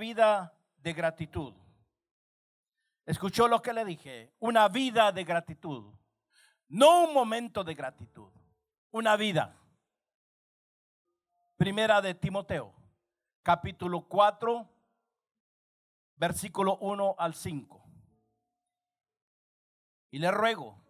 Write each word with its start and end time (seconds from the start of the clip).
vida 0.00 0.52
de 0.78 0.92
gratitud. 0.92 1.54
Escuchó 3.06 3.46
lo 3.46 3.62
que 3.62 3.72
le 3.72 3.84
dije, 3.84 4.34
una 4.40 4.66
vida 4.68 5.12
de 5.12 5.22
gratitud. 5.22 5.94
No 6.68 7.04
un 7.04 7.14
momento 7.14 7.62
de 7.62 7.74
gratitud, 7.74 8.32
una 8.90 9.16
vida. 9.16 9.56
Primera 11.56 12.00
de 12.00 12.14
Timoteo, 12.14 12.72
capítulo 13.42 14.08
4, 14.08 14.68
versículo 16.16 16.78
1 16.78 17.16
al 17.18 17.34
5. 17.34 17.84
Y 20.12 20.18
le 20.18 20.30
ruego, 20.30 20.80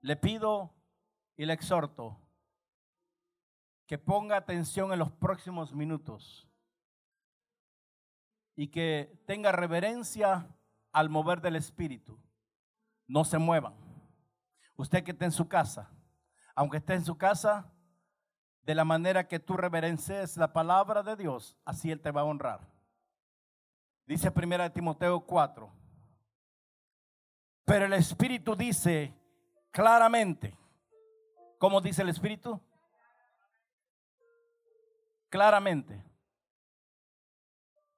le 0.00 0.16
pido 0.16 0.74
y 1.36 1.44
le 1.44 1.52
exhorto 1.52 2.18
que 3.86 3.98
ponga 3.98 4.36
atención 4.36 4.92
en 4.92 4.98
los 4.98 5.12
próximos 5.12 5.74
minutos 5.74 6.48
y 8.56 8.68
que 8.68 9.22
tenga 9.26 9.52
reverencia 9.52 10.48
al 10.92 11.10
mover 11.10 11.40
del 11.40 11.56
Espíritu. 11.56 12.18
No 13.06 13.24
se 13.24 13.38
muevan. 13.38 13.74
Usted 14.76 15.04
que 15.04 15.12
está 15.12 15.24
en 15.24 15.32
su 15.32 15.48
casa, 15.48 15.90
aunque 16.54 16.78
esté 16.78 16.94
en 16.94 17.04
su 17.04 17.16
casa, 17.16 17.70
de 18.62 18.74
la 18.74 18.84
manera 18.84 19.28
que 19.28 19.38
tú 19.38 19.56
reverencies 19.56 20.36
la 20.36 20.52
palabra 20.52 21.02
de 21.02 21.16
Dios, 21.16 21.56
así 21.64 21.90
Él 21.90 22.00
te 22.00 22.10
va 22.10 22.22
a 22.22 22.24
honrar. 22.24 22.66
Dice 24.06 24.30
primera 24.30 24.64
de 24.64 24.70
Timoteo 24.70 25.20
4. 25.20 25.70
Pero 27.64 27.86
el 27.86 27.92
Espíritu 27.94 28.54
dice 28.54 29.14
claramente, 29.70 30.56
¿cómo 31.58 31.80
dice 31.80 32.02
el 32.02 32.10
Espíritu? 32.10 32.60
Claramente, 35.28 36.04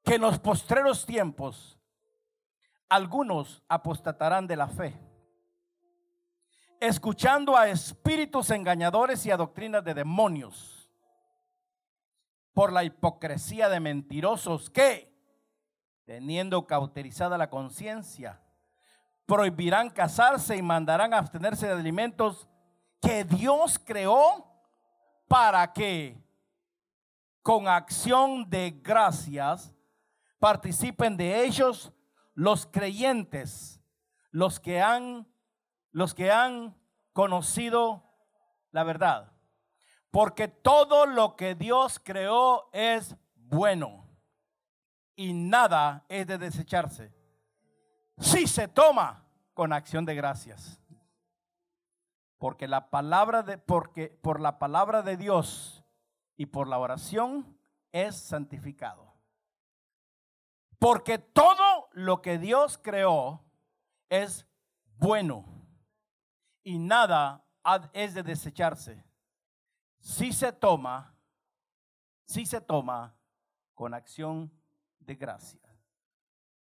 que 0.07 0.15
en 0.15 0.21
los 0.21 0.39
postreros 0.39 1.05
tiempos 1.05 1.77
algunos 2.89 3.65
apostatarán 3.69 4.47
de 4.47 4.55
la 4.55 4.69
fe, 4.69 4.97
escuchando 6.79 7.57
a 7.57 7.69
espíritus 7.69 8.51
engañadores 8.51 9.27
y 9.27 9.33
a 9.33 9.37
doctrinas 9.37 9.83
de 9.83 9.95
demonios, 9.95 10.89
por 12.55 12.73
la 12.73 12.85
hipocresía 12.85 13.69
de 13.69 13.81
mentirosos 13.81 14.71
que, 14.71 15.13
teniendo 16.05 16.69
cauterizada 16.69 17.37
la 17.37 17.51
conciencia, 17.51 18.41
prohibirán 19.27 19.91
casarse 19.91 20.57
y 20.57 20.63
mandarán 20.63 21.15
abstenerse 21.15 21.67
de 21.67 21.73
alimentos 21.73 22.47
que 23.03 23.25
Dios 23.25 23.81
creó 23.85 24.47
para 25.27 25.73
que 25.73 26.17
con 27.43 27.67
acción 27.67 28.49
de 28.49 28.71
gracias 28.71 29.73
participen 30.39 31.17
de 31.17 31.45
ellos 31.45 31.93
los 32.35 32.67
creyentes, 32.67 33.81
los 34.31 34.61
que 34.61 34.81
han 34.81 35.27
los 35.93 36.15
que 36.15 36.31
han 36.31 36.77
conocido 37.15 38.05
la 38.71 38.85
verdad. 38.85 39.33
Porque 40.11 40.47
todo 40.47 41.07
lo 41.07 41.37
que 41.37 41.55
Dios 41.55 41.99
creó 42.05 42.69
es 42.73 43.17
bueno 43.35 44.07
y 45.15 45.33
nada 45.33 46.05
es 46.09 46.27
de 46.27 46.37
desecharse. 46.37 47.15
Si 48.19 48.47
se 48.47 48.69
toma 48.69 49.27
con 49.55 49.73
acción 49.73 50.05
de 50.05 50.15
gracias. 50.15 50.83
Porque 52.37 52.69
la 52.69 52.91
palabra 52.91 53.43
de 53.43 53.57
porque 53.57 54.09
por 54.09 54.41
la 54.41 54.59
palabra 54.59 55.01
de 55.01 55.17
Dios 55.17 55.83
y 56.37 56.47
por 56.47 56.69
la 56.69 56.79
oración 56.79 57.59
es 57.93 58.17
santificado. 58.17 59.16
Porque 60.79 61.19
todo 61.19 61.89
lo 61.93 62.21
que 62.21 62.39
Dios 62.39 62.79
creó 62.79 63.45
es 64.09 64.47
bueno 64.97 65.45
y 66.63 66.79
nada 66.79 67.45
es 67.93 68.15
de 68.15 68.23
desecharse. 68.23 69.05
Si 69.99 70.33
se 70.33 70.53
toma, 70.53 71.17
si 72.25 72.47
se 72.47 72.61
toma 72.61 73.17
con 73.75 73.95
acción 73.95 74.53
de 75.01 75.15
gracia. 75.15 75.61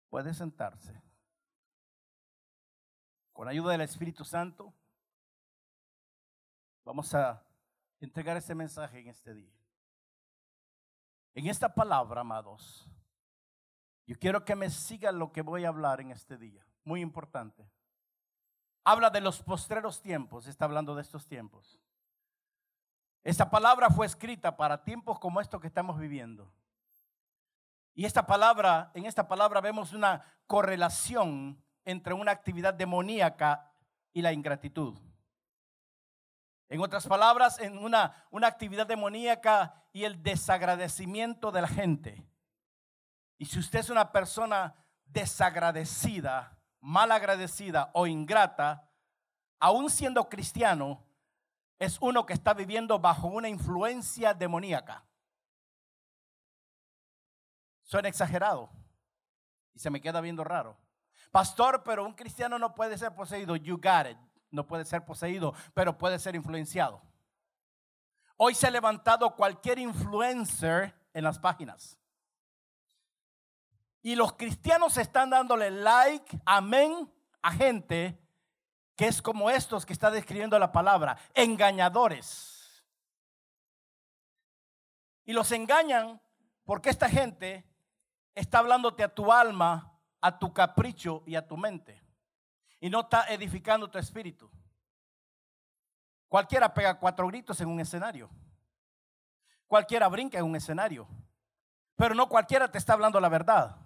Puede 0.10 0.34
sentarse. 0.34 1.02
Con 3.32 3.48
ayuda 3.48 3.72
del 3.72 3.82
Espíritu 3.82 4.26
Santo, 4.26 4.74
vamos 6.84 7.14
a 7.14 7.44
entregar 8.00 8.38
ese 8.38 8.54
mensaje 8.54 9.00
en 9.00 9.08
este 9.08 9.34
día. 9.34 9.54
En 11.34 11.48
esta 11.48 11.74
palabra, 11.74 12.22
amados, 12.22 12.90
yo 14.12 14.20
quiero 14.20 14.44
que 14.44 14.58
me 14.58 14.70
sigan 14.70 15.18
lo 15.18 15.32
que 15.32 15.42
voy 15.42 15.64
a 15.64 15.70
hablar 15.70 16.02
en 16.02 16.12
este 16.12 16.38
día. 16.38 16.66
Muy 16.84 17.00
importante. 17.00 17.66
Habla 18.84 19.10
de 19.10 19.22
los 19.22 19.42
postreros 19.42 20.02
tiempos, 20.02 20.48
está 20.48 20.66
hablando 20.66 20.96
de 20.96 21.02
estos 21.02 21.26
tiempos. 21.28 21.80
Esta 23.24 23.50
palabra 23.50 23.90
fue 23.90 24.06
escrita 24.06 24.58
para 24.58 24.84
tiempos 24.84 25.18
como 25.18 25.40
estos 25.40 25.62
que 25.62 25.68
estamos 25.68 25.98
viviendo. 25.98 26.52
Y 27.94 28.04
esta 28.04 28.28
palabra, 28.28 28.92
en 28.96 29.06
esta 29.06 29.30
palabra 29.30 29.62
vemos 29.62 29.94
una 29.94 30.26
correlación 30.46 31.64
entre 31.86 32.14
una 32.14 32.34
actividad 32.34 32.74
demoníaca 32.74 33.72
y 34.12 34.22
la 34.24 34.34
ingratitud. 34.34 35.00
En 36.68 36.82
otras 36.82 37.08
palabras, 37.08 37.60
en 37.60 37.78
una, 37.78 38.26
una 38.30 38.48
actividad 38.48 38.88
demoníaca 38.88 39.86
y 39.94 40.04
el 40.04 40.22
desagradecimiento 40.22 41.54
de 41.54 41.62
la 41.62 41.70
gente. 41.70 42.31
Y 43.41 43.46
si 43.46 43.57
usted 43.57 43.79
es 43.79 43.90
una 43.90 44.12
persona 44.12 44.75
desagradecida, 45.03 46.62
mal 46.79 47.12
agradecida 47.12 47.90
o 47.96 48.06
ingrata, 48.06 48.88
aún 49.59 49.90
siendo 49.90 50.29
cristiano, 50.29 51.03
es 51.79 51.97
uno 52.02 52.24
que 52.28 52.34
está 52.34 52.53
viviendo 52.53 53.00
bajo 53.00 53.29
una 53.29 53.50
influencia 53.50 54.35
demoníaca. 54.35 55.03
Suena 57.81 58.09
exagerado 58.09 58.69
y 59.73 59.79
se 59.79 59.90
me 59.90 60.02
queda 60.02 60.22
viendo 60.22 60.44
raro. 60.44 60.78
Pastor, 61.31 61.81
pero 61.84 62.06
un 62.06 62.13
cristiano 62.13 62.59
no 62.59 62.75
puede 62.75 62.96
ser 62.96 63.16
poseído. 63.16 63.56
You 63.56 63.78
got 63.78 64.06
it. 64.06 64.19
No 64.52 64.68
puede 64.68 64.85
ser 64.85 65.03
poseído, 65.03 65.56
pero 65.73 65.97
puede 65.97 66.19
ser 66.19 66.35
influenciado. 66.35 67.02
Hoy 68.38 68.53
se 68.53 68.68
ha 68.68 68.69
levantado 68.72 69.35
cualquier 69.35 69.79
influencer 69.79 70.96
en 71.12 71.23
las 71.23 71.40
páginas. 71.40 71.97
Y 74.02 74.16
los 74.16 74.34
cristianos 74.34 74.98
están 74.98 75.30
dándole 75.30 75.70
like, 75.70 76.40
amén, 76.46 77.12
a 77.42 77.52
gente 77.52 78.20
que 78.96 79.08
es 79.08 79.22
como 79.22 79.50
estos 79.50 79.86
que 79.86 79.94
está 79.94 80.12
describiendo 80.12 80.58
la 80.58 80.72
palabra, 80.72 81.18
engañadores. 81.34 82.84
Y 85.26 85.34
los 85.34 85.52
engañan 85.52 86.22
porque 86.64 86.90
esta 86.90 87.10
gente 87.10 87.66
está 88.34 88.60
hablándote 88.60 89.04
a 89.04 89.14
tu 89.14 89.32
alma, 89.32 90.00
a 90.20 90.38
tu 90.38 90.54
capricho 90.54 91.24
y 91.26 91.36
a 91.36 91.48
tu 91.48 91.58
mente. 91.58 92.02
Y 92.80 92.90
no 92.90 93.02
está 93.02 93.26
edificando 93.26 93.90
tu 93.90 93.98
espíritu. 93.98 94.50
Cualquiera 96.28 96.74
pega 96.74 96.98
cuatro 96.98 97.28
gritos 97.28 97.60
en 97.62 97.70
un 97.70 97.80
escenario. 97.80 98.30
Cualquiera 99.68 100.08
brinca 100.08 100.40
en 100.40 100.46
un 100.46 100.56
escenario. 100.56 101.08
Pero 101.96 102.16
no 102.16 102.28
cualquiera 102.28 102.72
te 102.72 102.78
está 102.78 102.94
hablando 102.94 103.20
la 103.20 103.30
verdad. 103.30 103.78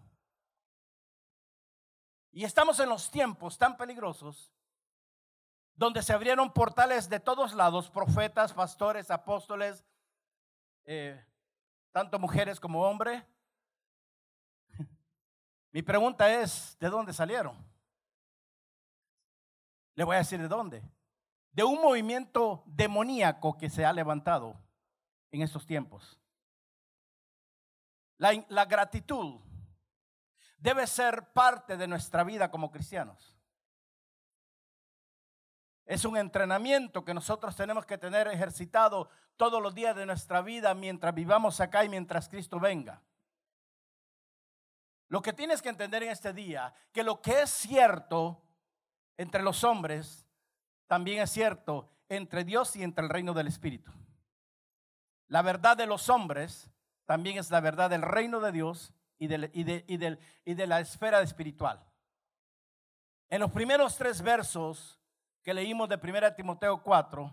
Y 2.36 2.44
estamos 2.44 2.78
en 2.82 2.90
los 2.90 3.10
tiempos 3.10 3.58
tan 3.58 3.78
peligrosos 3.78 4.52
donde 5.74 6.04
se 6.04 6.12
abrieron 6.12 6.52
portales 6.52 7.08
de 7.08 7.22
todos 7.22 7.54
lados, 7.54 7.90
profetas, 7.90 8.52
pastores, 8.52 9.10
apóstoles, 9.10 9.86
eh, 10.84 11.26
tanto 11.94 12.20
mujeres 12.20 12.60
como 12.60 12.84
hombres. 12.84 13.24
Mi 15.72 15.82
pregunta 15.82 16.30
es, 16.30 16.76
¿de 16.78 16.90
dónde 16.90 17.14
salieron? 17.14 17.56
Le 19.96 20.04
voy 20.04 20.16
a 20.16 20.20
decir 20.20 20.42
de 20.42 20.50
dónde. 20.50 20.84
De 21.54 21.64
un 21.64 21.80
movimiento 21.80 22.64
demoníaco 22.66 23.58
que 23.58 23.70
se 23.70 23.86
ha 23.86 23.94
levantado 23.94 24.62
en 25.32 25.42
estos 25.42 25.66
tiempos. 25.66 26.20
La, 28.18 28.34
la 28.50 28.66
gratitud 28.66 29.40
debe 30.58 30.88
ser 30.88 31.32
parte 31.34 31.78
de 31.78 31.88
nuestra 31.88 32.24
vida 32.24 32.50
como 32.50 32.72
cristianos. 32.72 33.36
Es 35.86 36.04
un 36.04 36.18
entrenamiento 36.18 37.06
que 37.06 37.14
nosotros 37.14 37.56
tenemos 37.56 37.86
que 37.86 37.98
tener 37.98 38.28
ejercitado 38.28 39.10
todos 39.38 39.62
los 39.62 39.76
días 39.76 39.96
de 39.96 40.06
nuestra 40.06 40.42
vida 40.42 40.74
mientras 40.74 41.14
vivamos 41.14 41.60
acá 41.60 41.84
y 41.84 41.90
mientras 41.90 42.28
Cristo 42.28 42.60
venga. 42.60 43.02
Lo 45.10 45.22
que 45.22 45.34
tienes 45.34 45.62
que 45.62 45.70
entender 45.70 46.02
en 46.02 46.10
este 46.10 46.34
día, 46.34 46.74
que 46.92 47.04
lo 47.04 47.22
que 47.22 47.44
es 47.44 47.52
cierto 47.52 48.42
entre 49.18 49.44
los 49.44 49.64
hombres, 49.64 50.26
también 50.88 51.22
es 51.22 51.30
cierto 51.30 51.90
entre 52.10 52.44
Dios 52.44 52.76
y 52.76 52.84
entre 52.84 53.04
el 53.04 53.10
reino 53.10 53.34
del 53.34 53.48
Espíritu. 53.48 53.92
La 55.28 55.44
verdad 55.44 55.78
de 55.78 55.86
los 55.86 56.10
hombres 56.10 56.72
también 57.06 57.38
es 57.38 57.52
la 57.52 57.60
verdad 57.60 57.90
del 57.90 58.02
reino 58.02 58.40
de 58.40 58.52
Dios 58.52 58.94
y, 59.18 59.28
de, 59.28 60.20
y 60.46 60.54
de 60.54 60.68
la 60.68 60.80
esfera 60.80 61.22
espiritual. 61.22 61.86
En 63.30 63.42
los 63.42 63.52
primeros 63.52 63.98
tres 63.98 64.22
versos 64.22 65.00
que 65.42 65.54
leímos 65.54 65.90
de 65.90 65.96
1 65.96 66.34
Timoteo 66.36 66.82
4, 66.82 67.32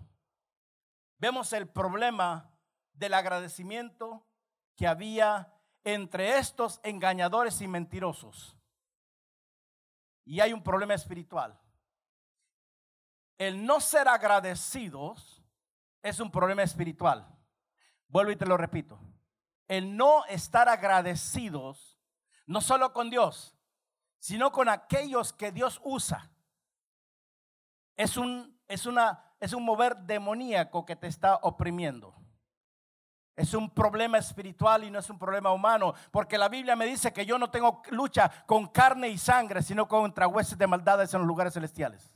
vemos 1.19 1.53
el 1.53 1.69
problema 1.69 2.51
del 2.93 3.15
agradecimiento 3.15 4.27
que 4.77 4.87
había 4.87 5.53
entre 5.85 6.39
estos 6.39 6.81
engañadores 6.83 7.61
y 7.61 7.69
mentirosos. 7.69 8.57
Y 10.25 10.41
hay 10.41 10.53
un 10.53 10.63
problema 10.63 10.95
espiritual. 10.95 11.59
El 13.39 13.65
no 13.65 13.81
ser 13.81 14.09
agradecidos 14.09 15.43
es 16.03 16.21
un 16.21 16.31
problema 16.31 16.63
espiritual. 16.63 17.27
Vuelvo 18.09 18.31
y 18.31 18.37
te 18.37 18.47
lo 18.47 18.57
repito. 18.57 19.01
El 19.73 19.97
no 19.97 20.27
estar 20.27 20.69
agradecidos, 20.69 21.99
no 22.45 22.61
solo 22.61 22.93
con 22.93 23.09
Dios, 23.09 23.57
sino 24.19 24.53
con 24.53 24.69
aquellos 24.69 25.33
que 25.33 25.51
Dios 25.51 25.81
usa. 25.83 26.31
Es 27.97 28.19
un, 28.19 28.61
es 28.69 28.85
una, 28.85 29.33
es 29.41 29.55
un 29.55 29.65
mover 29.65 29.97
demoníaco 29.97 30.85
que 30.85 30.95
te 30.95 31.07
está 31.07 31.37
oprimiendo. 31.37 32.15
Es 33.35 33.55
un 33.55 33.71
problema 33.71 34.19
espiritual 34.19 34.85
y 34.85 34.91
no 34.91 34.99
es 34.99 35.09
un 35.09 35.19
problema 35.19 35.51
humano, 35.53 35.95
porque 36.11 36.37
la 36.37 36.51
Biblia 36.51 36.77
me 36.77 36.85
dice 36.85 37.11
que 37.11 37.25
yo 37.25 37.39
no 37.39 37.51
tengo 37.51 37.81
lucha 37.93 38.31
con 38.45 38.67
carne 38.67 39.09
y 39.09 39.17
sangre, 39.17 39.63
sino 39.63 39.89
contra 39.89 40.29
huesos 40.29 40.59
de 40.59 40.67
maldades 40.67 41.15
en 41.15 41.21
los 41.21 41.27
lugares 41.27 41.55
celestiales. 41.55 42.13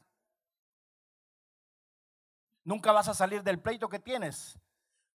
Nunca 2.64 2.92
vas 2.92 3.08
a 3.08 3.14
salir 3.14 3.42
del 3.42 3.62
pleito 3.62 3.88
que 3.88 3.98
tienes, 3.98 4.60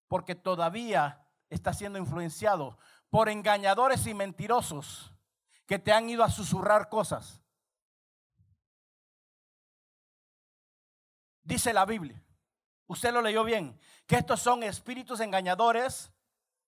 porque 0.07 0.33
todavía 0.33 1.23
estás 1.51 1.77
siendo 1.77 2.00
influenciado 2.00 2.80
por 3.12 3.30
engañadores 3.30 4.07
y 4.07 4.15
mentirosos 4.15 5.13
que 5.68 5.77
te 5.77 5.94
han 5.94 6.09
ido 6.09 6.24
a 6.24 6.31
susurrar 6.31 6.89
cosas. 6.89 7.44
Dice 11.44 11.71
la 11.74 11.86
Biblia 11.86 12.19
Usted 12.92 13.13
lo 13.13 13.21
leyó 13.21 13.45
bien. 13.45 13.80
Que 14.06 14.18
estos 14.18 14.42
son 14.42 14.63
espíritus 14.63 15.21
engañadores. 15.21 16.12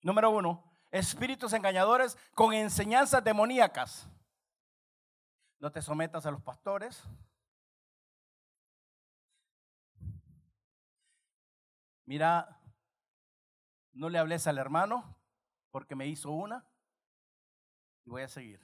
Número 0.02 0.32
uno, 0.32 0.64
espíritus 0.90 1.52
engañadores 1.52 2.18
con 2.34 2.54
enseñanzas 2.54 3.22
demoníacas. 3.22 4.08
No 5.60 5.70
te 5.70 5.82
sometas 5.82 6.26
a 6.26 6.32
los 6.32 6.42
pastores. 6.42 7.04
Mira, 12.06 12.58
no 13.94 14.10
le 14.10 14.20
hables 14.20 14.48
al 14.48 14.58
hermano 14.58 15.18
porque 15.72 15.96
me 15.96 16.08
hizo 16.08 16.32
una 16.32 16.66
y 18.06 18.10
voy 18.10 18.24
a 18.24 18.28
seguir. 18.28 18.60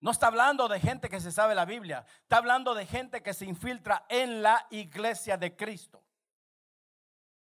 No 0.00 0.10
está 0.10 0.26
hablando 0.26 0.66
de 0.68 0.80
gente 0.80 1.08
que 1.08 1.20
se 1.20 1.30
sabe 1.30 1.54
la 1.54 1.64
Biblia, 1.64 2.04
está 2.22 2.38
hablando 2.38 2.74
de 2.74 2.86
gente 2.86 3.22
que 3.22 3.34
se 3.34 3.46
infiltra 3.46 4.04
en 4.08 4.42
la 4.42 4.66
iglesia 4.70 5.36
de 5.36 5.56
Cristo. 5.56 6.02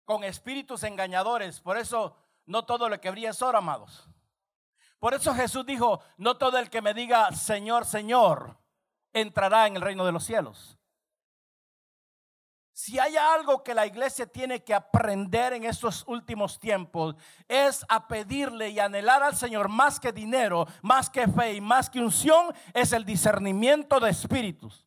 Con 0.06 0.24
espíritus 0.24 0.84
engañadores. 0.84 1.60
Por 1.60 1.78
eso 1.78 2.16
no 2.46 2.64
todo 2.66 2.88
lo 2.88 3.02
que 3.02 3.10
brilla 3.10 3.32
es 3.32 3.42
oro, 3.42 3.58
amados. 3.58 4.08
Por 5.00 5.16
eso 5.16 5.34
Jesús 5.34 5.66
dijo, 5.66 6.02
no 6.18 6.38
todo 6.38 6.60
el 6.60 6.70
que 6.70 6.82
me 6.82 6.94
diga 6.94 7.32
Señor, 7.32 7.86
Señor, 7.86 8.58
entrará 9.12 9.66
en 9.66 9.78
el 9.78 9.82
reino 9.82 10.06
de 10.06 10.12
los 10.12 10.24
cielos. 10.24 10.78
Si 12.78 13.00
hay 13.00 13.16
algo 13.16 13.64
que 13.64 13.74
la 13.74 13.86
iglesia 13.86 14.28
tiene 14.28 14.62
que 14.62 14.74
aprender 14.74 15.54
en 15.54 15.64
estos 15.64 16.04
últimos 16.08 16.60
tiempos 16.60 17.16
es 17.48 17.86
a 17.88 18.06
pedirle 18.06 18.68
y 18.68 18.80
anhelar 18.80 19.24
al 19.24 19.34
Señor 19.38 19.70
más 19.70 19.98
que 19.98 20.12
dinero, 20.12 20.68
más 20.82 21.10
que 21.10 21.26
fe 21.26 21.54
y 21.54 21.62
más 21.62 21.90
que 21.90 22.02
unción, 22.02 22.54
es 22.74 22.92
el 22.92 23.06
discernimiento 23.06 24.02
de 24.02 24.10
espíritus. 24.10 24.86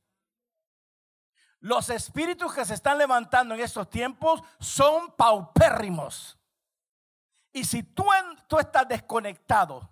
Los 1.60 1.88
espíritus 1.88 2.52
que 2.52 2.66
se 2.66 2.74
están 2.74 2.98
levantando 2.98 3.54
en 3.54 3.62
estos 3.62 3.88
tiempos 3.88 4.42
son 4.60 5.10
paupérrimos. 5.12 6.38
Y 7.54 7.64
si 7.64 7.82
tú, 7.82 8.04
tú 8.48 8.58
estás 8.58 8.86
desconectado 8.86 9.90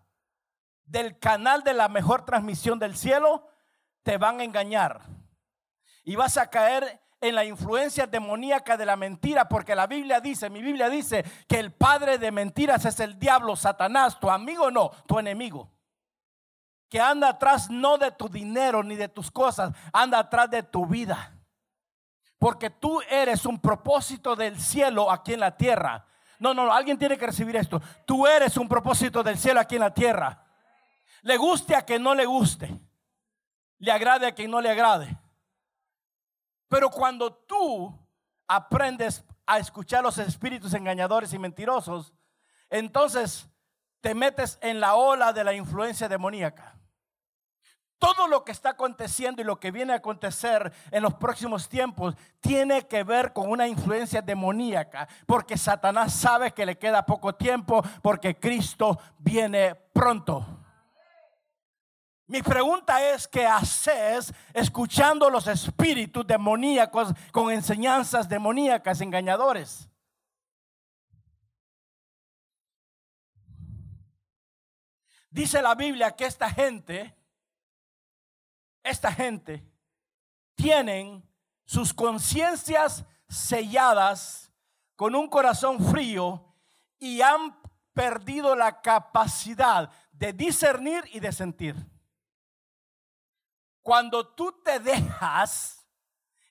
del 0.84 1.18
canal 1.18 1.62
de 1.62 1.72
la 1.72 1.88
mejor 1.88 2.26
transmisión 2.26 2.78
del 2.78 2.94
cielo, 2.94 3.48
te 4.02 4.18
van 4.18 4.40
a 4.40 4.44
engañar. 4.44 5.00
Y 6.04 6.14
vas 6.14 6.36
a 6.36 6.50
caer 6.50 7.05
en 7.20 7.34
la 7.34 7.44
influencia 7.44 8.06
demoníaca 8.06 8.76
de 8.76 8.86
la 8.86 8.96
mentira, 8.96 9.48
porque 9.48 9.74
la 9.74 9.86
Biblia 9.86 10.20
dice, 10.20 10.50
mi 10.50 10.62
Biblia 10.62 10.88
dice 10.88 11.24
que 11.48 11.58
el 11.58 11.72
padre 11.72 12.18
de 12.18 12.30
mentiras 12.30 12.84
es 12.84 13.00
el 13.00 13.18
diablo, 13.18 13.56
Satanás, 13.56 14.20
tu 14.20 14.30
amigo 14.30 14.70
no, 14.70 14.90
tu 15.06 15.18
enemigo. 15.18 15.70
Que 16.88 17.00
anda 17.00 17.30
atrás 17.30 17.70
no 17.70 17.98
de 17.98 18.12
tu 18.12 18.28
dinero 18.28 18.82
ni 18.82 18.96
de 18.96 19.08
tus 19.08 19.30
cosas, 19.30 19.72
anda 19.92 20.18
atrás 20.18 20.50
de 20.50 20.62
tu 20.62 20.86
vida. 20.86 21.32
Porque 22.38 22.70
tú 22.70 23.00
eres 23.10 23.46
un 23.46 23.58
propósito 23.58 24.36
del 24.36 24.60
cielo 24.60 25.10
aquí 25.10 25.32
en 25.32 25.40
la 25.40 25.56
tierra. 25.56 26.06
No, 26.38 26.52
no, 26.52 26.70
alguien 26.70 26.98
tiene 26.98 27.16
que 27.16 27.26
recibir 27.26 27.56
esto. 27.56 27.80
Tú 28.04 28.26
eres 28.26 28.56
un 28.58 28.68
propósito 28.68 29.22
del 29.22 29.38
cielo 29.38 29.58
aquí 29.58 29.76
en 29.76 29.80
la 29.80 29.94
tierra. 29.94 30.44
Le 31.22 31.38
guste 31.38 31.74
a 31.74 31.82
quien 31.82 32.02
no 32.02 32.14
le 32.14 32.26
guste. 32.26 32.78
Le 33.78 33.90
agrade 33.90 34.26
a 34.26 34.32
quien 34.32 34.50
no 34.50 34.60
le 34.60 34.70
agrade. 34.70 35.16
Pero 36.68 36.90
cuando 36.90 37.32
tú 37.32 37.96
aprendes 38.48 39.24
a 39.46 39.58
escuchar 39.58 40.02
los 40.02 40.18
espíritus 40.18 40.74
engañadores 40.74 41.32
y 41.32 41.38
mentirosos, 41.38 42.12
entonces 42.68 43.48
te 44.00 44.14
metes 44.14 44.58
en 44.60 44.80
la 44.80 44.94
ola 44.94 45.32
de 45.32 45.44
la 45.44 45.54
influencia 45.54 46.08
demoníaca. 46.08 46.76
Todo 47.98 48.28
lo 48.28 48.44
que 48.44 48.52
está 48.52 48.70
aconteciendo 48.70 49.40
y 49.40 49.44
lo 49.44 49.58
que 49.58 49.70
viene 49.70 49.94
a 49.94 49.96
acontecer 49.96 50.70
en 50.90 51.02
los 51.02 51.14
próximos 51.14 51.68
tiempos 51.68 52.14
tiene 52.40 52.86
que 52.86 53.04
ver 53.04 53.32
con 53.32 53.50
una 53.50 53.66
influencia 53.66 54.20
demoníaca, 54.20 55.08
porque 55.26 55.56
Satanás 55.56 56.12
sabe 56.12 56.52
que 56.52 56.66
le 56.66 56.76
queda 56.76 57.06
poco 57.06 57.34
tiempo, 57.34 57.82
porque 58.02 58.38
Cristo 58.38 58.98
viene 59.18 59.74
pronto. 59.74 60.44
Mi 62.28 62.42
pregunta 62.42 63.00
es, 63.12 63.28
¿qué 63.28 63.46
haces 63.46 64.34
escuchando 64.52 65.30
los 65.30 65.46
espíritus 65.46 66.26
demoníacos 66.26 67.12
con 67.30 67.52
enseñanzas 67.52 68.28
demoníacas 68.28 69.00
engañadores? 69.00 69.88
Dice 75.30 75.62
la 75.62 75.76
Biblia 75.76 76.16
que 76.16 76.24
esta 76.24 76.50
gente, 76.50 77.14
esta 78.82 79.12
gente, 79.12 79.64
tienen 80.56 81.22
sus 81.64 81.94
conciencias 81.94 83.04
selladas 83.28 84.50
con 84.96 85.14
un 85.14 85.28
corazón 85.28 85.78
frío 85.92 86.42
y 86.98 87.20
han 87.20 87.60
perdido 87.92 88.56
la 88.56 88.80
capacidad 88.80 89.90
de 90.10 90.32
discernir 90.32 91.04
y 91.12 91.20
de 91.20 91.30
sentir. 91.30 91.95
Cuando 93.86 94.26
tú 94.26 94.50
te 94.64 94.80
dejas 94.80 95.86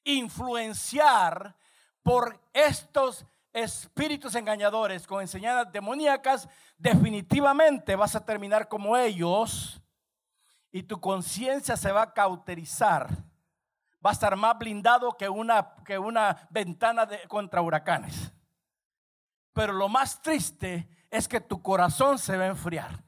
influenciar 0.05 1.53
por 2.01 2.41
estos 2.53 3.25
espíritus 3.51 4.35
engañadores 4.35 5.05
con 5.05 5.19
enseñanzas 5.19 5.69
demoníacas, 5.69 6.47
definitivamente 6.77 7.97
vas 7.97 8.15
a 8.15 8.23
terminar 8.23 8.69
como 8.69 8.95
ellos 8.95 9.81
y 10.71 10.83
tu 10.83 11.01
conciencia 11.01 11.75
se 11.75 11.91
va 11.91 12.03
a 12.03 12.13
cauterizar. 12.13 13.09
Va 14.05 14.11
a 14.11 14.13
estar 14.13 14.37
más 14.37 14.57
blindado 14.57 15.11
que 15.17 15.27
una, 15.27 15.75
que 15.83 15.99
una 15.99 16.47
ventana 16.51 17.05
contra 17.27 17.61
huracanes. 17.61 18.31
Pero 19.51 19.73
lo 19.73 19.89
más 19.89 20.21
triste 20.21 20.87
es 21.11 21.27
que 21.27 21.41
tu 21.41 21.61
corazón 21.61 22.17
se 22.17 22.37
va 22.37 22.45
a 22.45 22.47
enfriar. 22.47 23.03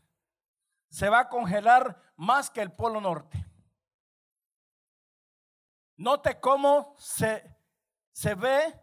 Se 0.89 1.07
va 1.07 1.19
a 1.21 1.29
congelar 1.29 1.97
más 2.17 2.49
que 2.49 2.61
el 2.61 2.73
polo 2.73 2.99
norte. 2.99 3.46
Note 5.97 6.39
cómo 6.39 6.95
se, 6.99 7.57
se 8.11 8.35
ve 8.35 8.79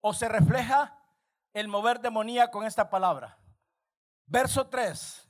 o 0.00 0.12
se 0.12 0.28
refleja 0.28 0.98
el 1.52 1.68
mover 1.68 2.00
demonía 2.00 2.50
con 2.50 2.66
esta 2.66 2.90
palabra. 2.90 3.38
Verso 4.26 4.66
3. 4.66 5.28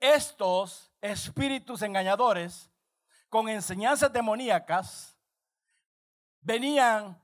Estos 0.00 0.92
espíritus 1.00 1.82
engañadores 1.82 2.70
con 3.28 3.48
enseñanzas 3.48 4.12
demoníacas 4.12 5.16
venían 6.40 7.22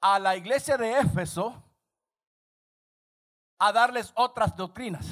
a 0.00 0.18
la 0.18 0.34
iglesia 0.34 0.78
de 0.78 0.98
Éfeso 0.98 1.62
a 3.58 3.70
darles 3.70 4.12
otras 4.16 4.56
doctrinas. 4.56 5.06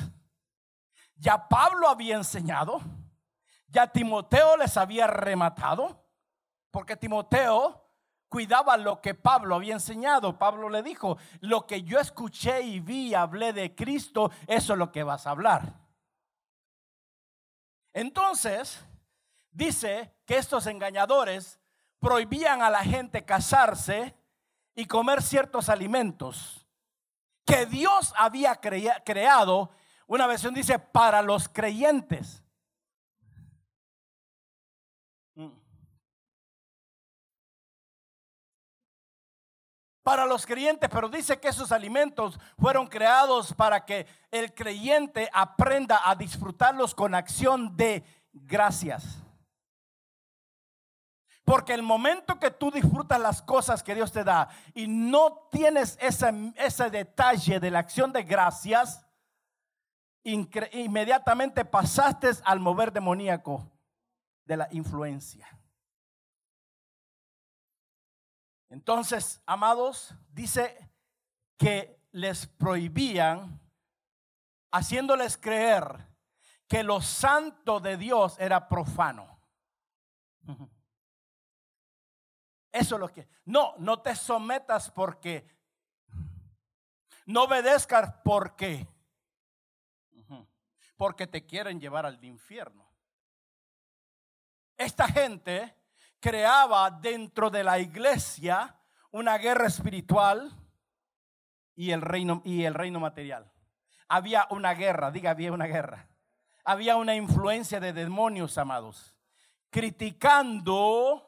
Ya 1.14 1.46
Pablo 1.46 1.88
había 1.88 2.16
enseñado, 2.16 2.80
ya 3.68 3.86
Timoteo 3.86 4.56
les 4.56 4.76
había 4.78 5.06
rematado 5.06 6.09
porque 6.70 6.96
Timoteo 6.96 7.84
cuidaba 8.28 8.76
lo 8.76 9.00
que 9.00 9.14
Pablo 9.14 9.56
había 9.56 9.74
enseñado. 9.74 10.38
Pablo 10.38 10.68
le 10.68 10.82
dijo, 10.82 11.18
lo 11.40 11.66
que 11.66 11.82
yo 11.82 11.98
escuché 11.98 12.62
y 12.62 12.80
vi 12.80 13.14
hablé 13.14 13.52
de 13.52 13.74
Cristo, 13.74 14.30
eso 14.46 14.72
es 14.72 14.78
lo 14.78 14.92
que 14.92 15.02
vas 15.02 15.26
a 15.26 15.30
hablar. 15.30 15.74
Entonces, 17.92 18.84
dice 19.50 20.14
que 20.24 20.36
estos 20.36 20.66
engañadores 20.66 21.58
prohibían 21.98 22.62
a 22.62 22.70
la 22.70 22.84
gente 22.84 23.24
casarse 23.24 24.16
y 24.74 24.86
comer 24.86 25.22
ciertos 25.22 25.68
alimentos 25.68 26.66
que 27.44 27.66
Dios 27.66 28.14
había 28.16 28.60
creado. 29.04 29.70
Una 30.06 30.26
versión 30.26 30.54
dice 30.54 30.78
para 30.78 31.20
los 31.20 31.48
creyentes. 31.48 32.44
Para 40.02 40.24
los 40.24 40.46
creyentes, 40.46 40.88
pero 40.90 41.08
dice 41.08 41.38
que 41.38 41.48
esos 41.48 41.72
alimentos 41.72 42.38
fueron 42.58 42.86
creados 42.86 43.52
para 43.52 43.84
que 43.84 44.06
el 44.30 44.54
creyente 44.54 45.28
aprenda 45.32 46.00
a 46.04 46.14
disfrutarlos 46.14 46.94
con 46.94 47.14
acción 47.14 47.76
de 47.76 48.04
gracias. 48.32 49.18
Porque 51.44 51.74
el 51.74 51.82
momento 51.82 52.38
que 52.38 52.50
tú 52.50 52.70
disfrutas 52.70 53.20
las 53.20 53.42
cosas 53.42 53.82
que 53.82 53.94
Dios 53.94 54.12
te 54.12 54.24
da 54.24 54.48
y 54.72 54.86
no 54.86 55.48
tienes 55.50 55.98
ese, 56.00 56.32
ese 56.56 56.90
detalle 56.90 57.58
de 57.58 57.70
la 57.70 57.80
acción 57.80 58.12
de 58.12 58.22
gracias, 58.22 59.04
inmediatamente 60.22 61.64
pasaste 61.64 62.30
al 62.44 62.60
mover 62.60 62.92
demoníaco 62.92 63.68
de 64.44 64.56
la 64.56 64.68
influencia. 64.70 65.59
Entonces, 68.70 69.42
amados, 69.46 70.14
dice 70.30 70.90
que 71.58 72.00
les 72.12 72.46
prohibían, 72.46 73.60
haciéndoles 74.70 75.36
creer 75.36 76.08
que 76.68 76.84
lo 76.84 77.02
santo 77.02 77.80
de 77.80 77.96
Dios 77.96 78.38
era 78.38 78.68
profano. 78.68 79.40
Eso 82.70 82.94
es 82.94 83.00
lo 83.00 83.08
que... 83.08 83.28
No, 83.44 83.74
no 83.78 84.00
te 84.00 84.14
sometas 84.14 84.90
porque... 84.90 85.46
No 87.26 87.44
obedezcas 87.44 88.14
porque... 88.24 88.86
Porque 90.96 91.26
te 91.26 91.44
quieren 91.44 91.80
llevar 91.80 92.06
al 92.06 92.22
infierno. 92.24 92.88
Esta 94.76 95.08
gente 95.08 95.74
creaba 96.20 96.90
dentro 96.90 97.50
de 97.50 97.64
la 97.64 97.78
iglesia 97.78 98.76
una 99.10 99.38
guerra 99.38 99.66
espiritual 99.66 100.52
y 101.74 101.90
el 101.90 102.02
reino, 102.02 102.42
y 102.44 102.64
el 102.64 102.74
reino 102.74 103.00
material. 103.00 103.50
Había 104.08 104.46
una 104.50 104.74
guerra, 104.74 105.10
diga, 105.10 105.30
había 105.30 105.52
una 105.52 105.66
guerra. 105.66 106.08
Había 106.64 106.96
una 106.96 107.14
influencia 107.14 107.80
de 107.80 107.92
demonios, 107.92 108.58
amados, 108.58 109.16
criticando 109.70 111.26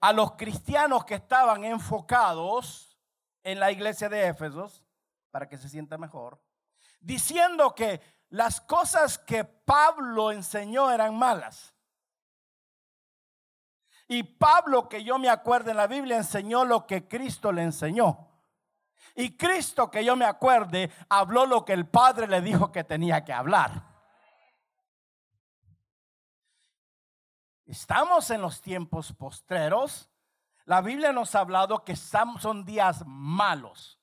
a 0.00 0.12
los 0.12 0.32
cristianos 0.32 1.04
que 1.04 1.16
estaban 1.16 1.64
enfocados 1.64 2.98
en 3.42 3.58
la 3.58 3.72
iglesia 3.72 4.08
de 4.08 4.28
Éfesos, 4.28 4.84
para 5.30 5.48
que 5.48 5.58
se 5.58 5.68
sienta 5.68 5.98
mejor, 5.98 6.40
diciendo 7.00 7.74
que 7.74 8.00
las 8.30 8.60
cosas 8.60 9.18
que 9.18 9.44
Pablo 9.44 10.30
enseñó 10.30 10.90
eran 10.90 11.16
malas. 11.16 11.74
Y 14.08 14.22
Pablo, 14.22 14.88
que 14.88 15.04
yo 15.04 15.18
me 15.18 15.28
acuerdo 15.28 15.70
en 15.70 15.76
la 15.76 15.86
Biblia, 15.86 16.16
enseñó 16.16 16.64
lo 16.64 16.86
que 16.86 17.06
Cristo 17.06 17.52
le 17.52 17.62
enseñó. 17.62 18.26
Y 19.14 19.36
Cristo, 19.36 19.90
que 19.90 20.02
yo 20.02 20.16
me 20.16 20.24
acuerde, 20.24 20.90
habló 21.10 21.44
lo 21.44 21.64
que 21.64 21.74
el 21.74 21.86
Padre 21.86 22.26
le 22.26 22.40
dijo 22.40 22.72
que 22.72 22.84
tenía 22.84 23.22
que 23.22 23.34
hablar. 23.34 23.84
Estamos 27.66 28.30
en 28.30 28.40
los 28.40 28.62
tiempos 28.62 29.12
postreros. 29.12 30.08
La 30.64 30.80
Biblia 30.80 31.12
nos 31.12 31.34
ha 31.34 31.40
hablado 31.40 31.84
que 31.84 31.94
son 31.94 32.64
días 32.64 33.02
malos. 33.04 34.00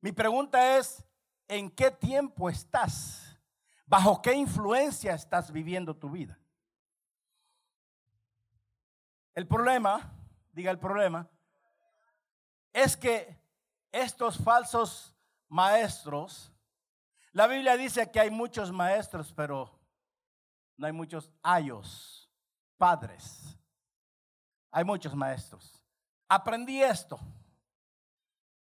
Mi 0.00 0.12
pregunta 0.12 0.78
es, 0.78 1.04
¿en 1.46 1.70
qué 1.70 1.90
tiempo 1.90 2.48
estás? 2.48 3.38
¿Bajo 3.84 4.22
qué 4.22 4.32
influencia 4.32 5.14
estás 5.14 5.50
viviendo 5.50 5.94
tu 5.94 6.08
vida? 6.08 6.38
El 9.38 9.46
problema, 9.46 10.12
diga 10.50 10.72
el 10.72 10.80
problema, 10.80 11.30
es 12.72 12.96
que 12.96 13.40
estos 13.92 14.36
falsos 14.36 15.14
maestros, 15.48 16.52
la 17.30 17.46
Biblia 17.46 17.76
dice 17.76 18.10
que 18.10 18.18
hay 18.18 18.32
muchos 18.32 18.72
maestros, 18.72 19.32
pero 19.32 19.78
no 20.76 20.88
hay 20.88 20.92
muchos 20.92 21.30
ayos, 21.40 22.28
padres. 22.76 23.56
Hay 24.72 24.82
muchos 24.82 25.14
maestros. 25.14 25.84
Aprendí 26.28 26.82
esto, 26.82 27.20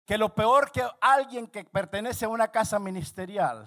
que 0.04 0.18
lo 0.18 0.35
peor 0.35 0.71
que 0.71 0.87
alguien 1.00 1.47
que 1.47 1.64
pertenece 1.64 2.26
a 2.26 2.28
una 2.28 2.49
casa 2.49 2.78
ministerial, 2.78 3.66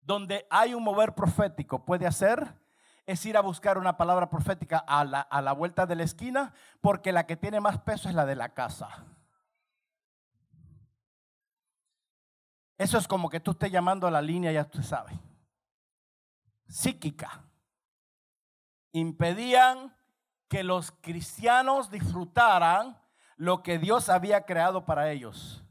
donde 0.00 0.46
hay 0.48 0.72
un 0.72 0.82
mover 0.82 1.14
profético, 1.14 1.84
puede 1.84 2.06
hacer, 2.06 2.58
es 3.06 3.24
ir 3.26 3.36
a 3.36 3.40
buscar 3.40 3.78
una 3.78 3.96
palabra 3.96 4.30
profética 4.30 4.78
a 4.78 5.04
la, 5.04 5.20
a 5.20 5.42
la 5.42 5.52
vuelta 5.52 5.86
de 5.86 5.96
la 5.96 6.04
esquina, 6.04 6.52
porque 6.80 7.12
la 7.12 7.26
que 7.26 7.36
tiene 7.36 7.60
más 7.60 7.78
peso 7.80 8.08
es 8.08 8.14
la 8.14 8.26
de 8.26 8.36
la 8.36 8.50
casa. 8.54 9.04
Eso 12.78 12.98
es 12.98 13.06
como 13.06 13.28
que 13.28 13.40
tú 13.40 13.50
estés 13.50 13.70
llamando 13.70 14.06
a 14.06 14.10
la 14.10 14.22
línea, 14.22 14.52
ya 14.52 14.64
tú 14.64 14.82
sabes 14.82 15.18
psíquica. 16.70 17.42
Impedían 18.92 19.94
que 20.48 20.64
los 20.64 20.92
cristianos 20.92 21.90
disfrutaran 21.90 22.98
lo 23.36 23.62
que 23.62 23.78
Dios 23.78 24.08
había 24.08 24.44
creado 24.44 24.84
para 24.84 25.10
ellos. 25.10 25.62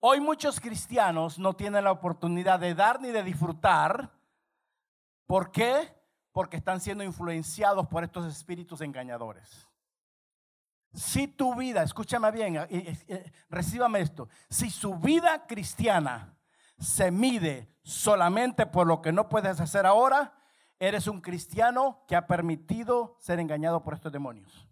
Hoy 0.00 0.20
muchos 0.20 0.60
cristianos 0.60 1.38
no 1.38 1.54
tienen 1.54 1.84
la 1.84 1.92
oportunidad 1.92 2.60
de 2.60 2.74
dar 2.74 3.00
ni 3.00 3.08
de 3.08 3.24
disfrutar. 3.24 4.12
¿Por 5.26 5.50
qué? 5.50 5.97
Porque 6.38 6.58
están 6.58 6.80
siendo 6.80 7.02
influenciados 7.02 7.88
por 7.88 8.04
estos 8.04 8.24
espíritus 8.24 8.80
engañadores. 8.80 9.68
Si 10.92 11.26
tu 11.26 11.56
vida, 11.56 11.82
escúchame 11.82 12.30
bien, 12.30 12.60
recíbame 13.50 14.02
esto, 14.02 14.28
si 14.48 14.70
su 14.70 14.94
vida 15.00 15.48
cristiana 15.48 16.38
se 16.78 17.10
mide 17.10 17.74
solamente 17.82 18.66
por 18.66 18.86
lo 18.86 19.02
que 19.02 19.10
no 19.10 19.28
puedes 19.28 19.58
hacer 19.58 19.84
ahora, 19.84 20.32
eres 20.78 21.08
un 21.08 21.20
cristiano 21.20 22.04
que 22.06 22.14
ha 22.14 22.28
permitido 22.28 23.16
ser 23.18 23.40
engañado 23.40 23.82
por 23.82 23.94
estos 23.94 24.12
demonios. 24.12 24.68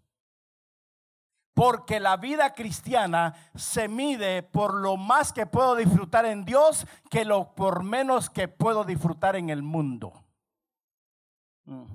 Porque 1.53 1.99
la 1.99 2.15
vida 2.15 2.53
cristiana 2.53 3.35
se 3.55 3.89
mide 3.89 4.41
por 4.41 4.73
lo 4.73 4.95
más 4.95 5.33
que 5.33 5.45
puedo 5.45 5.75
disfrutar 5.75 6.23
en 6.23 6.45
Dios 6.45 6.87
que 7.09 7.25
lo 7.25 7.55
por 7.55 7.83
menos 7.83 8.29
que 8.29 8.47
puedo 8.47 8.85
disfrutar 8.85 9.35
en 9.35 9.49
el 9.49 9.63
mundo. 9.63 10.23
Mm. 11.67 11.85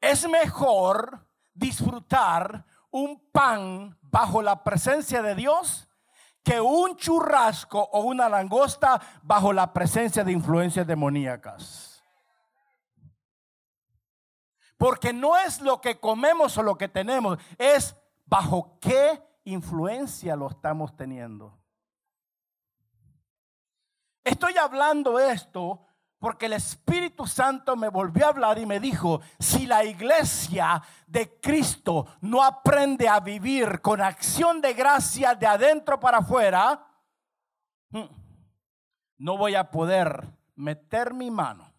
Es 0.00 0.28
mejor 0.28 1.26
disfrutar 1.52 2.64
un 2.90 3.30
pan 3.30 3.96
bajo 4.02 4.42
la 4.42 4.64
presencia 4.64 5.22
de 5.22 5.34
Dios 5.34 5.88
que 6.42 6.60
un 6.60 6.96
churrasco 6.96 7.80
o 7.80 8.00
una 8.00 8.28
langosta 8.28 9.00
bajo 9.22 9.52
la 9.52 9.72
presencia 9.72 10.24
de 10.24 10.32
influencias 10.32 10.86
demoníacas. 10.86 12.02
Porque 14.76 15.12
no 15.12 15.36
es 15.36 15.60
lo 15.60 15.80
que 15.80 15.98
comemos 15.98 16.58
o 16.58 16.62
lo 16.62 16.76
que 16.76 16.88
tenemos, 16.88 17.38
es 17.56 17.96
bajo 18.26 18.78
qué 18.80 19.22
influencia 19.44 20.36
lo 20.36 20.48
estamos 20.48 20.94
teniendo. 20.96 21.58
Estoy 24.22 24.56
hablando 24.58 25.18
esto 25.18 25.86
porque 26.24 26.46
el 26.46 26.54
Espíritu 26.54 27.26
Santo 27.26 27.76
me 27.76 27.90
volvió 27.90 28.24
a 28.24 28.28
hablar 28.30 28.58
y 28.58 28.64
me 28.64 28.80
dijo, 28.80 29.20
si 29.38 29.66
la 29.66 29.84
iglesia 29.84 30.82
de 31.06 31.38
Cristo 31.38 32.06
no 32.22 32.42
aprende 32.42 33.06
a 33.06 33.20
vivir 33.20 33.82
con 33.82 34.00
acción 34.00 34.62
de 34.62 34.72
gracia 34.72 35.34
de 35.34 35.46
adentro 35.46 36.00
para 36.00 36.20
afuera, 36.20 36.82
mm, 37.90 38.06
no 39.18 39.36
voy 39.36 39.54
a 39.54 39.70
poder 39.70 40.26
meter 40.54 41.12
mi 41.12 41.30
mano, 41.30 41.70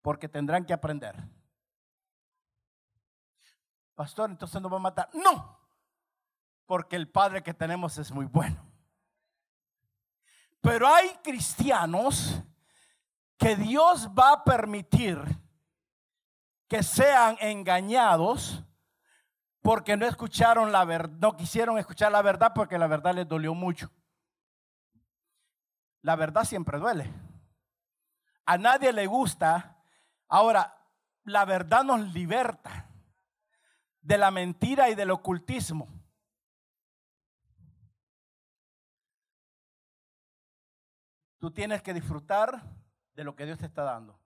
porque 0.00 0.28
tendrán 0.28 0.64
que 0.64 0.72
aprender. 0.72 1.16
Pastor, 3.96 4.30
entonces 4.30 4.62
no 4.62 4.70
va 4.70 4.76
a 4.76 4.82
matar. 4.82 5.10
No, 5.14 5.68
porque 6.64 6.94
el 6.94 7.10
Padre 7.10 7.42
que 7.42 7.54
tenemos 7.54 7.98
es 7.98 8.12
muy 8.12 8.26
bueno. 8.26 8.64
Pero 10.60 10.86
hay 10.86 11.08
cristianos 11.24 12.44
que 13.38 13.56
Dios 13.56 14.08
va 14.08 14.32
a 14.32 14.44
permitir 14.44 15.18
que 16.68 16.82
sean 16.82 17.36
engañados 17.40 18.64
porque 19.62 19.96
no 19.96 20.06
escucharon 20.06 20.72
la 20.72 20.84
verdad, 20.84 21.16
no 21.18 21.36
quisieron 21.36 21.78
escuchar 21.78 22.12
la 22.12 22.22
verdad 22.22 22.52
porque 22.54 22.78
la 22.78 22.86
verdad 22.86 23.14
les 23.14 23.28
dolió 23.28 23.54
mucho. 23.54 23.90
La 26.02 26.16
verdad 26.16 26.44
siempre 26.44 26.78
duele. 26.78 27.12
A 28.44 28.58
nadie 28.58 28.92
le 28.92 29.06
gusta. 29.06 29.76
Ahora, 30.28 30.74
la 31.24 31.44
verdad 31.44 31.84
nos 31.84 32.00
liberta 32.12 32.88
de 34.00 34.18
la 34.18 34.30
mentira 34.30 34.88
y 34.90 34.94
del 34.94 35.10
ocultismo. 35.10 35.86
Tú 41.38 41.50
tienes 41.50 41.82
que 41.82 41.94
disfrutar 41.94 42.77
de 43.18 43.24
lo 43.24 43.34
que 43.34 43.46
Dios 43.46 43.58
te 43.58 43.66
está 43.66 43.82
dando. 43.82 44.16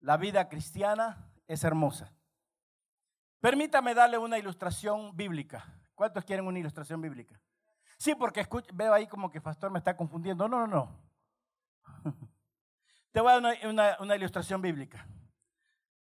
La 0.00 0.16
vida 0.16 0.48
cristiana 0.48 1.30
es 1.46 1.62
hermosa. 1.62 2.10
Permítame 3.38 3.92
darle 3.92 4.16
una 4.16 4.38
ilustración 4.38 5.14
bíblica. 5.14 5.62
¿Cuántos 5.94 6.24
quieren 6.24 6.46
una 6.46 6.58
ilustración 6.58 7.02
bíblica? 7.02 7.38
Sí, 7.98 8.14
porque 8.14 8.48
veo 8.72 8.94
ahí 8.94 9.06
como 9.06 9.30
que 9.30 9.42
pastor 9.42 9.70
me 9.70 9.76
está 9.78 9.94
confundiendo. 9.94 10.48
No, 10.48 10.66
no, 10.66 10.66
no. 10.66 10.98
Te 13.12 13.20
voy 13.20 13.30
a 13.30 13.40
dar 13.40 13.68
una, 13.68 13.96
una 14.00 14.16
ilustración 14.16 14.62
bíblica. 14.62 15.06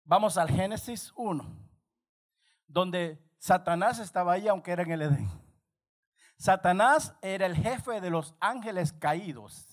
Vamos 0.04 0.38
al 0.38 0.52
Génesis 0.52 1.12
1, 1.16 1.44
donde 2.68 3.20
Satanás 3.40 3.98
estaba 3.98 4.34
ahí 4.34 4.48
aunque 4.48 4.74
era 4.74 4.84
en 4.84 4.92
el 4.92 5.02
Edén. 5.02 5.28
Satanás 6.38 7.16
era 7.24 7.48
el 7.48 7.56
jefe 7.56 8.00
de 8.00 8.12
los 8.12 8.36
ángeles 8.40 8.94
caídos. 8.94 9.69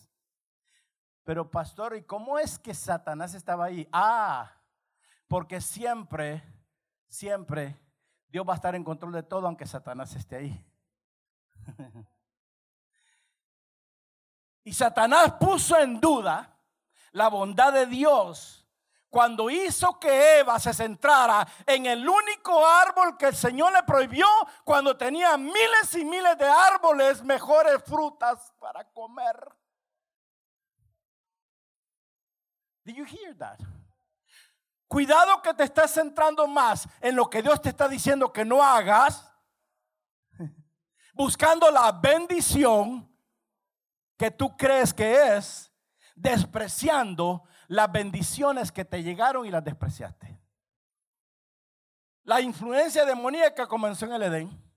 Pero 1.27 1.51
pastor, 1.51 1.97
¿y 1.97 2.05
cómo 2.05 2.39
es 2.39 2.57
que 2.57 2.73
Satanás 2.73 3.35
estaba 3.35 3.65
ahí? 3.65 3.89
Ah, 3.91 4.49
porque 5.27 5.61
siempre, 5.61 6.41
siempre 7.09 7.77
Dios 8.29 8.49
va 8.49 8.53
a 8.53 8.55
estar 8.55 8.77
en 8.77 8.85
control 8.85 9.11
de 9.11 9.25
todo 9.25 9.49
aunque 9.49 9.67
Satanás 9.67 10.15
esté 10.15 10.37
ahí. 10.37 10.67
Y 14.63 14.73
Satanás 14.73 15.35
puso 15.39 15.79
en 15.79 16.01
duda 16.01 16.59
la 17.13 17.29
bondad 17.29 17.73
de 17.73 17.87
Dios 17.87 18.67
cuando 19.09 19.49
hizo 19.49 19.97
que 20.01 20.41
Eva 20.41 20.59
se 20.59 20.75
centrara 20.75 21.47
en 21.65 21.87
el 21.87 22.09
único 22.09 22.67
árbol 22.67 23.17
que 23.17 23.27
el 23.27 23.37
Señor 23.37 23.73
le 23.73 23.85
prohibió 23.85 24.27
cuando 24.65 24.97
tenía 24.97 25.37
miles 25.37 25.95
y 25.95 26.05
miles 26.05 26.37
de 26.37 26.49
árboles, 26.49 27.23
mejores 27.23 27.81
frutas 27.85 28.53
para 28.59 28.83
comer. 28.93 29.37
Did 32.87 32.95
you 32.95 33.05
hear 33.05 33.35
that? 33.39 33.59
Cuidado 34.89 35.43
que 35.43 35.53
te 35.53 35.65
estés 35.65 35.91
centrando 35.91 36.47
más 36.47 36.89
en 37.01 37.17
lo 37.17 37.29
que 37.29 37.43
Dios 37.43 37.61
te 37.61 37.71
está 37.71 37.89
diciendo 37.89 38.33
que 38.33 38.45
no 38.45 38.63
hagas, 38.63 39.29
buscando 41.13 41.69
la 41.73 41.91
bendición 41.91 43.13
que 44.17 44.31
tú 44.31 44.57
crees 44.57 44.95
que 44.95 45.37
es, 45.37 45.73
despreciando 46.15 47.43
las 47.67 47.91
bendiciones 47.91 48.71
que 48.71 48.85
te 48.85 49.03
llegaron 49.03 49.45
y 49.45 49.51
las 49.51 49.65
despreciaste. 49.65 50.41
La 52.23 52.41
influencia 52.41 53.05
demoníaca 53.05 53.67
comenzó 53.67 54.07
en 54.07 54.13
el 54.13 54.23
Edén. 54.23 54.73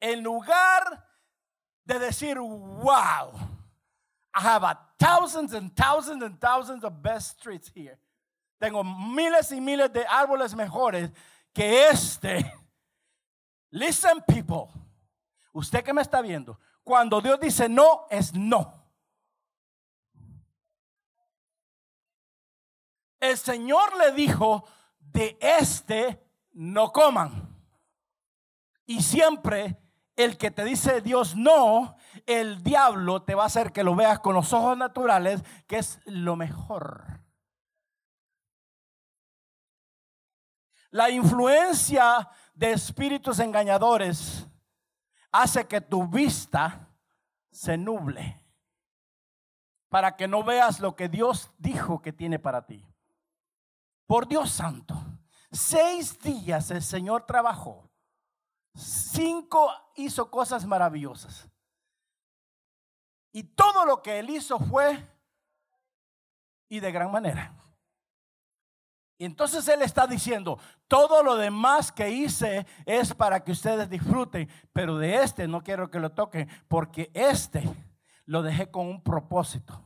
En 0.00 0.22
lugar 0.22 1.06
de 1.84 1.98
decir, 1.98 2.38
wow, 2.38 3.34
I 4.34 4.46
a 4.46 4.89
thousands 5.00 5.54
and 5.54 5.74
thousands 5.74 6.22
and 6.22 6.38
thousands 6.38 6.84
of 6.84 7.02
best 7.02 7.40
streets 7.40 7.70
here. 7.74 7.98
Tengo 8.60 8.84
miles 8.84 9.50
y 9.50 9.60
miles 9.60 9.90
de 9.92 10.04
árboles 10.04 10.54
mejores 10.54 11.10
que 11.54 11.88
este. 11.88 12.44
Listen, 13.72 14.20
people. 14.28 14.68
Usted 15.52 15.82
que 15.82 15.92
me 15.92 16.02
está 16.02 16.20
viendo, 16.22 16.58
cuando 16.84 17.20
Dios 17.20 17.40
dice 17.40 17.68
no, 17.68 18.06
es 18.10 18.34
no. 18.34 18.72
El 23.18 23.36
Señor 23.36 23.96
le 23.98 24.12
dijo, 24.12 24.64
de 24.98 25.36
este 25.40 26.22
no 26.52 26.92
coman. 26.92 27.48
Y 28.86 29.02
siempre 29.02 29.76
el 30.16 30.36
que 30.36 30.50
te 30.50 30.64
dice 30.64 31.00
Dios 31.00 31.36
no, 31.36 31.96
el 32.30 32.62
diablo 32.62 33.22
te 33.22 33.34
va 33.34 33.44
a 33.44 33.46
hacer 33.46 33.72
que 33.72 33.82
lo 33.82 33.94
veas 33.94 34.20
con 34.20 34.34
los 34.34 34.52
ojos 34.52 34.76
naturales, 34.76 35.42
que 35.66 35.78
es 35.78 36.00
lo 36.04 36.36
mejor. 36.36 37.20
La 40.90 41.10
influencia 41.10 42.28
de 42.54 42.72
espíritus 42.72 43.38
engañadores 43.38 44.46
hace 45.32 45.66
que 45.66 45.80
tu 45.80 46.06
vista 46.06 46.88
se 47.50 47.76
nuble 47.76 48.40
para 49.88 50.16
que 50.16 50.28
no 50.28 50.44
veas 50.44 50.80
lo 50.80 50.94
que 50.94 51.08
Dios 51.08 51.50
dijo 51.58 52.00
que 52.00 52.12
tiene 52.12 52.38
para 52.38 52.64
ti. 52.64 52.86
Por 54.06 54.26
Dios 54.26 54.50
santo, 54.50 54.94
seis 55.50 56.18
días 56.20 56.70
el 56.70 56.82
Señor 56.82 57.26
trabajó, 57.26 57.90
cinco 58.74 59.68
hizo 59.96 60.30
cosas 60.30 60.64
maravillosas. 60.64 61.49
Y 63.32 63.44
todo 63.44 63.84
lo 63.84 64.02
que 64.02 64.18
él 64.18 64.30
hizo 64.30 64.58
fue 64.58 65.06
y 66.68 66.80
de 66.80 66.92
gran 66.92 67.10
manera. 67.10 67.54
Y 69.20 69.26
entonces 69.26 69.68
Él 69.68 69.82
está 69.82 70.06
diciendo, 70.06 70.58
todo 70.88 71.22
lo 71.22 71.36
demás 71.36 71.92
que 71.92 72.08
hice 72.08 72.66
es 72.86 73.12
para 73.12 73.44
que 73.44 73.52
ustedes 73.52 73.90
disfruten, 73.90 74.48
pero 74.72 74.96
de 74.96 75.22
este 75.22 75.46
no 75.46 75.62
quiero 75.62 75.90
que 75.90 76.00
lo 76.00 76.12
toquen, 76.12 76.48
porque 76.68 77.10
este 77.12 77.62
lo 78.24 78.40
dejé 78.40 78.70
con 78.70 78.86
un 78.86 79.02
propósito, 79.02 79.84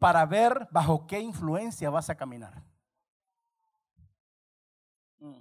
para 0.00 0.26
ver 0.26 0.66
bajo 0.72 1.06
qué 1.06 1.20
influencia 1.20 1.88
vas 1.88 2.10
a 2.10 2.16
caminar. 2.16 2.64
Mm. 5.20 5.38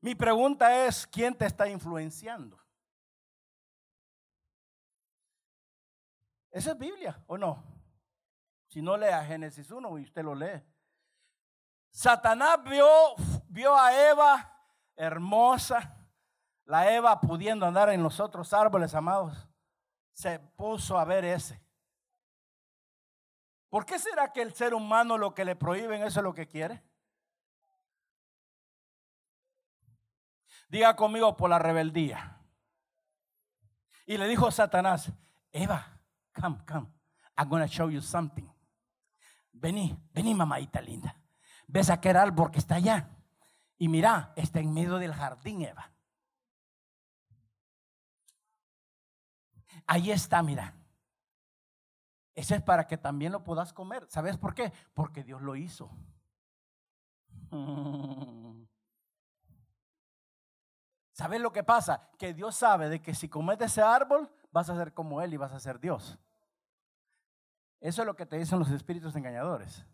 Mi 0.00 0.16
pregunta 0.16 0.84
es, 0.86 1.06
¿quién 1.06 1.32
te 1.32 1.46
está 1.46 1.68
influenciando? 1.68 2.61
¿Esa 6.52 6.72
es 6.72 6.78
Biblia 6.78 7.18
o 7.26 7.38
no? 7.38 7.64
Si 8.68 8.80
no 8.80 8.96
lea 8.96 9.24
Génesis 9.24 9.70
1 9.70 9.98
y 9.98 10.02
usted 10.02 10.22
lo 10.22 10.34
lee. 10.34 10.62
Satanás 11.90 12.62
vio, 12.62 12.86
vio 13.48 13.76
a 13.76 14.10
Eva 14.10 14.52
hermosa, 14.94 15.98
la 16.64 16.94
Eva 16.94 17.20
pudiendo 17.20 17.66
andar 17.66 17.88
en 17.90 18.02
los 18.02 18.20
otros 18.20 18.52
árboles, 18.52 18.94
amados. 18.94 19.48
Se 20.12 20.38
puso 20.38 20.98
a 20.98 21.04
ver 21.04 21.24
ese. 21.24 21.62
¿Por 23.68 23.86
qué 23.86 23.98
será 23.98 24.30
que 24.32 24.42
el 24.42 24.52
ser 24.52 24.74
humano 24.74 25.16
lo 25.16 25.34
que 25.34 25.46
le 25.46 25.56
prohíben 25.56 26.02
eso 26.02 26.20
es 26.20 26.24
lo 26.24 26.34
que 26.34 26.46
quiere? 26.46 26.82
Diga 30.68 30.94
conmigo 30.96 31.36
por 31.36 31.48
la 31.48 31.58
rebeldía. 31.58 32.38
Y 34.04 34.18
le 34.18 34.28
dijo 34.28 34.50
Satanás, 34.50 35.10
Eva, 35.50 36.01
come, 36.32 36.58
come, 36.66 36.88
I'm 37.36 37.48
going 37.48 37.62
to 37.62 37.68
show 37.68 37.88
you 37.88 38.00
something. 38.00 38.48
Vení, 39.52 39.96
vení, 40.14 40.34
mamadita 40.34 40.80
linda. 40.80 41.16
Ves 41.66 41.90
aquel 41.90 42.16
árbol 42.16 42.50
que 42.50 42.58
está 42.58 42.76
allá. 42.76 43.08
Y 43.78 43.88
mira, 43.88 44.32
está 44.36 44.60
en 44.60 44.72
medio 44.72 44.98
del 44.98 45.12
jardín, 45.12 45.62
Eva. 45.62 45.92
Ahí 49.86 50.10
está, 50.10 50.42
mira. 50.42 50.74
Ese 52.34 52.56
es 52.56 52.62
para 52.62 52.86
que 52.86 52.96
también 52.96 53.32
lo 53.32 53.44
puedas 53.44 53.72
comer. 53.72 54.06
¿Sabes 54.08 54.38
por 54.38 54.54
qué? 54.54 54.72
Porque 54.94 55.22
Dios 55.22 55.42
lo 55.42 55.56
hizo. 55.56 55.90
¿Sabes 61.12 61.40
lo 61.40 61.52
que 61.52 61.62
pasa? 61.62 62.10
Que 62.18 62.32
Dios 62.32 62.56
sabe 62.56 62.88
de 62.88 63.02
que 63.02 63.14
si 63.14 63.28
comes 63.28 63.58
de 63.58 63.66
ese 63.66 63.82
árbol, 63.82 64.32
vas 64.52 64.70
a 64.70 64.76
ser 64.76 64.92
como 64.94 65.20
Él 65.20 65.34
y 65.34 65.36
vas 65.36 65.52
a 65.52 65.58
ser 65.58 65.80
Dios. 65.80 66.18
Eso 67.80 68.02
es 68.02 68.06
lo 68.06 68.14
que 68.14 68.26
te 68.26 68.38
dicen 68.38 68.58
los 68.58 68.70
espíritus 68.70 69.16
engañadores. 69.16 69.84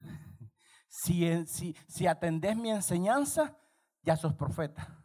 Si, 0.90 1.46
si, 1.46 1.76
si 1.86 2.06
atendés 2.06 2.56
mi 2.56 2.70
enseñanza, 2.70 3.54
ya 4.02 4.16
sos 4.16 4.32
profeta. 4.32 4.98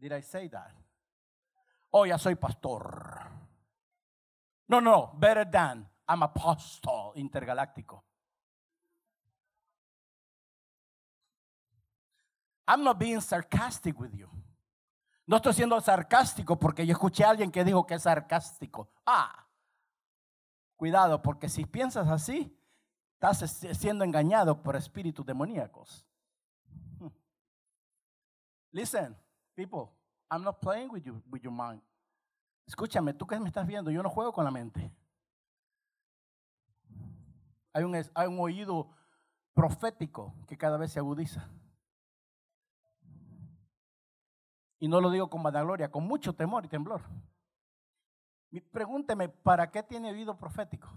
Did 0.00 0.10
I 0.10 0.22
say 0.22 0.48
that? 0.48 0.72
Oh, 1.90 2.06
ya 2.06 2.16
soy 2.16 2.34
pastor. 2.34 3.30
No, 4.68 4.80
no, 4.80 5.12
better 5.18 5.44
than. 5.44 5.86
I'm 6.08 6.22
apostle 6.22 7.12
intergaláctico. 7.14 8.02
I'm 12.66 12.82
not 12.82 12.98
being 12.98 13.20
sarcastic 13.20 14.00
with 14.00 14.14
you. 14.14 14.28
No 15.32 15.36
estoy 15.36 15.54
siendo 15.54 15.80
sarcástico 15.80 16.58
porque 16.58 16.84
yo 16.84 16.92
escuché 16.92 17.24
a 17.24 17.30
alguien 17.30 17.50
que 17.50 17.64
dijo 17.64 17.86
que 17.86 17.94
es 17.94 18.02
sarcástico. 18.02 18.90
Ah, 19.06 19.46
Cuidado, 20.76 21.22
porque 21.22 21.48
si 21.48 21.64
piensas 21.64 22.06
así, 22.08 22.54
estás 23.14 23.50
siendo 23.78 24.04
engañado 24.04 24.62
por 24.62 24.76
espíritus 24.76 25.24
demoníacos. 25.24 26.06
Listen, 28.72 29.16
people, 29.54 29.88
I'm 30.30 30.42
not 30.42 30.60
playing 30.60 30.90
with 30.90 31.02
you 31.02 31.22
with 31.30 31.40
your 31.40 31.50
mind. 31.50 31.80
Escúchame, 32.66 33.14
tú 33.14 33.26
que 33.26 33.40
me 33.40 33.48
estás 33.48 33.66
viendo, 33.66 33.90
yo 33.90 34.02
no 34.02 34.10
juego 34.10 34.34
con 34.34 34.44
la 34.44 34.50
mente. 34.50 34.92
Hay 37.72 37.84
un 37.84 38.38
oído 38.38 38.90
profético 39.54 40.34
que 40.46 40.58
cada 40.58 40.76
vez 40.76 40.92
se 40.92 40.98
agudiza. 40.98 41.48
Y 44.82 44.88
no 44.88 45.00
lo 45.00 45.10
digo 45.10 45.30
con 45.30 45.44
vanagloria, 45.44 45.92
con 45.92 46.02
mucho 46.02 46.34
temor 46.34 46.64
y 46.64 46.68
temblor. 46.68 47.02
Pregúnteme, 48.72 49.28
¿para 49.28 49.70
qué 49.70 49.80
tiene 49.80 50.10
oído 50.10 50.36
profético? 50.36 50.88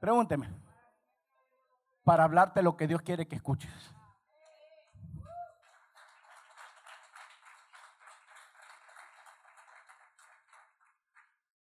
Pregúnteme. 0.00 0.48
Para 2.04 2.24
hablarte 2.24 2.62
lo 2.62 2.74
que 2.74 2.86
Dios 2.86 3.02
quiere 3.02 3.28
que 3.28 3.36
escuches. 3.36 3.70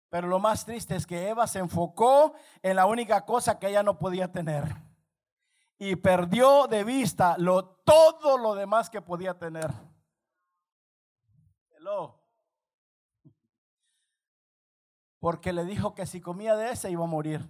Pero 0.09 0.29
lo 0.29 0.39
más 0.39 0.63
triste 0.63 0.95
es 0.95 1.05
que 1.05 1.27
Eva 1.27 1.47
se 1.47 1.59
enfocó 1.59 2.35
en 2.61 2.77
la 2.77 2.85
única 2.85 3.25
cosa 3.25 3.59
que 3.59 3.67
ella 3.67 3.83
no 3.83 3.99
podía 3.99 4.31
tener. 4.31 4.73
Y 5.79 5.97
perdió 5.97 6.67
de 6.67 6.85
vista 6.85 7.35
lo, 7.37 7.65
todo 7.65 8.37
lo 8.37 8.55
demás 8.55 8.89
que 8.89 9.01
podía 9.01 9.37
tener. 9.37 9.69
Porque 15.19 15.53
le 15.53 15.65
dijo 15.65 15.95
que 15.95 16.05
si 16.05 16.21
comía 16.21 16.55
de 16.55 16.71
ese 16.71 16.91
iba 16.91 17.03
a 17.03 17.07
morir. 17.07 17.49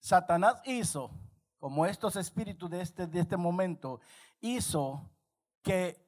Satanás 0.00 0.60
hizo, 0.64 1.10
como 1.58 1.86
estos 1.86 2.16
espíritus 2.16 2.68
de 2.70 2.80
este, 2.80 3.06
de 3.06 3.20
este 3.20 3.36
momento, 3.36 4.00
hizo 4.40 5.10
que 5.62 6.04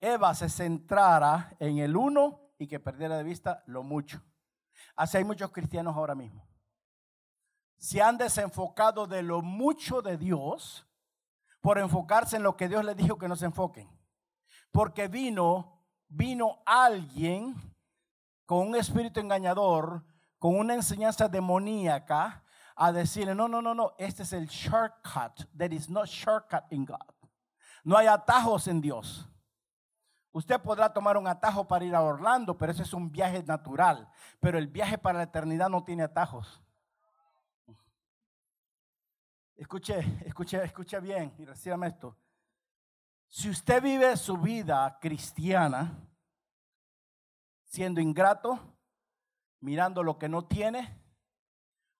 Eva 0.00 0.34
se 0.34 0.48
centrara 0.48 1.56
en 1.58 1.78
el 1.78 1.96
uno 1.96 2.52
y 2.58 2.66
que 2.66 2.80
perdiera 2.80 3.16
de 3.16 3.22
vista 3.22 3.62
lo 3.66 3.82
mucho. 3.82 4.22
Así 4.96 5.16
hay 5.16 5.24
muchos 5.24 5.50
cristianos 5.50 5.96
ahora 5.96 6.14
mismo. 6.14 6.46
Se 7.78 8.02
han 8.02 8.18
desenfocado 8.18 9.06
de 9.06 9.22
lo 9.22 9.42
mucho 9.42 10.02
de 10.02 10.16
Dios 10.16 10.86
por 11.60 11.78
enfocarse 11.78 12.36
en 12.36 12.42
lo 12.42 12.56
que 12.56 12.68
Dios 12.68 12.84
les 12.84 12.96
dijo 12.96 13.18
que 13.18 13.28
no 13.28 13.36
se 13.36 13.46
enfoquen. 13.46 13.88
Porque 14.72 15.06
vino, 15.06 15.80
vino 16.08 16.62
alguien 16.64 17.54
con 18.46 18.68
un 18.68 18.76
espíritu 18.76 19.20
engañador, 19.20 20.04
con 20.38 20.58
una 20.58 20.74
enseñanza 20.74 21.28
demoníaca, 21.28 22.42
a 22.74 22.90
decirle, 22.90 23.34
no, 23.34 23.48
no, 23.48 23.62
no, 23.62 23.74
no, 23.74 23.94
este 23.98 24.22
es 24.22 24.32
el 24.32 24.46
shortcut. 24.46 25.46
There 25.56 25.74
is 25.74 25.88
no 25.88 26.04
shortcut 26.04 26.64
in 26.70 26.84
God. 26.84 26.96
No 27.84 27.96
hay 27.96 28.06
atajos 28.06 28.66
en 28.66 28.80
Dios. 28.80 29.28
Usted 30.32 30.60
podrá 30.60 30.90
tomar 30.90 31.18
un 31.18 31.26
atajo 31.26 31.68
para 31.68 31.84
ir 31.84 31.94
a 31.94 32.00
Orlando, 32.00 32.56
pero 32.56 32.72
ese 32.72 32.82
es 32.82 32.94
un 32.94 33.12
viaje 33.12 33.42
natural. 33.42 34.08
Pero 34.40 34.58
el 34.58 34.66
viaje 34.66 34.96
para 34.96 35.18
la 35.18 35.24
eternidad 35.24 35.68
no 35.68 35.84
tiene 35.84 36.02
atajos. 36.02 36.62
Escuche, 39.54 40.00
escuche, 40.24 40.64
escuche 40.64 40.98
bien 41.00 41.34
y 41.38 41.44
reciba 41.44 41.86
esto. 41.86 42.16
Si 43.34 43.48
usted 43.48 43.82
vive 43.82 44.14
su 44.18 44.36
vida 44.36 44.98
cristiana 45.00 45.98
siendo 47.64 47.98
ingrato, 47.98 48.60
mirando 49.60 50.02
lo 50.02 50.18
que 50.18 50.28
no 50.28 50.44
tiene 50.44 51.00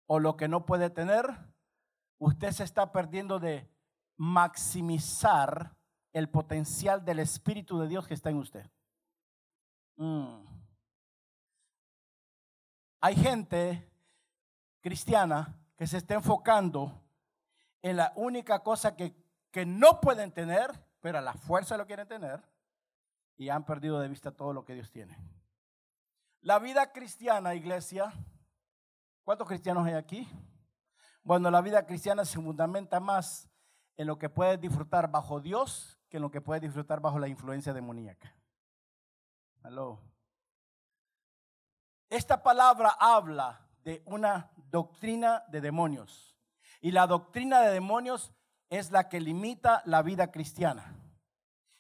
o 0.05 0.19
lo 0.19 0.37
que 0.37 0.47
no 0.47 0.67
puede 0.67 0.91
tener, 0.91 1.25
usted 2.19 2.51
se 2.51 2.65
está 2.65 2.93
perdiendo 2.93 3.39
de 3.39 3.67
maximizar 4.19 5.75
el 6.13 6.29
potencial 6.29 7.03
del 7.03 7.21
Espíritu 7.21 7.79
de 7.79 7.89
Dios 7.89 8.07
que 8.07 8.13
está 8.13 8.29
en 8.29 8.37
usted. 8.37 8.71
Mm. 9.97 10.45
Hay 13.01 13.17
gente 13.17 13.91
cristiana 14.83 15.59
que 15.79 15.87
se 15.87 15.97
está 15.97 16.13
enfocando 16.13 17.03
en 17.81 17.97
la 17.97 18.13
única 18.17 18.63
cosa 18.63 18.95
que, 18.95 19.17
que 19.51 19.65
no 19.65 19.99
pueden 19.99 20.31
tener, 20.31 20.92
pero 21.03 21.19
a 21.19 21.21
la 21.21 21.35
fuerza 21.35 21.77
lo 21.77 21.87
quieren 21.87 22.09
tener, 22.09 22.43
y 23.37 23.51
han 23.51 23.65
perdido 23.65 24.01
de 24.01 24.09
vista 24.09 24.31
todo 24.31 24.55
lo 24.55 24.65
que 24.65 24.75
Dios 24.75 24.91
tiene. 24.91 25.19
La 26.41 26.59
vida 26.59 26.93
cristiana, 26.93 27.55
iglesia, 27.55 28.13
¿cuántos 29.25 29.49
cristianos 29.49 29.87
hay 29.87 29.95
aquí? 29.95 30.29
Bueno, 31.23 31.51
la 31.51 31.61
vida 31.61 31.85
cristiana 31.85 32.25
se 32.25 32.41
fundamenta 32.41 33.01
más 33.01 33.51
en 33.97 34.07
lo 34.07 34.19
que 34.19 34.29
puedes 34.29 34.61
disfrutar 34.61 35.11
bajo 35.11 35.41
Dios 35.41 35.99
que 36.09 36.19
en 36.19 36.23
lo 36.23 36.31
que 36.31 36.41
puede 36.41 36.61
disfrutar 36.61 37.01
bajo 37.01 37.19
la 37.19 37.29
influencia 37.29 37.73
demoníaca. 37.73 38.35
Aló. 39.63 40.01
Esta 42.11 42.43
palabra 42.43 42.91
habla 43.01 43.67
de 43.83 44.03
una 44.05 44.53
doctrina 44.57 45.45
de 45.49 45.61
demonios. 45.61 46.37
Y 46.81 46.91
la 46.91 47.07
doctrina 47.07 47.61
de 47.61 47.71
demonios 47.71 48.33
es 48.73 48.91
la 48.91 49.11
que 49.11 49.21
limita 49.21 49.83
la 49.85 50.01
vida 50.01 50.33
cristiana. 50.33 50.97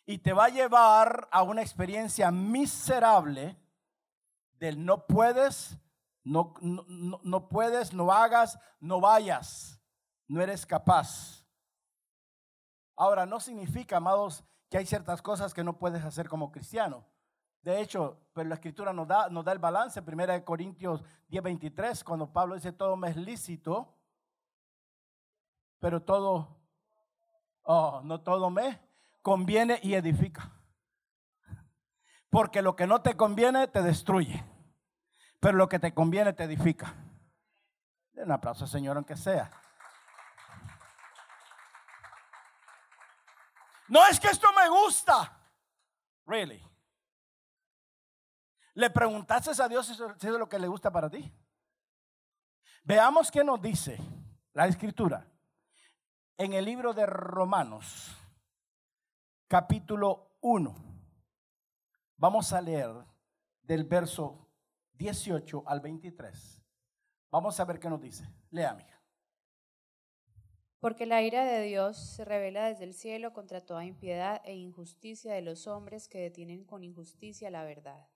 Y 0.04 0.18
te 0.18 0.34
va 0.34 0.44
a 0.44 0.50
llevar 0.50 1.26
a 1.32 1.42
una 1.42 1.62
experiencia 1.62 2.30
miserable 2.30 3.56
del 4.58 4.84
no 4.84 5.06
puedes, 5.06 5.78
no, 6.22 6.52
no, 6.60 7.18
no 7.22 7.48
puedes, 7.48 7.94
no 7.94 8.12
hagas, 8.12 8.58
no 8.78 9.00
vayas, 9.00 9.80
no 10.28 10.42
eres 10.42 10.66
capaz. 10.66 11.46
Ahora, 12.94 13.24
no 13.24 13.40
significa, 13.40 13.96
amados, 13.96 14.44
que 14.68 14.76
hay 14.76 14.84
ciertas 14.84 15.22
cosas 15.22 15.54
que 15.54 15.64
no 15.64 15.78
puedes 15.78 16.04
hacer 16.04 16.28
como 16.28 16.52
cristiano. 16.52 17.06
De 17.62 17.80
hecho, 17.80 18.20
pero 18.34 18.50
la 18.50 18.56
escritura 18.56 18.92
nos 18.92 19.08
da, 19.08 19.30
nos 19.30 19.46
da 19.46 19.52
el 19.52 19.58
balance, 19.58 20.02
1 20.06 20.44
Corintios 20.44 21.02
10, 21.28 21.42
23, 21.42 22.04
cuando 22.04 22.30
Pablo 22.30 22.54
dice 22.54 22.72
todo 22.72 22.98
me 22.98 23.08
es 23.08 23.16
lícito, 23.16 23.94
pero 25.78 26.02
todo, 26.02 26.61
oh, 27.62 28.00
no 28.04 28.20
todo 28.20 28.50
me 28.50 28.80
conviene 29.22 29.78
y 29.82 29.94
edifica. 29.94 30.50
Porque 32.30 32.62
lo 32.62 32.76
que 32.76 32.86
no 32.86 33.02
te 33.02 33.16
conviene 33.16 33.68
te 33.68 33.82
destruye, 33.82 34.44
pero 35.38 35.56
lo 35.56 35.68
que 35.68 35.78
te 35.78 35.92
conviene 35.92 36.32
te 36.32 36.44
edifica. 36.44 36.94
Den 38.12 38.24
un 38.24 38.32
aplauso, 38.32 38.66
Señor, 38.66 38.96
aunque 38.96 39.16
sea. 39.16 39.50
No 43.88 44.06
es 44.06 44.18
que 44.18 44.28
esto 44.28 44.48
me 44.54 44.68
gusta. 44.68 45.38
Really. 46.26 46.62
¿Le 48.74 48.88
preguntaste 48.88 49.50
a 49.62 49.68
Dios 49.68 49.86
si 49.86 49.92
es 50.26 50.32
lo 50.32 50.48
que 50.48 50.58
le 50.58 50.66
gusta 50.66 50.90
para 50.90 51.10
ti? 51.10 51.30
Veamos 52.84 53.30
qué 53.30 53.44
nos 53.44 53.60
dice 53.60 53.98
la 54.54 54.66
escritura 54.66 55.31
en 56.42 56.54
el 56.54 56.64
libro 56.64 56.92
de 56.92 57.06
Romanos, 57.06 58.16
capítulo 59.46 60.38
1. 60.40 60.74
Vamos 62.16 62.52
a 62.52 62.60
leer 62.60 62.90
del 63.62 63.84
verso 63.84 64.50
18 64.94 65.62
al 65.64 65.80
23. 65.80 66.60
Vamos 67.30 67.60
a 67.60 67.64
ver 67.64 67.78
qué 67.78 67.88
nos 67.88 68.00
dice. 68.00 68.28
Lea, 68.50 68.74
mija. 68.74 69.00
Porque 70.80 71.06
la 71.06 71.22
ira 71.22 71.44
de 71.44 71.62
Dios 71.62 71.96
se 71.96 72.24
revela 72.24 72.66
desde 72.66 72.86
el 72.86 72.94
cielo 72.94 73.32
contra 73.32 73.64
toda 73.64 73.84
impiedad 73.84 74.42
e 74.44 74.56
injusticia 74.56 75.32
de 75.34 75.42
los 75.42 75.68
hombres 75.68 76.08
que 76.08 76.18
detienen 76.18 76.64
con 76.64 76.82
injusticia 76.82 77.52
la 77.52 77.62
verdad. 77.62 78.08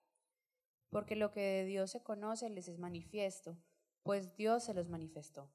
Porque 0.90 1.14
lo 1.14 1.30
que 1.30 1.42
de 1.42 1.64
Dios 1.64 1.92
se 1.92 2.02
conoce 2.02 2.50
les 2.50 2.66
es 2.66 2.80
manifiesto, 2.80 3.56
pues 4.02 4.34
Dios 4.34 4.64
se 4.64 4.74
los 4.74 4.88
manifestó. 4.88 5.52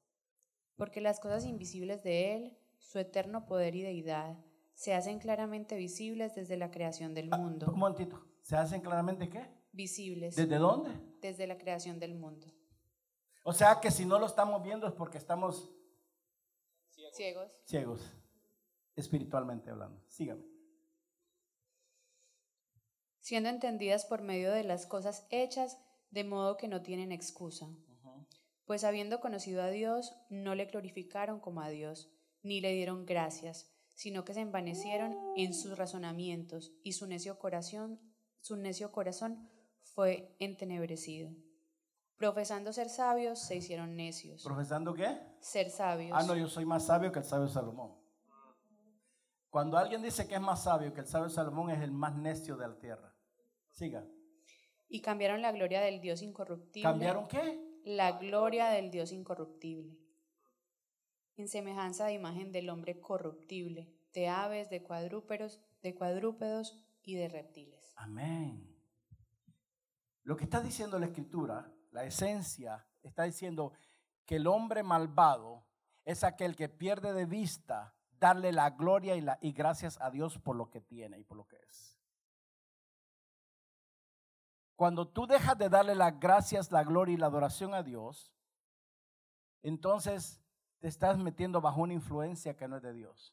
Porque 0.76 1.02
las 1.02 1.20
cosas 1.20 1.44
invisibles 1.44 2.02
de 2.02 2.34
Él, 2.34 2.58
su 2.82 2.98
eterno 2.98 3.46
poder 3.46 3.74
y 3.74 3.82
deidad, 3.82 4.36
se 4.74 4.94
hacen 4.94 5.18
claramente 5.18 5.76
visibles 5.76 6.34
desde 6.34 6.56
la 6.56 6.70
creación 6.70 7.14
del 7.14 7.28
ah, 7.32 7.38
mundo. 7.38 7.66
un 7.72 7.78
momentito, 7.78 8.22
¿se 8.42 8.56
hacen 8.56 8.80
claramente 8.80 9.28
qué? 9.28 9.48
Visibles. 9.72 10.36
¿Desde 10.36 10.58
dónde? 10.58 10.90
Desde 11.20 11.46
la 11.46 11.56
creación 11.56 11.98
del 11.98 12.14
mundo. 12.14 12.46
O 13.44 13.52
sea 13.52 13.80
que 13.80 13.90
si 13.90 14.04
no 14.04 14.18
lo 14.18 14.26
estamos 14.26 14.62
viendo 14.62 14.86
es 14.86 14.92
porque 14.92 15.18
estamos 15.18 15.72
Ciegos. 17.12 17.50
Ciegos, 17.66 18.00
espiritualmente 18.96 19.70
hablando. 19.70 20.02
Sígame. 20.08 20.44
Siendo 23.20 23.50
entendidas 23.50 24.06
por 24.06 24.22
medio 24.22 24.50
de 24.50 24.64
las 24.64 24.86
cosas 24.86 25.26
hechas, 25.30 25.78
de 26.10 26.24
modo 26.24 26.56
que 26.56 26.68
no 26.68 26.82
tienen 26.82 27.12
excusa. 27.12 27.68
Pues 28.64 28.84
habiendo 28.84 29.20
conocido 29.20 29.62
a 29.62 29.68
Dios, 29.68 30.14
no 30.30 30.54
le 30.54 30.64
glorificaron 30.66 31.40
como 31.40 31.60
a 31.60 31.68
Dios, 31.68 32.10
ni 32.42 32.60
le 32.60 32.72
dieron 32.72 33.06
gracias, 33.06 33.70
sino 33.94 34.24
que 34.24 34.34
se 34.34 34.40
envanecieron 34.40 35.16
en 35.36 35.54
sus 35.54 35.76
razonamientos, 35.76 36.72
y 36.82 36.92
su 36.92 37.06
necio 37.06 37.38
corazón, 37.38 38.00
su 38.40 38.56
necio 38.56 38.92
corazón 38.92 39.48
fue 39.82 40.34
entenebrecido. 40.38 41.30
Profesando 42.16 42.72
ser 42.72 42.88
sabios, 42.88 43.40
se 43.40 43.56
hicieron 43.56 43.96
necios. 43.96 44.44
¿Profesando 44.44 44.94
qué? 44.94 45.18
Ser 45.40 45.70
sabios. 45.70 46.12
Ah, 46.14 46.22
no, 46.22 46.36
yo 46.36 46.48
soy 46.48 46.64
más 46.64 46.86
sabio 46.86 47.10
que 47.10 47.18
el 47.18 47.24
sabio 47.24 47.48
Salomón. 47.48 48.00
Cuando 49.50 49.76
alguien 49.76 50.02
dice 50.02 50.26
que 50.26 50.36
es 50.36 50.40
más 50.40 50.62
sabio 50.62 50.94
que 50.94 51.00
el 51.00 51.06
sabio 51.06 51.28
Salomón, 51.28 51.70
es 51.70 51.82
el 51.82 51.92
más 51.92 52.16
necio 52.16 52.56
de 52.56 52.68
la 52.68 52.78
tierra. 52.78 53.14
Siga. 53.70 54.06
Y 54.88 55.00
cambiaron 55.00 55.42
la 55.42 55.52
gloria 55.52 55.80
del 55.80 56.00
Dios 56.00 56.22
incorruptible. 56.22 56.88
¿Cambiaron 56.88 57.26
qué? 57.28 57.60
La 57.84 58.12
gloria 58.12 58.68
del 58.68 58.90
Dios 58.90 59.12
incorruptible. 59.12 59.98
En 61.42 61.48
semejanza 61.48 62.04
de 62.04 62.12
imagen 62.12 62.52
del 62.52 62.70
hombre 62.70 63.00
corruptible, 63.00 63.92
de 64.12 64.28
aves, 64.28 64.70
de 64.70 64.80
cuadrúpedos, 64.80 65.60
de 65.82 65.92
cuadrúpedos 65.92 66.78
y 67.02 67.16
de 67.16 67.28
reptiles. 67.28 67.92
Amén. 67.96 68.72
Lo 70.22 70.36
que 70.36 70.44
está 70.44 70.60
diciendo 70.60 71.00
la 71.00 71.06
escritura, 71.06 71.68
la 71.90 72.04
esencia, 72.04 72.86
está 73.02 73.24
diciendo 73.24 73.72
que 74.24 74.36
el 74.36 74.46
hombre 74.46 74.84
malvado 74.84 75.66
es 76.04 76.22
aquel 76.22 76.54
que 76.54 76.68
pierde 76.68 77.12
de 77.12 77.26
vista 77.26 77.92
darle 78.20 78.52
la 78.52 78.70
gloria 78.70 79.16
y, 79.16 79.26
y 79.40 79.50
gracias 79.50 80.00
a 80.00 80.12
Dios 80.12 80.38
por 80.38 80.54
lo 80.54 80.70
que 80.70 80.80
tiene 80.80 81.18
y 81.18 81.24
por 81.24 81.36
lo 81.36 81.48
que 81.48 81.56
es. 81.56 81.98
Cuando 84.76 85.08
tú 85.08 85.26
dejas 85.26 85.58
de 85.58 85.68
darle 85.68 85.96
las 85.96 86.20
gracias, 86.20 86.70
la 86.70 86.84
gloria 86.84 87.14
y 87.14 87.18
la 87.18 87.26
adoración 87.26 87.74
a 87.74 87.82
Dios, 87.82 88.32
entonces 89.64 90.41
te 90.82 90.88
estás 90.88 91.16
metiendo 91.16 91.60
bajo 91.60 91.80
una 91.80 91.92
influencia 91.92 92.56
que 92.56 92.66
no 92.66 92.76
es 92.76 92.82
de 92.82 92.92
Dios. 92.92 93.32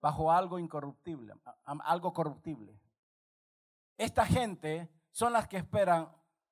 Bajo 0.00 0.30
algo 0.30 0.56
incorruptible, 0.56 1.34
algo 1.64 2.12
corruptible. 2.12 2.80
Esta 3.98 4.24
gente 4.24 4.88
son 5.10 5.32
las 5.32 5.48
que 5.48 5.56
esperan 5.56 6.08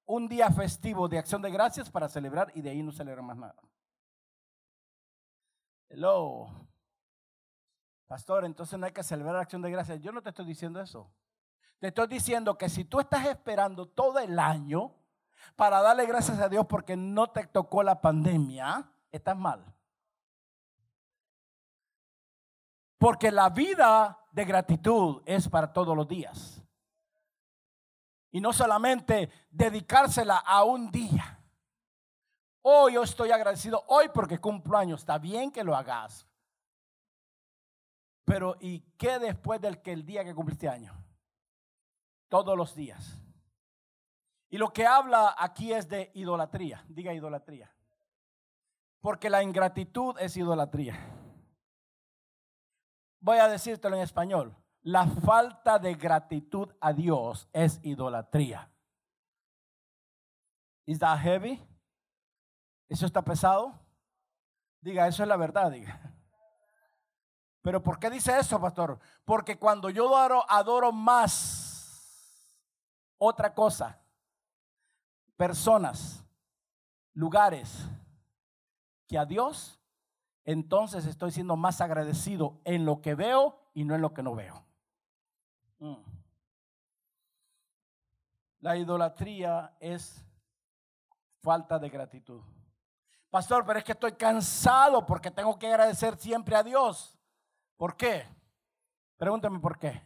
un 0.06 0.26
día 0.26 0.50
festivo 0.50 1.06
de 1.06 1.18
acción 1.18 1.40
de 1.40 1.52
gracias 1.52 1.88
para 1.88 2.08
celebrar 2.08 2.50
y 2.56 2.62
de 2.62 2.70
ahí 2.70 2.82
no 2.82 2.90
celebran 2.90 3.26
más 3.26 3.36
nada. 3.36 3.54
Hello. 5.88 6.48
Pastor, 8.08 8.46
entonces 8.46 8.76
no 8.76 8.86
hay 8.86 8.92
que 8.92 9.04
celebrar 9.04 9.36
acción 9.36 9.62
de 9.62 9.70
gracias. 9.70 10.00
Yo 10.00 10.10
no 10.10 10.20
te 10.20 10.30
estoy 10.30 10.46
diciendo 10.46 10.80
eso. 10.80 11.08
Te 11.78 11.86
estoy 11.86 12.08
diciendo 12.08 12.58
que 12.58 12.68
si 12.68 12.84
tú 12.84 12.98
estás 12.98 13.24
esperando 13.26 13.86
todo 13.86 14.18
el 14.18 14.36
año 14.36 14.96
para 15.54 15.80
darle 15.80 16.06
gracias 16.06 16.40
a 16.40 16.48
Dios 16.48 16.66
porque 16.66 16.96
no 16.96 17.30
te 17.30 17.46
tocó 17.46 17.84
la 17.84 18.00
pandemia, 18.00 18.90
estás 19.16 19.36
mal. 19.36 19.64
Porque 22.98 23.30
la 23.30 23.50
vida 23.50 24.18
de 24.32 24.44
gratitud 24.44 25.22
es 25.26 25.48
para 25.48 25.72
todos 25.72 25.96
los 25.96 26.08
días. 26.08 26.62
Y 28.30 28.40
no 28.40 28.52
solamente 28.52 29.30
dedicársela 29.50 30.38
a 30.38 30.64
un 30.64 30.90
día. 30.90 31.38
Hoy 32.62 32.94
yo 32.94 33.02
estoy 33.02 33.30
agradecido, 33.30 33.84
hoy 33.88 34.08
porque 34.12 34.40
cumplo 34.40 34.78
años. 34.78 35.00
Está 35.00 35.18
bien 35.18 35.52
que 35.52 35.62
lo 35.62 35.76
hagas. 35.76 36.26
Pero 38.24 38.56
¿y 38.58 38.80
qué 38.96 39.18
después 39.18 39.60
del 39.60 39.82
que 39.82 39.92
el 39.92 40.04
día 40.04 40.24
que 40.24 40.34
cumpliste 40.34 40.68
año? 40.68 40.96
Todos 42.28 42.56
los 42.56 42.74
días. 42.74 43.20
Y 44.48 44.56
lo 44.56 44.72
que 44.72 44.86
habla 44.86 45.34
aquí 45.38 45.72
es 45.72 45.88
de 45.88 46.10
idolatría. 46.14 46.84
Diga 46.88 47.12
idolatría. 47.12 47.73
Porque 49.04 49.28
la 49.28 49.42
ingratitud 49.42 50.16
es 50.18 50.34
idolatría. 50.34 50.98
Voy 53.20 53.36
a 53.36 53.48
decírtelo 53.48 53.96
en 53.96 54.02
español. 54.02 54.56
La 54.80 55.06
falta 55.06 55.78
de 55.78 55.92
gratitud 55.92 56.72
a 56.80 56.94
Dios 56.94 57.46
es 57.52 57.80
idolatría. 57.82 58.72
¿Is 60.86 60.98
that 61.00 61.18
heavy? 61.18 61.62
¿Eso 62.88 63.04
está 63.04 63.20
pesado? 63.20 63.78
Diga, 64.80 65.06
eso 65.06 65.22
es 65.22 65.28
la 65.28 65.36
verdad, 65.36 65.70
diga. 65.70 66.00
Pero 67.60 67.82
¿por 67.82 67.98
qué 67.98 68.08
dice 68.08 68.38
eso, 68.38 68.58
pastor? 68.58 68.98
Porque 69.26 69.58
cuando 69.58 69.90
yo 69.90 70.16
adoro, 70.16 70.46
adoro 70.48 70.92
más 70.92 72.58
otra 73.18 73.52
cosa, 73.52 74.02
personas, 75.36 76.24
lugares, 77.12 77.86
que 79.06 79.18
a 79.18 79.24
Dios, 79.24 79.80
entonces 80.44 81.06
estoy 81.06 81.30
siendo 81.30 81.56
más 81.56 81.80
agradecido 81.80 82.60
en 82.64 82.84
lo 82.84 83.00
que 83.00 83.14
veo 83.14 83.58
y 83.72 83.84
no 83.84 83.94
en 83.94 84.02
lo 84.02 84.12
que 84.12 84.22
no 84.22 84.34
veo. 84.34 84.64
Mm. 85.78 85.96
La 88.60 88.76
idolatría 88.76 89.76
es 89.80 90.24
falta 91.42 91.78
de 91.78 91.90
gratitud. 91.90 92.40
Pastor, 93.30 93.66
pero 93.66 93.78
es 93.78 93.84
que 93.84 93.92
estoy 93.92 94.12
cansado 94.12 95.04
porque 95.04 95.30
tengo 95.30 95.58
que 95.58 95.66
agradecer 95.66 96.16
siempre 96.16 96.56
a 96.56 96.62
Dios. 96.62 97.18
¿Por 97.76 97.96
qué? 97.96 98.26
Pregúntame 99.16 99.58
por 99.58 99.78
qué. 99.78 100.02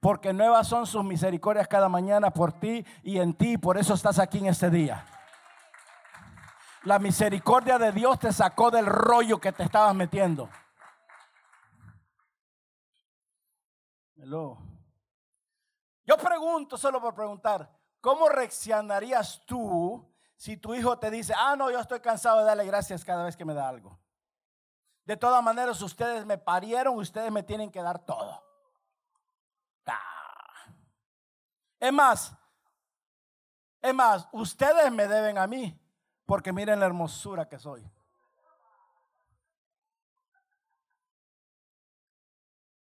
Porque 0.00 0.32
nuevas 0.32 0.66
son 0.66 0.86
sus 0.86 1.04
misericordias 1.04 1.68
cada 1.68 1.88
mañana 1.88 2.32
por 2.32 2.52
ti 2.52 2.84
y 3.02 3.18
en 3.18 3.34
ti. 3.34 3.58
Por 3.58 3.76
eso 3.76 3.94
estás 3.94 4.18
aquí 4.18 4.38
en 4.38 4.46
este 4.46 4.70
día. 4.70 5.04
La 6.84 6.98
misericordia 6.98 7.78
de 7.78 7.92
Dios 7.92 8.18
te 8.18 8.32
sacó 8.32 8.70
del 8.70 8.86
rollo 8.86 9.38
que 9.38 9.52
te 9.52 9.64
estabas 9.64 9.94
metiendo. 9.94 10.48
Hello. 14.16 14.58
Yo 16.04 16.16
pregunto, 16.16 16.76
solo 16.76 17.00
por 17.00 17.14
preguntar, 17.14 17.70
¿cómo 18.00 18.28
reaccionarías 18.28 19.42
tú 19.46 20.06
si 20.36 20.56
tu 20.56 20.74
hijo 20.74 20.98
te 20.98 21.10
dice, 21.10 21.34
ah, 21.36 21.54
no, 21.56 21.70
yo 21.70 21.78
estoy 21.78 22.00
cansado 22.00 22.38
de 22.38 22.44
darle 22.44 22.64
gracias 22.64 23.04
cada 23.04 23.24
vez 23.24 23.36
que 23.36 23.44
me 23.44 23.54
da 23.54 23.68
algo? 23.68 23.98
De 25.04 25.16
todas 25.16 25.42
maneras, 25.42 25.80
ustedes 25.82 26.24
me 26.24 26.38
parieron, 26.38 26.96
ustedes 26.96 27.30
me 27.30 27.42
tienen 27.42 27.70
que 27.70 27.82
dar 27.82 27.98
todo. 27.98 28.42
Ah. 29.86 30.66
Es 31.78 31.92
más, 31.92 32.32
es 33.80 33.94
más, 33.94 34.28
ustedes 34.32 34.92
me 34.92 35.08
deben 35.08 35.38
a 35.38 35.46
mí, 35.46 35.79
porque 36.30 36.52
miren 36.52 36.78
la 36.78 36.86
hermosura 36.86 37.48
que 37.48 37.58
soy. 37.58 37.84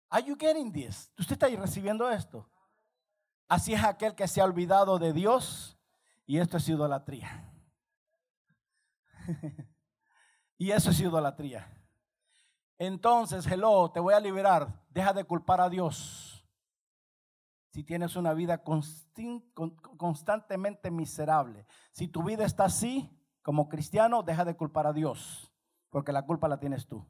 Are 0.09 0.27
you 0.27 0.35
getting 0.37 0.73
this? 0.73 1.09
¿Usted 1.17 1.41
está 1.41 1.47
recibiendo 1.47 2.11
esto? 2.11 2.45
Así 3.47 3.73
es 3.73 3.81
aquel 3.81 4.13
que 4.13 4.27
se 4.27 4.41
ha 4.41 4.43
olvidado 4.43 4.99
de 4.99 5.13
Dios 5.13 5.79
y 6.25 6.37
esto 6.37 6.57
es 6.57 6.67
idolatría. 6.67 7.49
y 10.57 10.71
eso 10.71 10.89
es 10.89 10.99
idolatría. 10.99 11.65
Entonces, 12.77 13.47
hello, 13.47 13.89
te 13.89 14.01
voy 14.01 14.15
a 14.15 14.19
liberar. 14.19 14.83
Deja 14.89 15.13
de 15.13 15.23
culpar 15.23 15.61
a 15.61 15.69
Dios. 15.69 16.45
Si 17.69 17.85
tienes 17.85 18.17
una 18.17 18.33
vida 18.33 18.61
constantemente 19.97 20.91
miserable, 20.91 21.65
si 21.93 22.09
tu 22.09 22.21
vida 22.21 22.43
está 22.43 22.65
así, 22.65 23.15
como 23.49 23.67
cristiano, 23.67 24.21
deja 24.21 24.45
de 24.45 24.55
culpar 24.55 24.85
a 24.85 24.93
Dios, 24.93 25.51
porque 25.89 26.11
la 26.11 26.23
culpa 26.23 26.47
la 26.47 26.59
tienes 26.59 26.87
tú. 26.87 27.03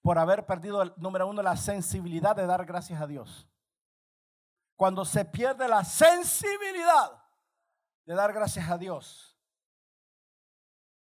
Por 0.00 0.16
haber 0.16 0.46
perdido, 0.46 0.80
el, 0.80 0.94
número 0.96 1.28
uno, 1.28 1.42
la 1.42 1.54
sensibilidad 1.54 2.34
de 2.34 2.46
dar 2.46 2.64
gracias 2.64 2.98
a 2.98 3.06
Dios. 3.06 3.46
Cuando 4.74 5.04
se 5.04 5.22
pierde 5.26 5.68
la 5.68 5.84
sensibilidad 5.84 7.22
de 8.06 8.14
dar 8.14 8.32
gracias 8.32 8.70
a 8.70 8.78
Dios, 8.78 9.38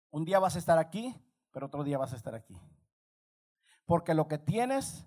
un 0.08 0.24
día 0.24 0.38
vas 0.38 0.56
a 0.56 0.58
estar 0.58 0.78
aquí, 0.78 1.14
pero 1.52 1.66
otro 1.66 1.84
día 1.84 1.98
vas 1.98 2.14
a 2.14 2.16
estar 2.16 2.34
aquí. 2.34 2.58
Porque 3.84 4.14
lo 4.14 4.26
que 4.26 4.38
tienes, 4.38 5.04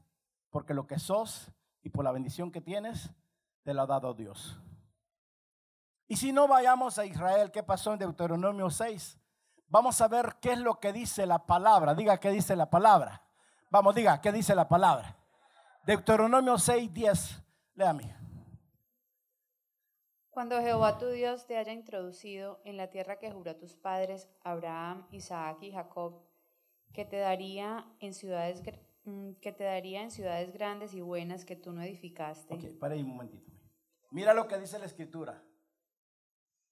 porque 0.52 0.76
lo 0.76 0.86
que 0.86 1.00
sos 1.00 1.52
y 1.82 1.90
por 1.90 2.06
la 2.06 2.12
bendición 2.12 2.52
que 2.52 2.62
tienes, 2.62 3.10
te 3.64 3.74
lo 3.74 3.82
ha 3.82 3.88
dado 3.88 4.14
Dios. 4.14 4.62
Y 6.08 6.16
si 6.16 6.32
no 6.32 6.48
vayamos 6.48 6.98
a 6.98 7.06
Israel, 7.06 7.52
¿qué 7.52 7.64
pasó 7.64 7.94
en 7.94 8.00
Deuteronomio 8.00 8.70
6? 8.70 9.20
Vamos 9.68 10.00
a 10.00 10.08
ver 10.08 10.38
qué 10.40 10.54
es 10.54 10.60
lo 10.60 10.80
que 10.80 10.94
dice 10.94 11.26
la 11.26 11.46
palabra. 11.46 11.94
Diga 11.94 12.20
qué 12.20 12.32
dice 12.32 12.56
la 12.56 12.70
palabra. 12.70 13.22
Vamos, 13.70 13.94
diga 13.94 14.22
qué 14.22 14.32
dice 14.32 14.56
la 14.56 14.70
palabra. 14.70 15.18
Deuteronomio 15.86 16.58
6, 16.58 16.94
10. 16.94 17.44
Léame. 17.76 18.16
Cuando 20.30 20.62
Jehová 20.62 20.98
tu 20.98 21.08
Dios 21.08 21.46
te 21.48 21.58
haya 21.58 21.74
introducido 21.74 22.62
en 22.64 22.78
la 22.78 22.90
tierra 22.90 23.18
que 23.18 23.32
juró 23.32 23.52
a 23.52 23.58
tus 23.58 23.76
padres, 23.76 24.30
Abraham, 24.44 25.08
Isaac 25.12 25.58
y 25.62 25.72
Jacob, 25.72 26.22
que 26.94 27.06
te 27.06 27.18
daría 27.18 27.86
en 28.00 28.14
ciudades 28.14 28.62
mm, 29.04 29.32
que 29.42 29.52
te 29.52 29.64
daría 29.64 30.04
en 30.04 30.12
ciudades 30.12 30.54
grandes 30.54 30.94
y 30.94 31.02
buenas 31.02 31.44
que 31.44 31.56
tú 31.56 31.74
no 31.74 31.82
edificaste. 31.82 32.54
Ok, 32.54 32.80
para 32.80 32.94
ahí 32.94 33.02
un 33.02 33.10
momentito. 33.10 33.52
Mira 34.12 34.34
lo 34.34 34.48
que 34.48 34.58
dice 34.58 34.80
la 34.80 34.86
escritura. 34.86 35.44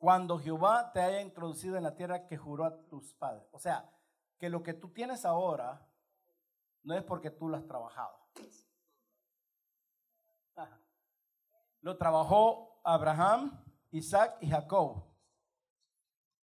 Cuando 0.06 0.38
Jehová 0.38 0.92
te 0.94 1.02
haya 1.02 1.20
introducido 1.20 1.78
en 1.78 1.82
la 1.82 1.96
tierra 1.96 2.28
que 2.28 2.38
juró 2.38 2.66
a 2.66 2.78
tus 2.90 3.16
padres. 3.16 3.50
O 3.52 3.58
sea, 3.58 3.92
que 4.38 4.52
lo 4.52 4.62
que 4.62 4.76
tú 4.76 4.94
tienes 4.94 5.26
ahora 5.26 5.84
no 6.84 6.94
es 6.94 7.04
porque 7.04 7.32
tú 7.32 7.50
lo 7.50 7.58
has 7.58 7.66
trabajado. 7.66 8.16
Lo 11.82 11.98
trabajó 11.98 12.80
Abraham, 12.84 13.66
Isaac 13.90 14.38
y 14.42 14.48
Jacob. 14.52 15.12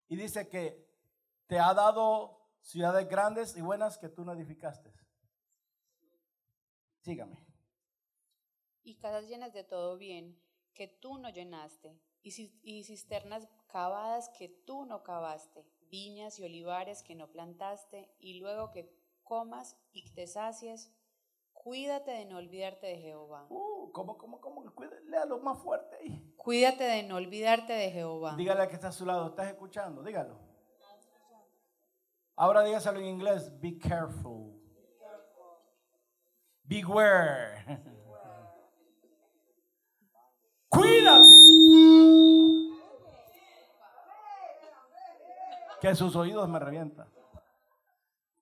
Y 0.09 0.17
dice 0.17 0.51
que 0.51 0.87
te 1.47 1.59
ha 1.59 1.73
dado 1.73 2.51
ciudades 2.61 3.09
grandes 3.09 3.57
y 3.57 3.63
buenas 3.63 3.97
que 3.97 4.11
tú 4.11 4.23
no 4.23 4.35
edificaste. 4.35 4.93
Sígame. 7.01 7.43
Y 8.83 8.99
casas 8.99 9.27
llenas 9.27 9.55
de 9.55 9.65
todo 9.65 9.97
bien 9.97 10.39
que 10.75 10.89
tú 10.89 11.17
no 11.17 11.31
llenaste, 11.31 11.99
y, 12.27 12.85
cisternas 12.85 13.49
cavadas 13.69 14.29
que 14.31 14.49
tú 14.49 14.85
no 14.85 15.03
cavaste, 15.03 15.65
viñas 15.91 16.39
y 16.39 16.45
olivares 16.45 17.03
que 17.03 17.15
no 17.15 17.31
plantaste, 17.31 18.11
y 18.19 18.41
luego 18.41 18.71
que 18.73 18.93
comas 19.23 19.77
y 19.93 20.13
te 20.13 20.27
sacies, 20.27 20.93
cuídate 21.53 22.11
de 22.11 22.25
no 22.25 22.39
olvidarte 22.39 22.87
de 22.87 22.99
Jehová. 22.99 23.47
Uh, 23.49 23.91
¿cómo, 23.93 24.19
cómo, 24.19 24.41
cómo? 24.41 24.65
Léalo 25.05 25.39
más 25.39 25.59
fuerte 25.59 25.97
ahí. 25.97 26.35
Cuídate 26.37 26.85
de 26.85 27.03
no 27.05 27.17
olvidarte 27.17 27.73
de 27.73 27.91
Jehová. 27.91 28.35
Dígale 28.37 28.63
a 28.63 28.69
que 28.69 28.75
está 28.75 28.89
a 28.89 28.93
su 28.93 29.07
lado, 29.07 29.29
¿estás 29.29 29.49
escuchando? 29.49 30.03
Dígalo. 30.03 30.39
Ahora 32.35 32.63
dígaselo 32.65 32.99
en 32.99 33.07
inglés, 33.07 33.51
be 33.61 33.79
careful. 33.79 34.61
Beware. 36.65 37.65
Cuídate. 40.69 41.16
Que 45.81 45.95
sus 45.95 46.17
oídos 46.17 46.49
me 46.49 46.59
revientan. 46.59 47.09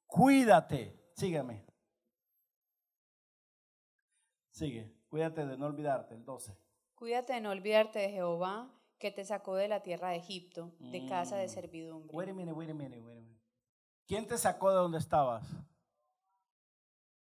Cuídate. 0.07 1.11
Sígueme. 1.15 1.65
Sigue. 4.51 4.95
Cuídate 5.09 5.45
de 5.47 5.57
no 5.57 5.67
olvidarte. 5.67 6.15
El 6.15 6.25
12. 6.25 6.57
Cuídate 6.95 7.35
de 7.35 7.41
no 7.41 7.51
olvidarte 7.51 7.99
de 7.99 8.11
Jehová, 8.11 8.71
que 8.99 9.11
te 9.11 9.25
sacó 9.25 9.57
de 9.57 9.69
la 9.69 9.83
tierra 9.83 10.11
de 10.11 10.17
Egipto, 10.17 10.73
de 10.79 11.07
casa 11.07 11.37
de 11.37 11.47
mm. 11.47 11.51
servidumbre. 11.51 12.17
Wait 12.17 12.31
a 12.31 12.33
minute, 12.33 12.57
wait 12.57 12.71
a 12.71 12.75
minute, 12.75 13.01
wait 13.01 13.19
a 13.19 13.21
minute. 13.21 13.43
¿Quién 14.07 14.27
te 14.27 14.39
sacó 14.39 14.71
de 14.71 14.77
donde 14.77 14.99
estabas? 14.99 15.45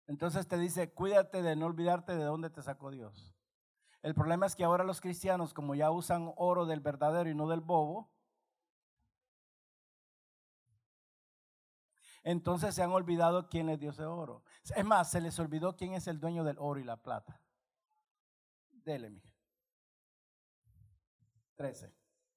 Entonces 0.07 0.47
te 0.47 0.57
dice, 0.57 0.91
cuídate 0.91 1.41
de 1.41 1.55
no 1.55 1.67
olvidarte 1.67 2.15
de 2.15 2.23
dónde 2.23 2.49
te 2.49 2.61
sacó 2.61 2.91
Dios. 2.91 3.33
El 4.01 4.15
problema 4.15 4.45
es 4.45 4.55
que 4.55 4.63
ahora 4.63 4.83
los 4.83 4.99
cristianos, 4.99 5.53
como 5.53 5.75
ya 5.75 5.91
usan 5.91 6.33
oro 6.35 6.65
del 6.65 6.79
verdadero 6.79 7.29
y 7.29 7.35
no 7.35 7.47
del 7.47 7.61
bobo, 7.61 8.09
entonces 12.23 12.73
se 12.75 12.83
han 12.83 12.91
olvidado 12.91 13.49
quién 13.49 13.69
es 13.69 13.79
Dios 13.79 13.97
de 13.97 14.05
oro. 14.05 14.43
Es 14.63 14.85
más, 14.85 15.11
se 15.11 15.21
les 15.21 15.37
olvidó 15.39 15.75
quién 15.75 15.93
es 15.93 16.07
el 16.07 16.19
dueño 16.19 16.43
del 16.43 16.57
oro 16.59 16.79
y 16.79 16.83
la 16.83 17.01
plata. 17.01 17.39
Dele, 18.71 19.09
mija. 19.09 19.31
13. 21.55 21.93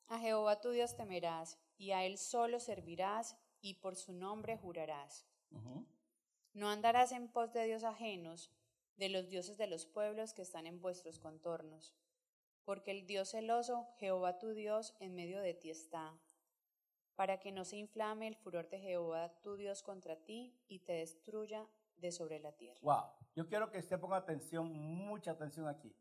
A 0.09 0.19
Jehová 0.19 0.61
tu 0.61 0.71
Dios 0.71 0.97
temerás, 0.97 1.59
y 1.79 1.93
a 1.93 2.05
él 2.05 2.19
solo 2.19 2.61
servirás, 2.61 3.37
y 3.61 3.75
por 3.75 3.97
su 3.97 4.13
nombre 4.13 4.59
jurarás. 4.59 5.27
No 6.53 6.69
andarás 6.69 7.13
en 7.13 7.29
pos 7.29 7.53
de 7.53 7.65
dios 7.65 7.85
ajenos, 7.85 8.51
de 8.97 9.09
los 9.09 9.29
dioses 9.29 9.59
de 9.59 9.67
los 9.67 9.87
pueblos 9.87 10.33
que 10.35 10.43
están 10.43 10.67
en 10.67 10.81
vuestros 10.81 11.19
contornos. 11.19 11.95
Porque 12.65 12.91
el 12.91 13.07
Dios 13.07 13.31
celoso, 13.31 13.89
Jehová 13.99 14.39
tu 14.39 14.55
Dios, 14.55 14.95
en 15.01 15.15
medio 15.15 15.41
de 15.41 15.55
ti 15.55 15.71
está, 15.71 16.19
para 17.15 17.39
que 17.39 17.53
no 17.53 17.65
se 17.65 17.77
inflame 17.77 18.27
el 18.27 18.37
furor 18.37 18.69
de 18.71 18.81
Jehová 18.81 19.33
tu 19.43 19.57
Dios 19.57 19.83
contra 19.83 20.17
ti 20.17 20.59
y 20.69 20.81
te 20.81 20.95
destruya 20.95 21.69
de 21.97 22.11
sobre 22.11 22.39
la 22.39 22.53
tierra. 22.53 22.81
Wow, 22.83 23.05
yo 23.35 23.47
quiero 23.47 23.71
que 23.71 23.79
usted 23.79 24.01
ponga 24.01 24.17
atención, 24.17 24.73
mucha 24.73 25.33
atención 25.33 25.69
aquí. 25.69 25.95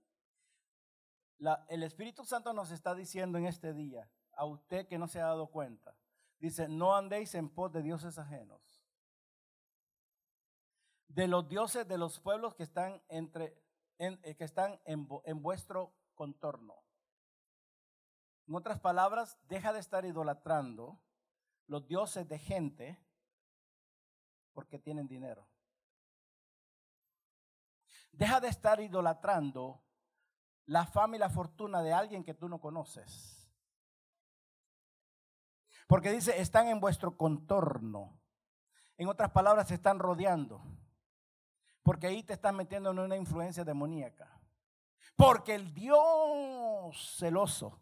el 1.69 1.84
Espíritu 1.84 2.23
Santo 2.23 2.53
nos 2.53 2.71
está 2.71 2.95
diciendo 2.95 3.38
en 3.38 3.45
este 3.45 3.73
día, 3.73 4.10
a 4.32 4.45
usted 4.45 4.88
que 4.88 4.97
no 4.97 5.08
se 5.08 5.19
ha 5.19 5.25
dado 5.25 5.47
cuenta, 5.47 5.95
dice, 6.39 6.67
no 6.67 6.95
andéis 6.95 7.36
en 7.36 7.49
pos 7.49 7.71
de 7.71 7.84
dioses 7.84 8.17
ajenos 8.17 8.72
de 11.13 11.28
los 11.28 11.47
dioses 11.47 11.88
de 11.88 11.97
los 11.97 12.19
pueblos 12.19 12.56
que 12.56 12.63
están, 12.63 13.02
entre, 13.08 13.56
en, 13.99 14.19
eh, 14.23 14.36
que 14.36 14.43
están 14.43 14.80
en, 14.86 15.08
en 15.26 15.41
vuestro 15.41 15.93
contorno. 16.15 16.76
En 18.47 18.56
otras 18.56 18.80
palabras, 18.80 19.38
deja 19.47 19.71
de 19.73 19.80
estar 19.80 20.06
idolatrando 20.06 20.99
los 21.67 21.88
dioses 21.88 22.28
de 22.28 22.39
gente 22.39 22.99
porque 24.54 24.80
tienen 24.80 25.08
dinero. 25.08 25.47
Deja 28.12 28.39
de 28.39 28.47
estar 28.47 28.80
idolatrando 28.80 29.84
la 30.65 30.86
fama 30.86 31.15
y 31.15 31.19
la 31.19 31.30
fortuna 31.30 31.82
de 31.82 31.93
alguien 31.93 32.23
que 32.23 32.34
tú 32.34 32.49
no 32.49 32.60
conoces. 32.60 33.49
Porque 35.88 36.12
dice, 36.12 36.39
están 36.39 36.67
en 36.67 36.80
vuestro 36.80 37.17
contorno. 37.17 38.19
En 38.97 39.08
otras 39.08 39.32
palabras, 39.32 39.67
se 39.67 39.76
están 39.76 39.99
rodeando. 39.99 40.63
Porque 41.84 42.08
ahí 42.08 42.24
te 42.24 42.34
estás 42.34 42.54
metiendo 42.54 42.91
en 42.91 43.00
una 43.00 43.17
influencia 43.17 43.63
demoníaca. 43.63 44.39
Porque 45.15 45.54
el 45.54 45.74
Dios 45.74 47.15
celoso, 47.17 47.82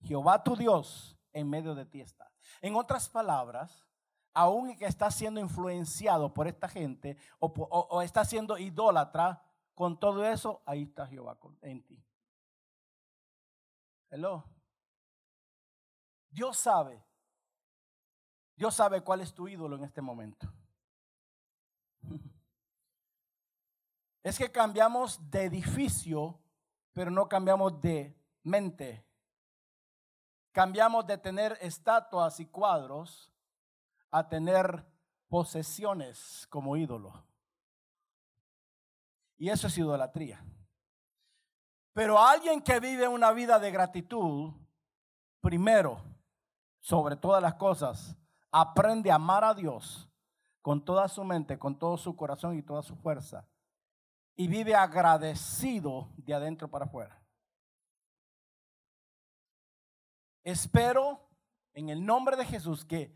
Jehová 0.00 0.42
tu 0.42 0.56
Dios, 0.56 1.16
en 1.32 1.48
medio 1.48 1.74
de 1.74 1.86
ti 1.86 2.00
está. 2.00 2.30
En 2.60 2.74
otras 2.74 3.08
palabras, 3.08 3.86
aún 4.34 4.76
que 4.76 4.86
estás 4.86 5.14
siendo 5.14 5.40
influenciado 5.40 6.34
por 6.34 6.46
esta 6.48 6.68
gente 6.68 7.16
o, 7.38 7.46
o, 7.46 8.02
está 8.02 8.24
siendo 8.24 8.58
idólatra, 8.58 9.44
con 9.74 9.98
todo 9.98 10.24
eso, 10.24 10.60
ahí 10.66 10.82
está 10.82 11.06
Jehová 11.06 11.38
en 11.62 11.84
ti. 11.84 12.04
Hello. 14.10 14.44
Dios 16.30 16.58
sabe. 16.58 17.04
Dios 18.56 18.74
sabe 18.74 19.02
cuál 19.02 19.20
es 19.20 19.32
tu 19.32 19.46
ídolo 19.46 19.76
en 19.76 19.84
este 19.84 20.02
momento. 20.02 20.52
es 24.28 24.38
que 24.38 24.52
cambiamos 24.52 25.30
de 25.30 25.44
edificio, 25.44 26.38
pero 26.92 27.10
no 27.10 27.28
cambiamos 27.28 27.80
de 27.80 28.14
mente. 28.42 29.04
Cambiamos 30.52 31.06
de 31.06 31.16
tener 31.18 31.56
estatuas 31.60 32.38
y 32.40 32.46
cuadros 32.46 33.32
a 34.10 34.28
tener 34.28 34.84
posesiones 35.28 36.46
como 36.50 36.76
ídolo. 36.76 37.24
Y 39.36 39.48
eso 39.48 39.68
es 39.68 39.78
idolatría. 39.78 40.44
Pero 41.92 42.18
alguien 42.18 42.60
que 42.60 42.80
vive 42.80 43.08
una 43.08 43.32
vida 43.32 43.58
de 43.58 43.70
gratitud, 43.70 44.52
primero, 45.40 46.02
sobre 46.80 47.16
todas 47.16 47.40
las 47.40 47.54
cosas, 47.54 48.16
aprende 48.50 49.10
a 49.10 49.14
amar 49.14 49.44
a 49.44 49.54
Dios 49.54 50.08
con 50.60 50.84
toda 50.84 51.08
su 51.08 51.24
mente, 51.24 51.58
con 51.58 51.78
todo 51.78 51.96
su 51.96 52.14
corazón 52.16 52.58
y 52.58 52.62
toda 52.62 52.82
su 52.82 52.96
fuerza 52.96 53.46
y 54.40 54.46
vive 54.46 54.76
agradecido 54.76 56.12
de 56.16 56.32
adentro 56.32 56.70
para 56.70 56.84
afuera. 56.84 57.20
Espero 60.44 61.28
en 61.74 61.88
el 61.88 62.06
nombre 62.06 62.36
de 62.36 62.44
Jesús 62.44 62.84
que 62.84 63.12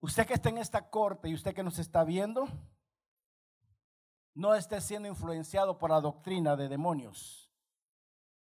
usted 0.00 0.26
que 0.26 0.34
está 0.34 0.50
en 0.50 0.58
esta 0.58 0.90
corte 0.90 1.30
y 1.30 1.34
usted 1.34 1.54
que 1.54 1.62
nos 1.62 1.78
está 1.78 2.04
viendo, 2.04 2.46
no 4.34 4.54
esté 4.54 4.82
siendo 4.82 5.08
influenciado 5.08 5.78
por 5.78 5.90
la 5.90 6.00
doctrina 6.02 6.54
de 6.56 6.68
demonios 6.68 7.50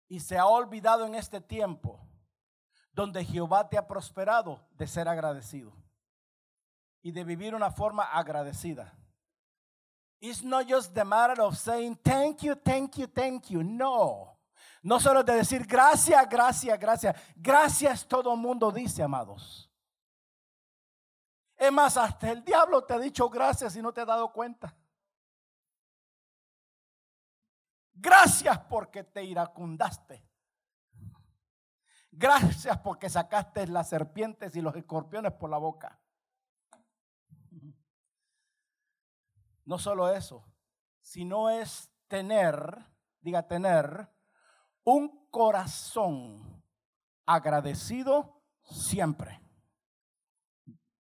y 0.09 0.19
se 0.19 0.37
ha 0.37 0.47
olvidado 0.47 1.07
en 1.07 1.15
este 1.15 1.41
tiempo 1.41 2.05
donde 2.93 3.25
Jehová 3.25 3.69
te 3.69 3.79
ha 3.79 3.87
prosperado 3.87 4.67
de 4.73 4.89
ser 4.89 5.07
agradecido 5.07 5.73
y 7.01 7.13
de 7.13 7.23
vivir 7.23 7.55
una 7.55 7.71
forma 7.71 8.03
agradecida. 8.03 8.99
It's 10.23 10.45
not 10.45 10.69
just 10.69 10.95
the 10.95 11.05
matter 11.05 11.43
of 11.43 11.59
saying 11.59 11.99
thank 12.05 12.45
you, 12.45 12.55
thank 12.55 12.97
you, 12.97 13.09
thank 13.09 13.51
you. 13.51 13.65
No. 13.65 14.39
No 14.81 15.01
solo 15.01 15.25
de 15.25 15.35
decir 15.35 15.67
gracias, 15.67 16.29
gracias, 16.29 16.79
gracias. 16.79 17.17
Gracias 17.35 18.07
todo 18.07 18.33
el 18.33 18.39
mundo 18.39 18.71
dice, 18.71 19.03
amados. 19.03 19.69
Es 21.57 21.73
más, 21.73 21.97
hasta 21.97 22.31
el 22.31 22.45
diablo 22.45 22.85
te 22.85 22.95
ha 22.95 23.01
dicho 23.01 23.29
gracias 23.29 23.75
y 23.75 23.83
no 23.83 23.93
te 23.93 24.03
has 24.03 24.07
dado 24.07 24.33
cuenta. 24.33 24.73
Gracias 27.95 28.57
porque 28.69 29.03
te 29.03 29.25
iracundaste. 29.25 30.25
Gracias 32.13 32.79
porque 32.79 33.11
sacaste 33.11 33.67
las 33.67 33.89
serpientes 33.89 34.55
y 34.55 34.61
los 34.61 34.77
escorpiones 34.77 35.33
por 35.33 35.51
la 35.51 35.59
boca. 35.59 35.99
No 39.65 39.79
solo 39.79 40.09
eso, 40.13 40.45
sino 41.01 41.51
es 41.51 41.91
tener, 42.09 42.87
diga 43.21 43.47
tener, 43.47 44.09
un 44.85 45.29
corazón 45.31 46.63
agradecido 47.27 48.43
siempre. 48.63 49.41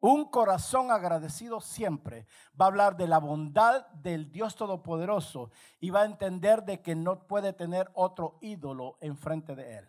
Un 0.01 0.31
corazón 0.31 0.91
agradecido 0.91 1.61
siempre 1.61 2.27
va 2.59 2.65
a 2.65 2.69
hablar 2.69 2.97
de 2.97 3.07
la 3.07 3.19
bondad 3.19 3.87
del 3.89 4.33
Dios 4.33 4.57
Todopoderoso 4.57 5.51
y 5.79 5.91
va 5.91 6.03
a 6.03 6.07
entender 6.07 6.65
de 6.65 6.81
que 6.81 6.95
no 6.95 7.27
puede 7.27 7.53
tener 7.53 7.91
otro 7.93 8.39
ídolo 8.41 8.97
enfrente 9.01 9.55
de 9.55 9.79
él. 9.79 9.89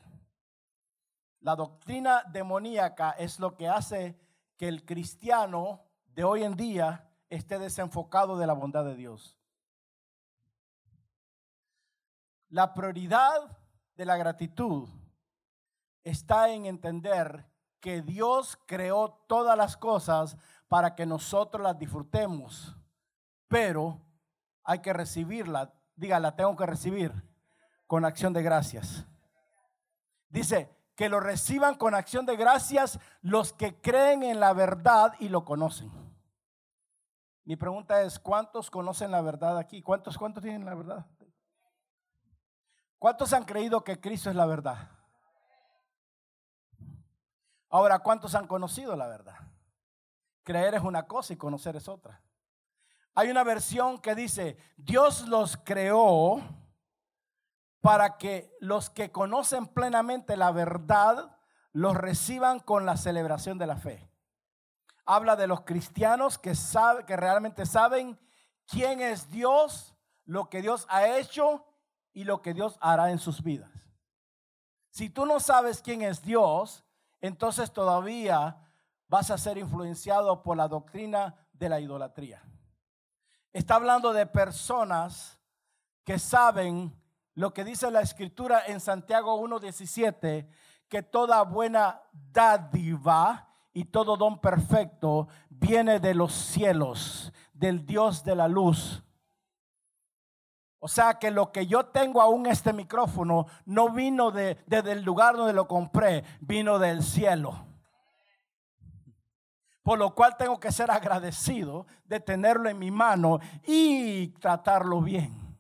La 1.40 1.56
doctrina 1.56 2.24
demoníaca 2.32 3.12
es 3.12 3.40
lo 3.40 3.56
que 3.56 3.70
hace 3.70 4.20
que 4.58 4.68
el 4.68 4.86
cristiano 4.86 5.86
de 6.08 6.26
hoy 6.26 6.44
en 6.44 6.56
día 6.56 7.11
esté 7.32 7.58
desenfocado 7.58 8.38
de 8.38 8.46
la 8.46 8.54
bondad 8.54 8.86
de 8.86 8.96
Dios. 8.96 9.38
La 12.50 12.74
prioridad 12.74 13.58
de 13.96 14.06
la 14.06 14.18
gratitud 14.18 14.88
está 16.04 16.50
en 16.50 16.66
entender 16.66 17.46
que 17.80 18.02
Dios 18.02 18.60
creó 18.68 19.24
todas 19.28 19.58
las 19.58 19.78
cosas 19.78 20.38
para 20.68 20.94
que 20.94 21.06
nosotros 21.06 21.64
las 21.64 21.80
disfrutemos, 21.80 22.76
pero 23.48 24.00
hay 24.64 24.80
que 24.80 24.94
recibirla. 24.94 25.74
Diga, 25.96 26.20
la 26.20 26.36
tengo 26.36 26.56
que 26.56 26.66
recibir 26.66 27.12
con 27.88 28.06
acción 28.06 28.34
de 28.34 28.44
gracias. 28.44 29.06
Dice, 30.30 30.70
que 30.96 31.10
lo 31.10 31.20
reciban 31.20 31.76
con 31.76 31.96
acción 31.96 32.26
de 32.26 32.36
gracias 32.36 33.00
los 33.22 33.54
que 33.54 33.82
creen 33.82 34.22
en 34.22 34.40
la 34.40 34.54
verdad 34.54 35.16
y 35.20 35.30
lo 35.30 35.46
conocen. 35.46 36.01
Mi 37.44 37.56
pregunta 37.56 38.02
es, 38.04 38.20
¿cuántos 38.20 38.70
conocen 38.70 39.12
la 39.12 39.22
verdad 39.22 39.58
aquí? 39.58 39.82
¿Cuántos, 39.82 40.18
cuántos 40.18 40.44
tienen 40.44 40.66
la 40.66 40.76
verdad? 40.76 41.06
¿Cuántos 43.00 43.34
han 43.34 43.46
creído 43.46 43.84
que 43.84 44.00
Cristo 44.00 44.30
es 44.30 44.36
la 44.36 44.46
verdad? 44.46 44.92
Ahora, 47.70 48.00
¿cuántos 48.00 48.36
han 48.36 48.48
conocido 48.48 48.96
la 48.96 49.08
verdad? 49.08 49.40
Creer 50.44 50.76
es 50.76 50.84
una 50.84 51.08
cosa 51.08 51.34
y 51.34 51.38
conocer 51.38 51.76
es 51.76 51.88
otra. 51.88 52.22
Hay 53.16 53.30
una 53.30 53.44
versión 53.44 54.00
que 54.00 54.14
dice, 54.14 54.58
Dios 54.78 55.28
los 55.28 55.58
creó 55.58 56.42
para 57.82 58.18
que 58.18 58.56
los 58.60 58.90
que 58.90 59.12
conocen 59.12 59.68
plenamente 59.68 60.38
la 60.38 60.52
verdad 60.52 61.38
los 61.74 61.96
reciban 61.98 62.60
con 62.60 62.86
la 62.86 62.98
celebración 62.98 63.58
de 63.58 63.68
la 63.68 63.78
fe. 63.78 64.11
Habla 65.06 65.36
de 65.36 65.48
los 65.48 65.62
cristianos 65.62 66.38
que, 66.38 66.56
sabe, 66.56 67.06
que 67.06 67.18
realmente 67.18 67.66
saben 67.66 68.20
quién 68.68 69.02
es 69.02 69.30
Dios, 69.30 69.96
lo 70.26 70.50
que 70.50 70.62
Dios 70.62 70.86
ha 70.90 71.08
hecho 71.18 71.66
y 72.14 72.24
lo 72.24 72.42
que 72.42 72.54
Dios 72.54 72.78
hará 72.82 73.12
en 73.12 73.20
sus 73.20 73.44
vidas. 73.44 73.72
Si 74.90 75.10
tú 75.10 75.26
no 75.26 75.40
sabes 75.40 75.82
quién 75.82 76.02
es 76.02 76.22
Dios, 76.22 76.84
entonces 77.22 77.72
todavía 77.72 78.58
vas 79.08 79.32
a 79.32 79.38
ser 79.38 79.58
influenciado 79.58 80.42
por 80.44 80.58
la 80.58 80.68
doctrina 80.68 81.36
de 81.54 81.70
la 81.70 81.80
idolatría. 81.80 82.44
Está 83.54 83.76
hablando 83.76 84.14
de 84.14 84.26
personas 84.26 85.38
que 86.04 86.18
saben 86.18 86.98
lo 87.34 87.54
que 87.54 87.64
dice 87.64 87.92
la 87.92 88.02
escritura 88.02 88.64
en 88.66 88.80
Santiago 88.80 89.40
1.17, 89.42 90.50
que 90.88 91.04
toda 91.04 91.42
buena 91.44 92.02
dádiva 92.12 93.51
y 93.74 93.86
todo 93.86 94.18
don 94.18 94.40
perfecto 94.40 95.28
viene 95.50 96.00
de 96.00 96.14
los 96.14 96.34
cielos, 96.34 97.32
del 97.54 97.86
Dios 97.86 98.24
de 98.24 98.36
la 98.36 98.48
luz. 98.48 99.04
O 100.80 100.88
sea 100.88 101.20
que 101.20 101.30
lo 101.30 101.52
que 101.52 101.68
yo 101.68 101.86
tengo 101.86 102.22
aún 102.22 102.48
este 102.48 102.74
micrófono 102.74 103.46
no 103.66 103.90
vino 103.90 104.32
de, 104.32 104.58
desde 104.66 104.94
el 104.94 105.04
lugar 105.04 105.38
donde 105.38 105.54
lo 105.54 105.68
compré, 105.68 106.24
vino 106.40 106.80
del 106.80 107.04
cielo. 107.04 107.68
Por 109.84 110.00
lo 110.00 110.14
cual 110.14 110.38
tengo 110.38 110.60
que 110.60 110.72
ser 110.72 110.92
agradecido 110.92 111.86
de 112.06 112.20
tenerlo 112.20 112.70
en 112.70 112.80
mi 112.80 112.92
mano 112.92 113.40
y 113.66 114.30
tratarlo 114.40 115.02
bien. 115.02 115.58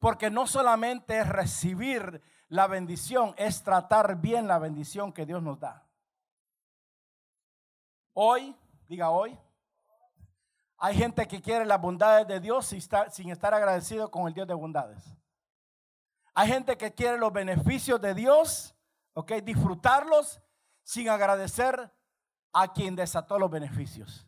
Porque 0.00 0.30
no 0.30 0.46
solamente 0.46 1.18
es 1.18 1.28
recibir 1.28 2.20
la 2.48 2.66
bendición, 2.66 3.34
es 3.36 3.62
tratar 3.62 4.20
bien 4.20 4.46
la 4.46 4.58
bendición 4.58 5.12
que 5.12 5.26
Dios 5.26 5.42
nos 5.42 5.58
da. 5.58 5.85
Hoy, 8.18 8.56
diga 8.88 9.10
hoy, 9.10 9.38
hay 10.78 10.96
gente 10.96 11.28
que 11.28 11.42
quiere 11.42 11.66
las 11.66 11.78
bondades 11.78 12.26
de 12.26 12.40
Dios 12.40 12.64
sin 12.66 13.30
estar, 13.30 13.52
agradecido 13.52 14.10
con 14.10 14.26
el 14.26 14.32
Dios 14.32 14.48
de 14.48 14.54
bondades. 14.54 15.04
Hay 16.32 16.48
gente 16.48 16.78
que 16.78 16.94
quiere 16.94 17.18
los 17.18 17.30
beneficios 17.30 18.00
de 18.00 18.14
Dios, 18.14 18.74
ok, 19.12 19.32
disfrutarlos 19.44 20.40
sin 20.82 21.10
agradecer 21.10 21.92
a 22.54 22.72
quien 22.72 22.96
desató 22.96 23.38
los 23.38 23.50
beneficios. 23.50 24.26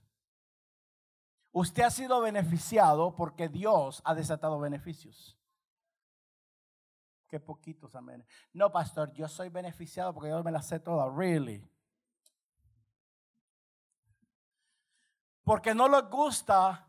Usted 1.51 1.85
ha 1.85 1.91
sido 1.91 2.21
beneficiado 2.21 3.17
porque 3.17 3.49
Dios 3.49 4.03
ha 4.05 4.15
desatado 4.15 4.61
beneficios. 4.61 5.39
Qué 7.27 7.41
poquitos 7.41 7.95
amén. 7.95 8.23
No, 8.53 8.71
pastor, 8.71 9.11
yo 9.15 9.29
soy 9.29 9.49
beneficiado 9.49 10.13
porque 10.13 10.29
yo 10.29 10.45
me 10.45 10.53
la 10.53 10.61
sé 10.61 10.79
toda. 10.79 11.09
Really. 11.09 11.67
Porque 15.49 15.75
no 15.75 15.89
les 15.89 16.05
gusta 16.11 16.87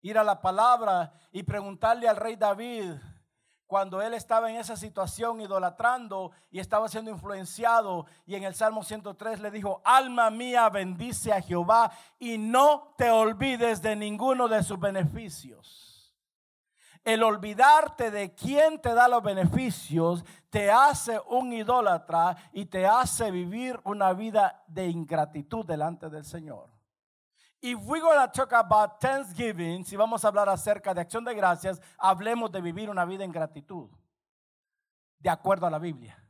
ir 0.00 0.16
a 0.16 0.24
la 0.24 0.40
palabra 0.40 1.12
y 1.32 1.42
preguntarle 1.42 2.08
al 2.08 2.16
rey 2.16 2.34
David 2.34 2.94
cuando 3.66 4.00
él 4.00 4.14
estaba 4.14 4.48
en 4.50 4.56
esa 4.56 4.74
situación 4.74 5.42
idolatrando 5.42 6.30
y 6.50 6.60
estaba 6.60 6.88
siendo 6.88 7.10
influenciado 7.10 8.06
y 8.24 8.36
en 8.36 8.44
el 8.44 8.54
Salmo 8.54 8.82
103 8.82 9.40
le 9.40 9.50
dijo, 9.50 9.82
alma 9.84 10.30
mía 10.30 10.70
bendice 10.70 11.30
a 11.30 11.42
Jehová 11.42 11.92
y 12.18 12.38
no 12.38 12.94
te 12.96 13.10
olvides 13.10 13.82
de 13.82 13.96
ninguno 13.96 14.48
de 14.48 14.62
sus 14.62 14.80
beneficios. 14.80 16.16
El 17.04 17.22
olvidarte 17.22 18.10
de 18.10 18.34
quién 18.34 18.80
te 18.80 18.94
da 18.94 19.08
los 19.08 19.22
beneficios 19.22 20.24
te 20.48 20.70
hace 20.70 21.20
un 21.28 21.52
idólatra 21.52 22.34
y 22.54 22.64
te 22.64 22.86
hace 22.86 23.30
vivir 23.30 23.78
una 23.84 24.14
vida 24.14 24.64
de 24.68 24.86
ingratitud 24.86 25.66
delante 25.66 26.08
del 26.08 26.24
Señor. 26.24 26.75
If 27.60 27.78
we're 27.84 28.00
going 28.00 28.18
to 28.18 28.30
talk 28.32 28.52
about 28.52 29.00
Thanksgiving, 29.00 29.84
si 29.84 29.96
vamos 29.96 30.24
a 30.24 30.28
hablar 30.28 30.48
acerca 30.48 30.94
de 30.94 31.00
acción 31.00 31.24
de 31.24 31.34
gracias, 31.34 31.80
hablemos 31.98 32.50
de 32.52 32.60
vivir 32.60 32.90
una 32.90 33.04
vida 33.04 33.24
en 33.24 33.32
gratitud. 33.32 33.88
De 35.18 35.30
acuerdo 35.30 35.66
a 35.66 35.70
la 35.70 35.78
Biblia. 35.78 36.22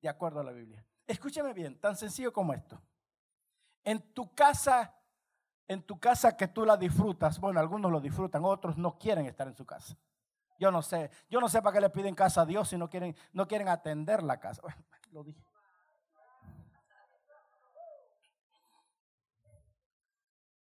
De 0.00 0.08
acuerdo 0.08 0.40
a 0.40 0.44
la 0.44 0.52
Biblia. 0.52 0.84
Escúcheme 1.06 1.52
bien, 1.52 1.78
tan 1.78 1.96
sencillo 1.96 2.32
como 2.32 2.52
esto. 2.52 2.80
En 3.84 4.00
tu 4.12 4.34
casa 4.34 4.94
en 5.72 5.82
tu 5.82 5.98
casa 5.98 6.36
que 6.36 6.48
tú 6.48 6.64
la 6.64 6.76
disfrutas, 6.76 7.40
bueno, 7.40 7.60
algunos 7.60 7.90
lo 7.90 8.00
disfrutan, 8.00 8.44
otros 8.44 8.76
no 8.76 8.98
quieren 8.98 9.26
estar 9.26 9.46
en 9.48 9.54
su 9.54 9.64
casa. 9.64 9.96
Yo 10.58 10.70
no 10.70 10.82
sé, 10.82 11.10
yo 11.28 11.40
no 11.40 11.48
sé 11.48 11.60
para 11.62 11.74
qué 11.74 11.80
le 11.80 11.90
piden 11.90 12.14
casa 12.14 12.42
a 12.42 12.46
Dios 12.46 12.68
si 12.68 12.76
no 12.76 12.88
quieren, 12.88 13.16
no 13.32 13.48
quieren 13.48 13.68
atender 13.68 14.22
la 14.22 14.38
casa. 14.38 14.62
lo 15.10 15.24
dije. 15.24 15.42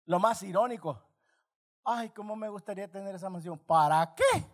Lo 0.07 0.18
más 0.18 0.42
irónico, 0.42 1.02
ay, 1.84 2.11
cómo 2.11 2.36
me 2.36 2.48
gustaría 2.48 2.90
tener 2.90 3.14
esa 3.14 3.30
mansión. 3.30 3.59
¿Para 3.59 4.14
qué? 4.14 4.44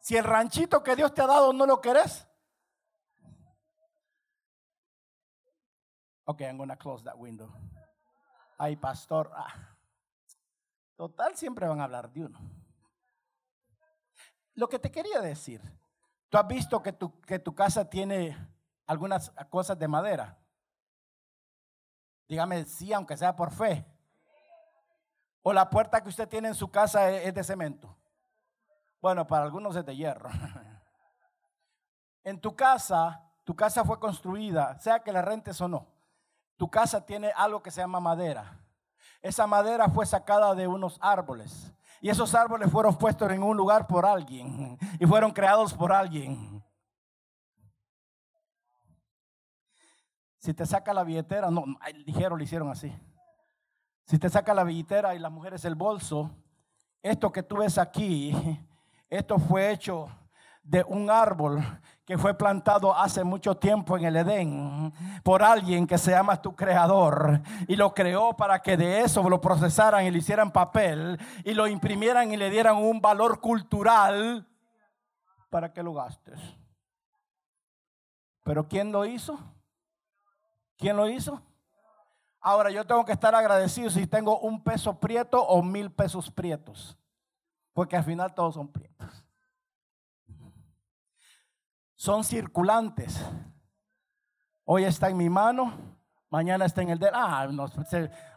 Si 0.00 0.16
el 0.16 0.24
ranchito 0.24 0.82
que 0.82 0.96
Dios 0.96 1.12
te 1.14 1.22
ha 1.22 1.26
dado 1.26 1.52
no 1.52 1.66
lo 1.66 1.80
querés. 1.80 2.26
Okay, 6.24 6.46
I'm 6.46 6.56
gonna 6.56 6.76
close 6.76 7.04
that 7.04 7.16
window 7.16 7.52
ay 8.62 8.76
pastor, 8.76 9.28
ah, 9.34 9.76
total 10.94 11.36
siempre 11.36 11.66
van 11.66 11.80
a 11.80 11.84
hablar 11.84 12.12
de 12.12 12.26
uno. 12.26 12.38
Lo 14.54 14.68
que 14.68 14.78
te 14.78 14.88
quería 14.88 15.20
decir, 15.20 15.60
tú 16.28 16.38
has 16.38 16.46
visto 16.46 16.80
que 16.80 16.92
tu, 16.92 17.20
que 17.22 17.40
tu 17.40 17.56
casa 17.56 17.90
tiene 17.90 18.36
algunas 18.86 19.30
cosas 19.50 19.76
de 19.76 19.88
madera. 19.88 20.38
Dígame 22.28 22.64
sí, 22.64 22.92
aunque 22.92 23.16
sea 23.16 23.34
por 23.34 23.50
fe. 23.50 23.84
O 25.42 25.52
la 25.52 25.68
puerta 25.68 26.02
que 26.02 26.08
usted 26.08 26.28
tiene 26.28 26.48
en 26.48 26.54
su 26.54 26.70
casa 26.70 27.10
es 27.10 27.34
de 27.34 27.44
cemento. 27.44 27.96
Bueno, 29.00 29.26
para 29.26 29.44
algunos 29.44 29.74
es 29.76 29.84
de 29.84 29.96
hierro. 29.96 30.30
En 32.24 32.40
tu 32.40 32.54
casa, 32.54 33.20
tu 33.42 33.56
casa 33.56 33.84
fue 33.84 33.98
construida, 33.98 34.78
sea 34.78 35.00
que 35.00 35.10
la 35.10 35.22
rentes 35.22 35.60
o 35.60 35.66
no 35.66 35.92
tu 36.62 36.70
casa 36.70 37.04
tiene 37.04 37.32
algo 37.34 37.60
que 37.60 37.72
se 37.72 37.80
llama 37.80 37.98
madera. 37.98 38.56
Esa 39.20 39.48
madera 39.48 39.88
fue 39.88 40.06
sacada 40.06 40.54
de 40.54 40.68
unos 40.68 40.96
árboles. 41.02 41.72
Y 42.00 42.08
esos 42.08 42.36
árboles 42.36 42.70
fueron 42.70 42.96
puestos 42.96 43.32
en 43.32 43.42
un 43.42 43.56
lugar 43.56 43.88
por 43.88 44.06
alguien. 44.06 44.78
Y 45.00 45.04
fueron 45.04 45.32
creados 45.32 45.74
por 45.74 45.92
alguien. 45.92 46.64
Si 50.38 50.54
te 50.54 50.64
saca 50.64 50.94
la 50.94 51.02
billetera, 51.02 51.50
no, 51.50 51.64
ligero 52.06 52.36
lo 52.36 52.44
hicieron 52.44 52.70
así. 52.70 52.96
Si 54.04 54.18
te 54.18 54.28
saca 54.28 54.54
la 54.54 54.64
billetera 54.64 55.14
y 55.14 55.18
las 55.18 55.32
mujeres 55.32 55.64
el 55.64 55.74
bolso, 55.74 56.30
esto 57.02 57.32
que 57.32 57.42
tú 57.42 57.58
ves 57.58 57.78
aquí, 57.78 58.34
esto 59.08 59.38
fue 59.38 59.72
hecho 59.72 60.08
de 60.62 60.84
un 60.86 61.10
árbol 61.10 61.62
que 62.04 62.16
fue 62.16 62.34
plantado 62.34 62.94
hace 62.96 63.24
mucho 63.24 63.56
tiempo 63.56 63.96
en 63.96 64.04
el 64.04 64.16
Edén 64.16 64.92
por 65.24 65.42
alguien 65.42 65.86
que 65.86 65.98
se 65.98 66.12
llama 66.12 66.40
tu 66.40 66.54
creador 66.54 67.40
y 67.66 67.76
lo 67.76 67.92
creó 67.94 68.36
para 68.36 68.60
que 68.60 68.76
de 68.76 69.00
eso 69.00 69.28
lo 69.28 69.40
procesaran 69.40 70.04
y 70.04 70.10
le 70.10 70.18
hicieran 70.18 70.52
papel 70.52 71.18
y 71.44 71.54
lo 71.54 71.66
imprimieran 71.66 72.32
y 72.32 72.36
le 72.36 72.50
dieran 72.50 72.76
un 72.76 73.00
valor 73.00 73.40
cultural 73.40 74.46
para 75.50 75.72
que 75.72 75.82
lo 75.82 75.94
gastes. 75.94 76.40
Pero 78.44 78.66
¿quién 78.68 78.92
lo 78.92 79.04
hizo? 79.04 79.38
¿Quién 80.76 80.96
lo 80.96 81.08
hizo? 81.08 81.40
Ahora 82.44 82.70
yo 82.70 82.84
tengo 82.84 83.04
que 83.04 83.12
estar 83.12 83.32
agradecido 83.36 83.88
si 83.88 84.04
tengo 84.08 84.40
un 84.40 84.64
peso 84.64 84.98
prieto 84.98 85.40
o 85.40 85.62
mil 85.62 85.92
pesos 85.92 86.28
prietos. 86.28 86.98
Porque 87.72 87.96
al 87.96 88.02
final 88.02 88.34
todos 88.34 88.54
son 88.54 88.70
prietos. 88.70 89.24
Son 91.94 92.24
circulantes. 92.24 93.24
Hoy 94.64 94.84
está 94.84 95.08
en 95.08 95.18
mi 95.18 95.30
mano, 95.30 95.72
mañana 96.30 96.64
está 96.64 96.82
en 96.82 96.90
el 96.90 96.98
de 96.98 97.10
ah, 97.14 97.48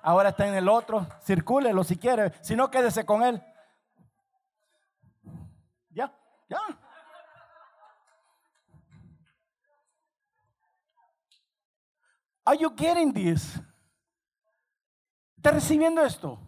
ahora 0.03 0.29
está 0.29 0.47
en 0.47 0.53
el 0.53 0.69
otro. 0.69 1.07
Circúlelo 1.23 1.83
si 1.83 1.97
quiere, 1.97 2.31
si 2.41 2.55
no 2.55 2.69
quédese 2.69 3.07
con 3.07 3.23
él. 3.23 3.41
Ya, 5.89 6.15
ya. 6.47 6.59
Are 12.45 12.55
you 12.55 12.69
getting 12.75 13.11
this? 13.11 13.59
¿Estás 15.45 15.61
recibiendo 15.61 16.01
esto? 16.01 16.39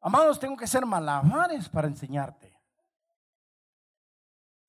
Amados, 0.00 0.40
tengo 0.40 0.56
que 0.56 0.66
ser 0.66 0.86
malabares 0.86 1.68
para 1.68 1.86
enseñarte. 1.86 2.58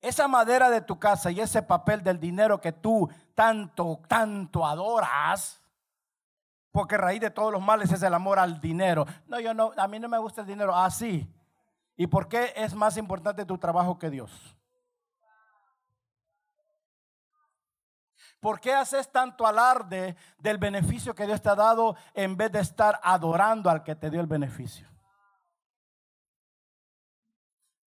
Esa 0.02 0.28
madera 0.28 0.68
de 0.68 0.82
tu 0.82 0.98
casa 0.98 1.30
y 1.30 1.40
ese 1.40 1.62
papel 1.62 2.02
del 2.02 2.20
dinero 2.20 2.60
que 2.60 2.72
tú 2.72 3.08
tanto, 3.34 4.02
tanto 4.06 4.66
adoras, 4.66 5.62
porque 6.70 6.98
raíz 6.98 7.22
de 7.22 7.30
todos 7.30 7.50
los 7.50 7.62
males 7.62 7.90
es 7.90 8.02
el 8.02 8.12
amor 8.12 8.38
al 8.38 8.60
dinero. 8.60 9.06
No, 9.28 9.40
yo 9.40 9.54
no, 9.54 9.72
a 9.78 9.88
mí 9.88 9.98
no 9.98 10.10
me 10.10 10.18
gusta 10.18 10.42
el 10.42 10.48
dinero 10.48 10.76
así. 10.76 11.26
Ah, 11.26 11.40
¿Y 11.96 12.06
por 12.06 12.28
qué 12.28 12.52
es 12.54 12.74
más 12.74 12.98
importante 12.98 13.46
tu 13.46 13.56
trabajo 13.56 13.98
que 13.98 14.10
Dios? 14.10 14.30
¿Por 18.40 18.58
qué 18.58 18.72
haces 18.72 19.12
tanto 19.12 19.46
alarde 19.46 20.16
del 20.38 20.56
beneficio 20.56 21.14
que 21.14 21.26
Dios 21.26 21.42
te 21.42 21.50
ha 21.50 21.54
dado 21.54 21.94
en 22.14 22.36
vez 22.36 22.50
de 22.50 22.60
estar 22.60 22.98
adorando 23.02 23.68
al 23.68 23.82
que 23.82 23.94
te 23.94 24.10
dio 24.10 24.20
el 24.20 24.26
beneficio? 24.26 24.88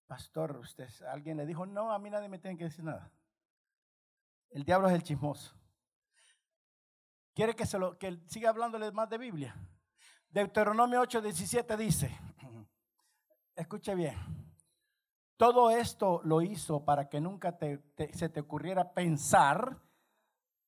Pastor, 0.07 0.59
usted, 0.59 0.91
alguien 1.09 1.39
le 1.39 1.47
dijo, 1.47 1.65
no, 1.65 1.91
a 1.91 1.99
mí 1.99 2.11
nadie 2.11 2.29
me 2.29 2.39
tiene 2.39 2.59
que 2.59 2.65
decir 2.65 2.85
nada. 2.85 3.11
El 4.51 4.65
diablo 4.65 4.89
es 4.89 4.95
el 4.95 5.03
chismoso. 5.03 5.57
¿Quiere 7.35 7.57
que, 7.57 7.65
se 7.65 7.79
lo, 7.79 7.97
siga 8.27 8.51
hablándole 8.51 8.93
más 8.93 9.09
de 9.09 9.17
Biblia? 9.17 9.57
Deuteronomio 10.29 11.03
8:17 11.03 11.77
dice, 11.79 12.19
escuche 13.57 13.95
bien, 13.95 14.19
todo 15.39 15.71
esto 15.71 16.21
lo 16.25 16.43
hizo 16.43 16.85
para 16.85 17.09
que 17.09 17.23
nunca 17.23 17.57
se 17.59 18.29
te 18.29 18.41
ocurriera 18.41 18.93
pensar 18.93 19.81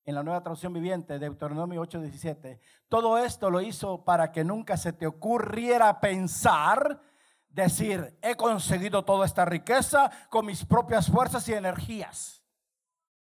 en 0.04 0.14
la 0.14 0.22
nueva 0.22 0.42
traducción 0.42 0.72
viviente, 0.72 1.18
Deuteronomio 1.18 1.80
8:17, 1.80 2.60
todo 2.88 3.18
esto 3.18 3.50
lo 3.50 3.60
hizo 3.60 4.04
para 4.04 4.32
que 4.32 4.44
nunca 4.44 4.76
se 4.76 4.92
te 4.92 5.06
ocurriera 5.06 6.00
pensar, 6.00 7.00
decir, 7.48 8.18
he 8.20 8.34
conseguido 8.34 9.04
toda 9.04 9.24
esta 9.24 9.44
riqueza 9.44 10.10
con 10.28 10.46
mis 10.46 10.64
propias 10.64 11.10
fuerzas 11.10 11.48
y 11.48 11.54
energías. 11.54 12.42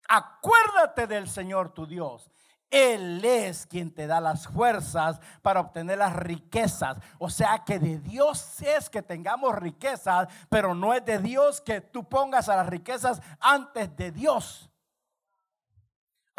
Acuérdate 0.08 1.06
del 1.06 1.28
Señor 1.28 1.72
tu 1.74 1.86
Dios. 1.86 2.30
Él 2.70 3.24
es 3.24 3.66
quien 3.66 3.92
te 3.92 4.06
da 4.06 4.20
las 4.20 4.46
fuerzas 4.46 5.20
para 5.42 5.60
obtener 5.60 5.98
las 5.98 6.14
riquezas. 6.14 6.98
O 7.18 7.28
sea 7.28 7.64
que 7.64 7.80
de 7.80 7.98
Dios 7.98 8.62
es 8.62 8.88
que 8.88 9.02
tengamos 9.02 9.56
riquezas, 9.56 10.28
pero 10.48 10.72
no 10.74 10.94
es 10.94 11.04
de 11.04 11.18
Dios 11.18 11.60
que 11.60 11.80
tú 11.80 12.08
pongas 12.08 12.48
a 12.48 12.56
las 12.56 12.68
riquezas 12.68 13.20
antes 13.40 13.94
de 13.96 14.12
Dios 14.12 14.69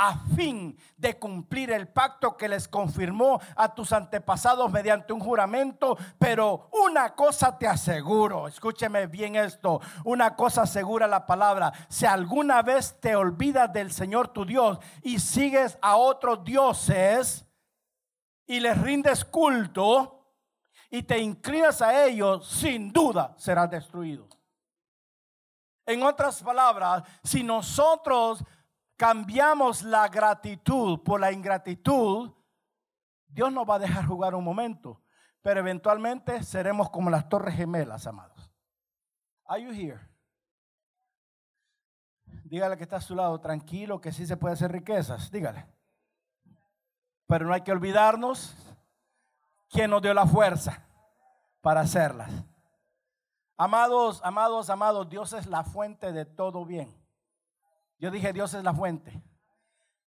a 0.04 0.18
fin 0.36 0.76
de 0.98 1.20
cumplir 1.20 1.70
el 1.70 1.88
pacto 1.88 2.36
que 2.36 2.50
les 2.50 2.68
confirmó 2.68 3.40
a 3.56 3.76
tus 3.76 3.94
antepasados 3.94 4.72
mediante 4.72 5.14
un 5.14 5.20
juramento. 5.20 5.96
Pero 6.18 6.72
una 6.84 7.14
cosa 7.14 7.56
te 7.56 7.68
aseguro, 7.68 8.48
escúcheme 8.48 9.06
bien 9.06 9.36
esto, 9.36 9.80
una 10.04 10.36
cosa 10.36 10.64
asegura 10.64 11.06
la 11.06 11.28
palabra, 11.28 11.72
si 11.88 12.08
alguna 12.08 12.64
vez 12.64 13.00
te 13.00 13.16
olvidas 13.16 13.72
del 13.72 13.92
Señor 13.92 14.30
tu 14.30 14.44
Dios 14.44 14.80
y 15.04 15.20
sigues 15.20 15.78
a 15.84 15.98
otros 15.98 16.44
dioses 16.44 17.46
y 18.48 18.60
les 18.60 18.82
rindes 18.82 19.24
culto 19.24 20.26
y 20.90 21.04
te 21.04 21.20
inclinas 21.20 21.80
a 21.84 22.06
ellos, 22.06 22.48
sin 22.48 22.92
duda 22.92 23.36
serás 23.38 23.70
destruido. 23.70 24.28
En 25.86 26.02
otras 26.02 26.42
palabras, 26.42 27.04
si 27.24 27.44
nosotros 27.44 28.44
cambiamos 29.02 29.82
la 29.82 30.08
gratitud 30.10 31.02
por 31.02 31.20
la 31.20 31.32
ingratitud, 31.32 32.32
Dios 33.26 33.52
nos 33.52 33.68
va 33.68 33.78
a 33.78 33.80
dejar 33.80 34.06
jugar 34.06 34.36
un 34.36 34.44
momento, 34.44 35.02
pero 35.42 35.60
eventualmente 35.60 36.44
seremos 36.44 36.92
como 36.92 37.10
las 37.10 37.28
torres 37.28 37.56
gemelas, 37.56 38.06
amados. 38.06 38.54
Are 39.46 39.60
you 39.60 39.72
here? 39.72 40.00
Dígale 42.44 42.78
que 42.78 42.84
está 42.84 42.98
a 42.98 43.02
su 43.02 43.16
lado, 43.16 43.42
tranquilo, 43.42 44.00
que 44.00 44.12
sí 44.12 44.28
se 44.28 44.38
puede 44.38 44.54
hacer 44.54 44.72
riquezas, 44.72 45.32
dígale. 45.32 45.66
Pero 47.26 47.48
no 47.48 47.56
hay 47.56 47.62
que 47.62 47.72
olvidarnos 47.72 48.56
quién 49.72 49.90
nos 49.90 50.04
dio 50.04 50.14
la 50.14 50.28
fuerza 50.28 50.86
para 51.60 51.82
hacerlas. 51.82 52.32
Amados, 53.58 54.22
amados, 54.24 54.70
amados, 54.70 55.10
Dios 55.10 55.34
es 55.34 55.48
la 55.48 55.64
fuente 55.64 56.12
de 56.12 56.26
todo 56.26 56.66
bien. 56.66 57.01
Yo 58.02 58.10
dije, 58.10 58.34
Dios 58.34 58.52
es 58.56 58.64
la 58.64 58.74
fuente. 58.74 59.22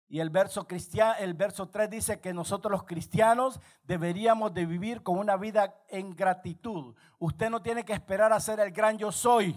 Y 0.09 0.19
el 0.19 0.29
verso, 0.29 0.67
cristiano, 0.67 1.15
el 1.21 1.33
verso 1.33 1.69
3 1.69 1.89
dice 1.89 2.21
que 2.21 2.35
nosotros 2.35 2.73
los 2.73 2.83
cristianos 2.83 3.61
deberíamos 3.85 4.53
de 4.53 4.67
vivir 4.67 5.05
con 5.05 5.17
una 5.17 5.37
vida 5.37 5.81
en 5.89 6.15
gratitud. 6.15 6.97
Usted 7.21 7.49
no 7.51 7.63
tiene 7.63 7.85
que 7.85 7.93
esperar 7.93 8.33
a 8.33 8.41
ser 8.41 8.59
el 8.59 8.73
gran 8.73 8.99
yo 8.99 9.13
soy 9.13 9.57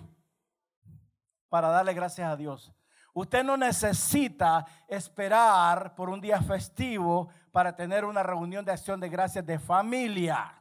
para 1.50 1.70
darle 1.70 1.96
gracias 1.96 2.32
a 2.32 2.36
Dios. 2.36 2.72
Usted 3.12 3.44
no 3.44 3.58
necesita 3.58 4.68
esperar 4.88 5.96
por 5.96 6.08
un 6.08 6.22
día 6.22 6.40
festivo 6.40 7.30
para 7.52 7.76
tener 7.76 8.06
una 8.06 8.22
reunión 8.22 8.64
de 8.64 8.72
acción 8.72 9.00
de 9.00 9.10
gracias 9.10 9.44
de 9.48 9.58
familia. 9.58 10.57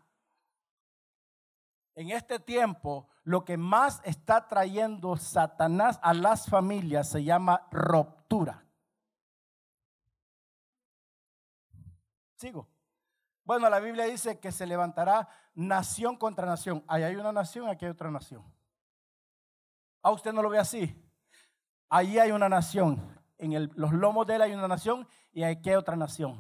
En 1.97 2.11
este 2.11 2.38
tiempo, 2.38 3.09
lo 3.24 3.44
que 3.44 3.57
más 3.57 4.03
está 4.05 4.47
trayendo 4.47 5.16
Satanás 5.16 5.99
a 6.03 6.12
las 6.12 6.47
familias 6.47 7.09
se 7.09 7.24
llama 7.24 7.66
ruptura. 7.70 8.62
Sigo. 12.36 12.68
Bueno, 13.44 13.70
la 13.70 13.80
Biblia 13.80 14.05
dice 14.05 14.38
que 14.38 14.53
se 14.53 14.66
levantará 14.66 15.26
nación 15.55 16.16
contra 16.16 16.44
nación. 16.47 16.84
Ahí 16.86 17.03
hay 17.03 17.16
una 17.16 17.32
nación, 17.32 17.68
aquí 17.70 17.86
hay 17.86 17.92
otra 17.92 18.11
nación. 18.11 18.44
¿A 20.03 20.11
usted 20.11 20.34
no 20.34 20.42
lo 20.42 20.51
ve 20.51 20.59
así? 20.59 21.03
Ahí 21.88 22.18
hay 22.18 22.30
una 22.30 22.51
nación. 22.51 23.18
En 23.38 23.70
los 23.74 23.92
lomos 23.92 24.26
de 24.26 24.34
él 24.34 24.42
hay 24.42 24.53
una 24.53 24.68
nación 24.68 25.09
y 25.32 25.44
aquí 25.44 25.70
hay 25.70 25.76
otra 25.76 25.97
nación. 25.97 26.38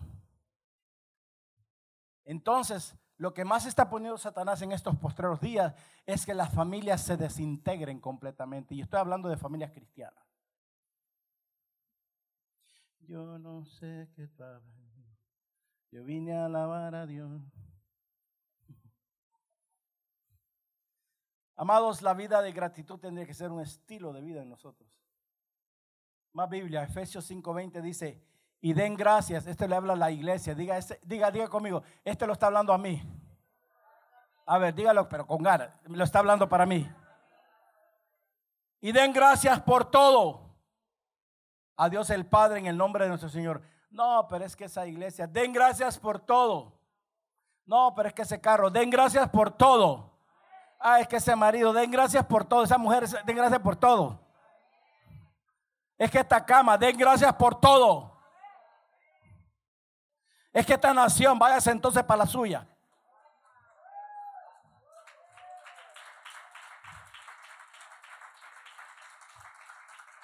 Entonces, 2.24 2.94
lo 3.18 3.32
que 3.32 3.44
más 3.44 3.64
está 3.64 3.88
poniendo 3.88 4.18
Satanás 4.18 4.60
en 4.62 4.72
estos 4.72 4.96
postreros 4.96 5.40
días 5.40 5.74
es 6.04 6.26
que 6.26 6.34
las 6.34 6.52
familias 6.52 7.02
se 7.02 7.16
desintegren 7.16 7.98
completamente. 7.98 8.74
Y 8.74 8.82
estoy 8.82 9.00
hablando 9.00 9.28
de 9.28 9.38
familias 9.38 9.72
cristianas. 9.72 10.22
Yo 13.00 13.38
no 13.38 13.64
sé 13.64 14.10
qué 14.14 14.28
tal. 14.28 14.62
Yo 15.90 16.04
vine 16.04 16.36
a 16.36 16.46
alabar 16.46 16.94
a 16.94 17.06
Dios. 17.06 17.40
Amados, 21.56 22.02
la 22.02 22.12
vida 22.12 22.42
de 22.42 22.52
gratitud 22.52 22.98
tendría 22.98 23.26
que 23.26 23.32
ser 23.32 23.50
un 23.50 23.62
estilo 23.62 24.12
de 24.12 24.20
vida 24.20 24.42
en 24.42 24.50
nosotros. 24.50 24.90
Más 26.32 26.50
Biblia, 26.50 26.82
Efesios 26.82 27.30
5:20 27.30 27.80
dice, 27.80 28.22
y 28.66 28.72
den 28.72 28.96
gracias. 28.96 29.46
Este 29.46 29.68
le 29.68 29.76
habla 29.76 29.92
a 29.92 29.96
la 29.96 30.10
iglesia. 30.10 30.52
Diga, 30.52 30.76
este, 30.76 30.98
diga, 31.04 31.30
diga 31.30 31.46
conmigo, 31.46 31.84
este 32.04 32.26
lo 32.26 32.32
está 32.32 32.46
hablando 32.46 32.72
a 32.72 32.78
mí. 32.78 33.00
A 34.44 34.58
ver, 34.58 34.74
dígalo, 34.74 35.08
pero 35.08 35.24
con 35.24 35.40
ganas. 35.40 35.70
Lo 35.84 36.02
está 36.02 36.18
hablando 36.18 36.48
para 36.48 36.66
mí. 36.66 36.92
Y 38.80 38.90
den 38.90 39.12
gracias 39.12 39.60
por 39.60 39.88
todo. 39.88 40.52
A 41.76 41.88
Dios 41.88 42.10
el 42.10 42.26
Padre 42.26 42.58
en 42.58 42.66
el 42.66 42.76
nombre 42.76 43.04
de 43.04 43.10
nuestro 43.10 43.28
Señor. 43.28 43.62
No, 43.88 44.26
pero 44.28 44.44
es 44.44 44.56
que 44.56 44.64
esa 44.64 44.84
iglesia, 44.84 45.28
den 45.28 45.52
gracias 45.52 45.96
por 45.96 46.18
todo. 46.18 46.76
No, 47.66 47.94
pero 47.94 48.08
es 48.08 48.14
que 48.16 48.22
ese 48.22 48.40
carro, 48.40 48.68
den 48.68 48.90
gracias 48.90 49.28
por 49.28 49.52
todo. 49.52 50.10
Ah, 50.80 50.98
es 50.98 51.06
que 51.06 51.18
ese 51.18 51.36
marido, 51.36 51.72
den 51.72 51.92
gracias 51.92 52.26
por 52.26 52.44
todo. 52.44 52.64
Esa 52.64 52.78
mujer, 52.78 53.06
den 53.24 53.36
gracias 53.36 53.60
por 53.60 53.76
todo. 53.76 54.18
Es 55.96 56.10
que 56.10 56.18
esta 56.18 56.44
cama, 56.44 56.76
den 56.76 56.96
gracias 56.96 57.32
por 57.34 57.60
todo. 57.60 58.15
Es 60.56 60.64
que 60.64 60.72
esta 60.72 60.94
nación, 60.94 61.38
váyase 61.38 61.70
entonces 61.70 62.02
para 62.02 62.20
la 62.20 62.26
suya. 62.26 62.66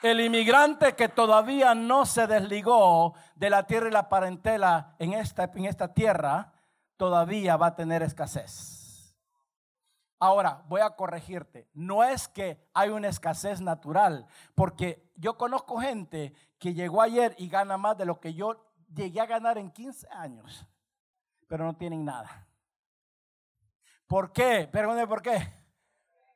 El 0.00 0.22
inmigrante 0.22 0.96
que 0.96 1.10
todavía 1.10 1.74
no 1.74 2.06
se 2.06 2.26
desligó 2.26 3.12
de 3.34 3.50
la 3.50 3.66
tierra 3.66 3.88
y 3.88 3.92
la 3.92 4.08
parentela 4.08 4.96
en 4.98 5.12
esta, 5.12 5.50
en 5.54 5.66
esta 5.66 5.92
tierra, 5.92 6.54
todavía 6.96 7.58
va 7.58 7.66
a 7.66 7.76
tener 7.76 8.02
escasez. 8.02 9.14
Ahora, 10.18 10.62
voy 10.66 10.80
a 10.80 10.96
corregirte. 10.96 11.68
No 11.74 12.04
es 12.04 12.26
que 12.26 12.58
hay 12.72 12.88
una 12.88 13.08
escasez 13.08 13.60
natural, 13.60 14.24
porque 14.54 15.12
yo 15.14 15.36
conozco 15.36 15.78
gente 15.78 16.32
que 16.58 16.72
llegó 16.72 17.02
ayer 17.02 17.34
y 17.36 17.50
gana 17.50 17.76
más 17.76 17.98
de 17.98 18.06
lo 18.06 18.18
que 18.18 18.32
yo 18.32 18.71
llegué 18.94 19.20
a 19.20 19.26
ganar 19.26 19.58
en 19.58 19.70
15 19.70 20.08
años, 20.10 20.66
pero 21.48 21.64
no 21.64 21.76
tienen 21.76 22.04
nada. 22.04 22.48
¿Por 24.06 24.32
qué? 24.32 24.68
Perdóneme, 24.70 25.06
¿por 25.06 25.22
qué? 25.22 25.52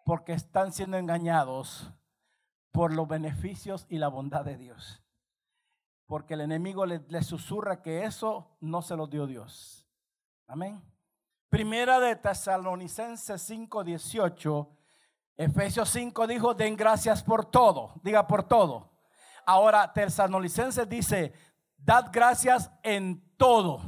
Porque 0.04 0.32
están 0.32 0.72
siendo 0.72 0.96
engañados 0.96 1.92
por 2.72 2.94
los 2.94 3.08
beneficios 3.08 3.86
y 3.88 3.98
la 3.98 4.08
bondad 4.08 4.44
de 4.44 4.56
Dios. 4.56 5.02
Porque 6.06 6.34
el 6.34 6.42
enemigo 6.42 6.86
le, 6.86 7.22
susurra 7.22 7.82
que 7.82 8.04
eso 8.04 8.56
no 8.60 8.80
se 8.80 8.96
lo 8.96 9.06
dio 9.06 9.26
Dios. 9.26 9.88
Amén. 10.46 10.82
Primera 11.48 11.98
de 11.98 12.14
Tesalonicenses 12.16 13.42
5, 13.42 13.82
18. 13.82 14.70
Efesios 15.36 15.88
5 15.90 16.26
dijo, 16.26 16.54
den 16.54 16.76
gracias 16.76 17.22
por 17.22 17.50
todo. 17.50 17.94
Diga 18.02 18.26
por 18.26 18.44
todo. 18.44 18.92
Ahora 19.44 19.92
Tesalonicenses 19.92 20.88
dice, 20.88 21.32
dad 21.76 22.10
gracias 22.12 22.70
en 22.82 23.22
todo. 23.36 23.80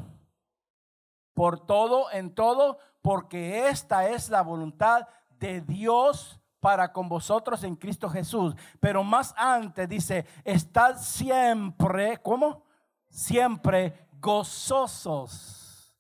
Por 1.35 1.67
todo, 1.67 2.11
en 2.11 2.35
todo, 2.35 2.79
porque 3.03 3.69
esta 3.69 4.09
es 4.09 4.29
la 4.29 4.43
voluntad 4.43 5.07
de 5.39 5.61
Dios 5.61 6.41
para 6.61 6.93
con 6.93 7.09
vosotros 7.09 7.63
en 7.65 7.77
Cristo 7.77 8.09
Jesús. 8.09 8.55
Pero 8.81 9.05
más 9.05 9.35
antes 9.37 9.89
dice, 9.89 10.27
estad 10.45 10.99
siempre, 10.99 12.19
¿cómo? 12.19 12.65
Siempre 13.09 14.09
gozosos. 14.21 15.97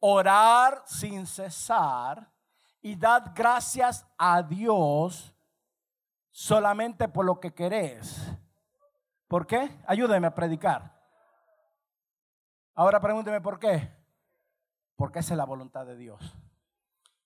Orar 0.00 0.82
sin 0.86 1.26
cesar 1.26 2.30
y 2.80 2.94
dad 2.94 3.32
gracias 3.34 4.06
a 4.16 4.42
Dios 4.42 5.34
solamente 6.30 7.08
por 7.08 7.24
lo 7.24 7.40
que 7.40 7.52
querés. 7.52 8.16
¿Por 9.26 9.46
qué? 9.46 9.76
Ayúdeme 9.86 10.28
a 10.28 10.34
predicar. 10.34 10.97
Ahora 12.78 13.00
pregúnteme 13.00 13.40
por 13.40 13.58
qué. 13.58 13.90
Porque 14.94 15.18
esa 15.18 15.34
es 15.34 15.38
la 15.38 15.44
voluntad 15.44 15.84
de 15.84 15.96
Dios. 15.96 16.38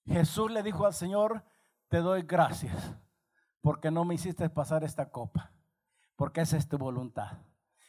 Jesús 0.06 0.50
le 0.50 0.62
dijo 0.62 0.86
al 0.86 0.94
Señor, 0.94 1.44
te 1.88 1.98
doy 1.98 2.22
gracias 2.22 2.94
porque 3.60 3.90
no 3.90 4.06
me 4.06 4.14
hiciste 4.14 4.48
pasar 4.48 4.82
esta 4.82 5.10
copa, 5.10 5.52
porque 6.16 6.40
esa 6.40 6.56
es 6.56 6.66
tu 6.66 6.78
voluntad. 6.78 7.36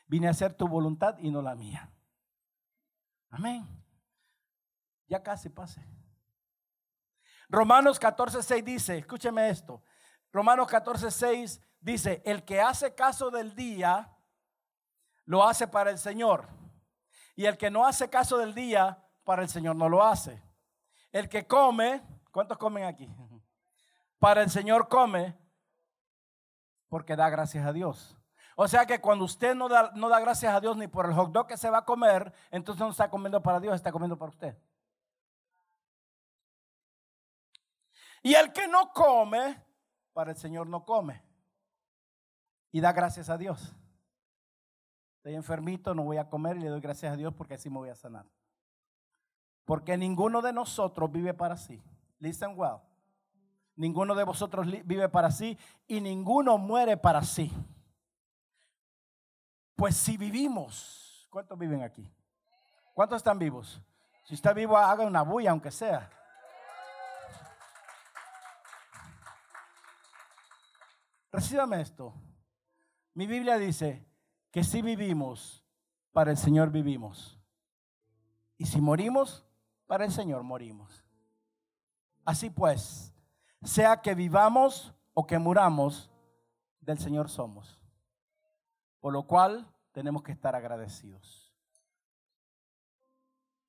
Vine 0.08 0.28
a 0.28 0.32
hacer 0.32 0.54
tu 0.54 0.68
voluntad 0.68 1.18
y 1.20 1.32
no 1.32 1.42
la 1.42 1.56
mía. 1.56 1.90
Amén. 3.30 3.66
Ya 5.08 5.24
casi 5.24 5.48
pase. 5.48 5.82
Romanos 7.48 7.98
14:6 7.98 8.62
dice, 8.62 8.98
escúcheme 8.98 9.50
esto. 9.50 9.82
Romanos 10.34 10.68
14:6 10.68 11.62
dice, 11.80 12.22
el 12.26 12.44
que 12.44 12.60
hace 12.60 12.94
caso 12.94 13.32
del 13.32 13.56
día, 13.56 14.12
lo 15.24 15.46
hace 15.46 15.66
para 15.66 15.92
el 15.92 15.98
Señor. 15.98 16.62
Y 17.36 17.46
el 17.46 17.58
que 17.58 17.72
no 17.72 17.86
hace 17.86 18.10
caso 18.10 18.38
del 18.38 18.54
día, 18.54 19.04
para 19.24 19.42
el 19.42 19.50
Señor 19.50 19.76
no 19.76 19.90
lo 19.90 20.04
hace. 20.04 20.42
El 21.12 21.30
que 21.30 21.48
come, 21.48 22.02
¿cuántos 22.32 22.58
comen 22.58 22.84
aquí? 22.86 23.10
para 24.20 24.42
el 24.42 24.50
Señor 24.50 24.88
come 24.88 25.38
porque 26.88 27.16
da 27.16 27.30
gracias 27.30 27.66
a 27.66 27.74
Dios. 27.74 28.16
O 28.56 28.68
sea 28.68 28.86
que 28.86 29.02
cuando 29.02 29.26
usted 29.26 29.56
no 29.56 29.68
da, 29.68 29.92
no 29.96 30.10
da 30.10 30.20
gracias 30.20 30.54
a 30.54 30.62
Dios 30.62 30.78
ni 30.78 30.88
por 30.88 31.08
el 31.08 31.14
hot 31.14 31.32
dog 31.32 31.48
que 31.48 31.58
se 31.58 31.70
va 31.70 31.80
a 31.80 31.86
comer, 31.86 32.32
entonces 32.52 32.80
no 32.80 32.92
está 32.92 33.10
comiendo 33.10 33.42
para 33.42 33.60
Dios, 33.60 33.76
está 33.76 33.92
comiendo 33.92 34.18
para 34.18 34.30
usted. 34.30 34.58
Y 38.22 38.36
el 38.36 38.54
que 38.54 38.68
no 38.68 38.94
come, 38.94 39.62
para 40.14 40.32
el 40.32 40.38
Señor 40.38 40.68
no 40.68 40.86
come. 40.86 41.22
Y 42.72 42.80
da 42.80 42.94
gracias 42.94 43.30
a 43.30 43.38
Dios. 43.38 43.76
Estoy 45.24 45.36
enfermito, 45.36 45.96
no 45.96 46.04
voy 46.04 46.18
a 46.18 46.28
comer 46.28 46.58
y 46.58 46.60
le 46.60 46.68
doy 46.68 46.82
gracias 46.82 47.14
a 47.14 47.16
Dios 47.16 47.34
porque 47.34 47.54
así 47.54 47.70
me 47.70 47.78
voy 47.78 47.88
a 47.88 47.96
sanar. 47.96 48.26
Porque 49.64 49.96
ninguno 49.96 50.42
de 50.42 50.52
nosotros 50.52 51.10
vive 51.10 51.34
para 51.34 51.56
sí. 51.56 51.82
Listen 52.20 52.52
well. 52.58 52.82
Ninguno 53.78 54.16
de 54.16 54.26
vosotros 54.26 54.68
vive 54.86 55.08
para 55.08 55.32
sí 55.32 55.58
y 55.88 56.02
ninguno 56.02 56.58
muere 56.58 56.98
para 56.98 57.24
sí. 57.24 57.50
Pues 59.78 59.96
si 59.96 60.18
vivimos, 60.18 61.26
¿cuántos 61.30 61.58
viven 61.58 61.84
aquí? 61.84 62.14
¿Cuántos 62.94 63.16
están 63.16 63.40
vivos? 63.40 63.82
Si 64.26 64.34
está 64.34 64.52
vivo, 64.52 64.76
haga 64.76 65.06
una 65.06 65.22
bulla, 65.22 65.52
aunque 65.52 65.72
sea. 65.72 66.12
Recíbame 71.32 71.80
esto. 71.80 72.14
Mi 73.14 73.26
Biblia 73.26 73.58
dice 73.58 74.06
que 74.54 74.64
si 74.64 74.84
vivimos, 74.84 75.66
para 76.12 76.30
el 76.30 76.38
Señor 76.38 76.70
vivimos. 76.70 77.40
Y 78.56 78.68
si 78.68 78.80
morimos, 78.80 79.44
para 79.88 80.06
el 80.06 80.12
Señor 80.12 80.44
morimos. 80.44 81.04
Así 82.24 82.52
pues, 82.52 83.16
sea 83.64 84.00
que 84.00 84.14
vivamos 84.14 84.94
o 85.16 85.26
que 85.26 85.40
muramos, 85.40 86.12
del 86.82 87.00
Señor 87.00 87.30
somos. 87.30 87.82
Por 89.00 89.12
lo 89.12 89.24
cual 89.24 89.68
tenemos 89.92 90.22
que 90.22 90.32
estar 90.32 90.56
agradecidos. 90.56 91.52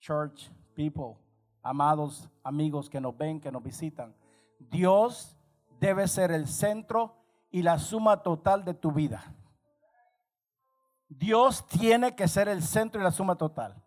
Church, 0.01 0.51
people, 0.75 1.17
amados 1.63 2.29
amigos 2.43 2.91
que 2.91 3.01
nos 3.01 3.17
ven, 3.17 3.41
que 3.41 3.51
nos 3.51 3.63
visitan, 3.63 4.15
Dios 4.59 5.35
debe 5.81 6.07
ser 6.09 6.31
el 6.31 6.47
centro 6.47 7.17
y 7.51 7.63
la 7.63 7.79
suma 7.79 8.23
total 8.23 8.67
de 8.67 8.75
tu 8.75 8.93
vida. 8.93 9.35
Dios 11.19 11.67
tiene 11.67 12.15
que 12.15 12.29
ser 12.29 12.49
el 12.49 12.63
centro 12.63 13.01
y 13.01 13.05
la 13.05 13.11
suma 13.11 13.37
total. 13.37 13.83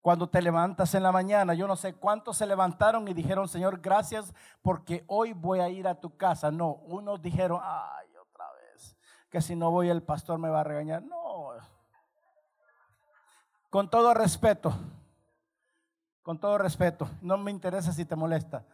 Cuando 0.00 0.28
te 0.28 0.42
levantas 0.42 0.94
en 0.94 1.02
la 1.02 1.12
mañana, 1.12 1.54
yo 1.54 1.68
no 1.68 1.76
sé 1.76 1.94
cuántos 1.94 2.36
se 2.36 2.46
levantaron 2.46 3.06
y 3.06 3.14
dijeron, 3.14 3.46
Señor, 3.48 3.80
gracias 3.80 4.34
porque 4.60 5.04
hoy 5.06 5.32
voy 5.32 5.60
a 5.60 5.68
ir 5.68 5.86
a 5.86 6.00
tu 6.00 6.16
casa. 6.16 6.50
No, 6.50 6.72
unos 6.72 7.22
dijeron, 7.22 7.60
ay, 7.62 8.08
otra 8.16 8.46
vez, 8.52 8.96
que 9.30 9.40
si 9.40 9.54
no 9.54 9.70
voy 9.70 9.90
el 9.90 10.02
pastor 10.02 10.38
me 10.38 10.48
va 10.48 10.60
a 10.60 10.64
regañar. 10.64 11.02
No, 11.02 11.50
con 13.70 13.88
todo 13.88 14.12
respeto, 14.12 14.74
con 16.22 16.38
todo 16.38 16.58
respeto, 16.58 17.08
no 17.22 17.38
me 17.38 17.50
interesa 17.50 17.92
si 17.92 18.04
te 18.04 18.16
molesta. 18.16 18.66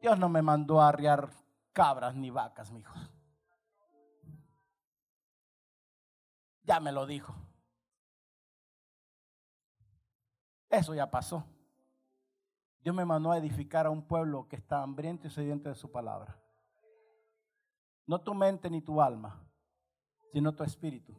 Dios 0.00 0.18
no 0.18 0.28
me 0.28 0.42
mandó 0.42 0.80
a 0.80 0.88
arriar 0.88 1.30
cabras 1.72 2.16
ni 2.16 2.30
vacas, 2.30 2.70
mi 2.72 2.80
hijo. 2.80 2.94
Ya 6.70 6.78
me 6.78 6.92
lo 6.92 7.04
dijo. 7.04 7.34
Eso 10.68 10.94
ya 10.94 11.10
pasó. 11.10 11.44
Dios 12.80 12.94
me 12.94 13.04
mandó 13.04 13.32
a 13.32 13.38
edificar 13.38 13.86
a 13.86 13.90
un 13.90 14.02
pueblo 14.02 14.46
que 14.46 14.54
está 14.54 14.80
hambriento 14.80 15.26
y 15.26 15.30
sediento 15.30 15.68
de 15.68 15.74
su 15.74 15.90
palabra. 15.90 16.38
No 18.06 18.20
tu 18.20 18.34
mente 18.34 18.70
ni 18.70 18.82
tu 18.82 19.02
alma, 19.02 19.42
sino 20.32 20.54
tu 20.54 20.62
espíritu. 20.62 21.12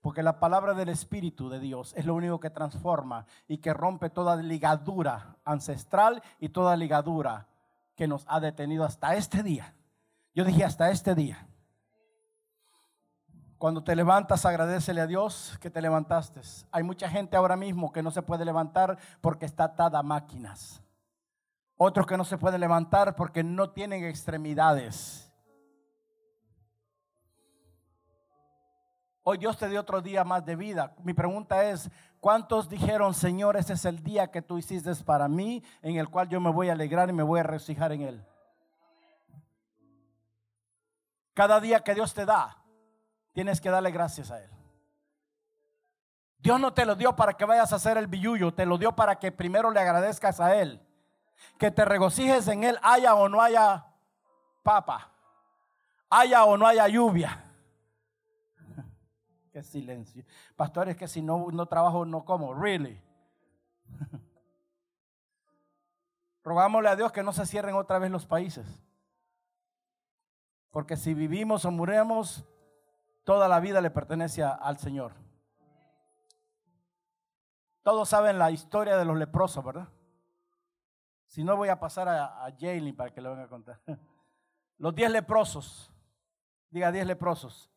Porque 0.00 0.24
la 0.24 0.40
palabra 0.40 0.74
del 0.74 0.88
Espíritu 0.88 1.48
de 1.48 1.60
Dios 1.60 1.94
es 1.96 2.04
lo 2.04 2.16
único 2.16 2.40
que 2.40 2.50
transforma 2.50 3.26
y 3.46 3.58
que 3.58 3.72
rompe 3.72 4.10
toda 4.10 4.34
ligadura 4.34 5.36
ancestral 5.44 6.20
y 6.40 6.48
toda 6.48 6.74
ligadura 6.74 7.46
que 7.94 8.08
nos 8.08 8.24
ha 8.26 8.40
detenido 8.40 8.84
hasta 8.84 9.14
este 9.14 9.44
día. 9.44 9.72
Yo 10.34 10.42
dije 10.42 10.64
hasta 10.64 10.90
este 10.90 11.14
día. 11.14 11.46
Cuando 13.60 13.84
te 13.84 13.94
levantas, 13.94 14.46
agradecele 14.46 15.02
a 15.02 15.06
Dios 15.06 15.58
que 15.60 15.68
te 15.68 15.82
levantaste. 15.82 16.40
Hay 16.72 16.82
mucha 16.82 17.10
gente 17.10 17.36
ahora 17.36 17.56
mismo 17.56 17.92
que 17.92 18.02
no 18.02 18.10
se 18.10 18.22
puede 18.22 18.46
levantar 18.46 18.96
porque 19.20 19.44
está 19.44 19.64
atada 19.64 19.98
a 19.98 20.02
máquinas. 20.02 20.82
Otros 21.76 22.06
que 22.06 22.16
no 22.16 22.24
se 22.24 22.38
pueden 22.38 22.58
levantar 22.58 23.14
porque 23.14 23.44
no 23.44 23.68
tienen 23.68 24.02
extremidades. 24.06 25.30
Hoy 29.24 29.36
Dios 29.36 29.58
te 29.58 29.68
dio 29.68 29.80
otro 29.80 30.00
día 30.00 30.24
más 30.24 30.42
de 30.46 30.56
vida. 30.56 30.94
Mi 31.04 31.12
pregunta 31.12 31.62
es, 31.62 31.90
¿cuántos 32.18 32.66
dijeron, 32.66 33.12
Señor, 33.12 33.58
ese 33.58 33.74
es 33.74 33.84
el 33.84 34.02
día 34.02 34.30
que 34.30 34.40
tú 34.40 34.56
hiciste 34.56 34.90
para 35.04 35.28
mí, 35.28 35.62
en 35.82 35.96
el 35.96 36.08
cual 36.08 36.30
yo 36.30 36.40
me 36.40 36.50
voy 36.50 36.70
a 36.70 36.72
alegrar 36.72 37.10
y 37.10 37.12
me 37.12 37.22
voy 37.22 37.40
a 37.40 37.42
regocijar 37.42 37.92
en 37.92 38.00
él? 38.00 38.26
Cada 41.34 41.60
día 41.60 41.80
que 41.80 41.94
Dios 41.94 42.14
te 42.14 42.24
da, 42.24 42.59
tienes 43.32 43.60
que 43.60 43.70
darle 43.70 43.90
gracias 43.90 44.30
a 44.30 44.42
Él. 44.42 44.50
Dios 46.38 46.58
no 46.58 46.72
te 46.72 46.86
lo 46.86 46.96
dio 46.96 47.14
para 47.14 47.34
que 47.34 47.44
vayas 47.44 47.72
a 47.72 47.76
hacer 47.76 47.98
el 47.98 48.06
billuyo, 48.06 48.54
te 48.54 48.64
lo 48.64 48.78
dio 48.78 48.92
para 48.92 49.18
que 49.18 49.30
primero 49.30 49.70
le 49.70 49.80
agradezcas 49.80 50.40
a 50.40 50.56
Él. 50.56 50.80
Que 51.58 51.70
te 51.70 51.84
regocijes 51.84 52.48
en 52.48 52.64
Él, 52.64 52.78
haya 52.82 53.14
o 53.14 53.28
no 53.28 53.40
haya 53.42 53.86
papa, 54.62 55.12
haya 56.08 56.44
o 56.44 56.56
no 56.56 56.66
haya 56.66 56.88
lluvia. 56.88 57.44
Qué 59.52 59.62
silencio. 59.62 60.24
Pastores, 60.56 60.96
que 60.96 61.08
si 61.08 61.20
no, 61.20 61.48
no 61.52 61.66
trabajo, 61.66 62.06
no 62.06 62.24
como. 62.24 62.54
Really. 62.54 63.02
Rogámosle 66.42 66.88
a 66.88 66.96
Dios 66.96 67.12
que 67.12 67.22
no 67.22 67.32
se 67.32 67.44
cierren 67.44 67.74
otra 67.74 67.98
vez 67.98 68.10
los 68.10 68.24
países. 68.24 68.66
Porque 70.70 70.96
si 70.96 71.12
vivimos 71.14 71.64
o 71.64 71.70
muremos, 71.70 72.44
toda 73.24 73.48
la 73.48 73.60
vida 73.60 73.80
le 73.80 73.90
pertenece 73.90 74.42
al 74.42 74.78
Señor. 74.78 75.12
Todos 77.82 78.08
saben 78.08 78.38
la 78.38 78.50
historia 78.50 78.96
de 78.96 79.04
los 79.04 79.16
leprosos, 79.16 79.64
¿verdad? 79.64 79.88
Si 81.26 81.44
no, 81.44 81.56
voy 81.56 81.68
a 81.68 81.78
pasar 81.78 82.08
a, 82.08 82.44
a 82.44 82.50
para 82.96 83.12
que 83.12 83.20
lo 83.20 83.30
venga 83.30 83.44
a 83.44 83.48
contar. 83.48 83.80
Los 84.78 84.94
diez 84.94 85.10
leprosos. 85.10 85.92
Diga 86.70 86.90
diez 86.90 87.06
leprosos. 87.06 87.70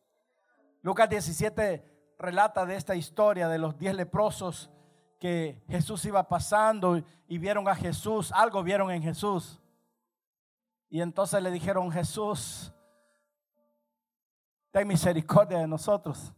Lucas 0.82 1.10
17 1.10 2.16
relata 2.18 2.66
de 2.66 2.76
esta 2.76 2.96
historia 2.96 3.48
de 3.48 3.58
los 3.58 3.78
diez 3.78 3.96
leprosos 3.96 4.70
que 5.20 5.64
Jesús 5.68 6.06
iba 6.06 6.28
pasando 6.28 7.02
y 7.28 7.38
vieron 7.38 7.68
a 7.68 7.76
Jesús, 7.76 8.32
algo 8.34 8.64
vieron 8.64 8.92
en 8.92 9.02
Jesús. 9.02 9.60
Y 10.90 11.02
entonces 11.02 11.42
le 11.42 11.52
dijeron, 11.52 11.92
Jesús, 11.92 12.74
ten 14.74 14.88
misericordia 14.88 15.60
de 15.60 15.68
nosotros. 15.68 16.34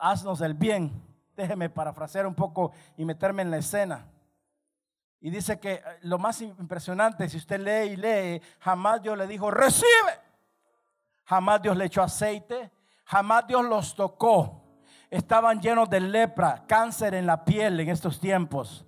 haznos 0.00 0.40
el 0.40 0.54
bien. 0.54 0.90
Déjeme 1.36 1.70
parafrasear 1.70 2.26
un 2.26 2.34
poco 2.34 2.72
y 2.96 3.04
meterme 3.04 3.42
en 3.42 3.50
la 3.52 3.58
escena. 3.58 4.06
Y 5.20 5.30
dice 5.30 5.60
que 5.60 5.74
eh, 5.74 5.82
lo 6.02 6.18
más 6.18 6.40
impresionante, 6.42 7.28
si 7.28 7.36
usted 7.36 7.60
lee 7.60 7.92
y 7.92 7.96
lee, 7.96 8.42
jamás 8.58 9.02
Dios 9.02 9.16
le 9.16 9.28
dijo, 9.28 9.50
recibe. 9.50 10.20
Jamás 11.24 11.62
Dios 11.62 11.76
le 11.76 11.84
echó 11.84 12.02
aceite. 12.02 12.72
Jamás 13.04 13.46
Dios 13.46 13.64
los 13.64 13.94
tocó. 13.94 14.60
Estaban 15.10 15.60
llenos 15.60 15.88
de 15.88 16.00
lepra, 16.00 16.64
cáncer 16.66 17.14
en 17.14 17.26
la 17.26 17.44
piel 17.44 17.78
en 17.78 17.88
estos 17.88 18.18
tiempos. 18.18 18.84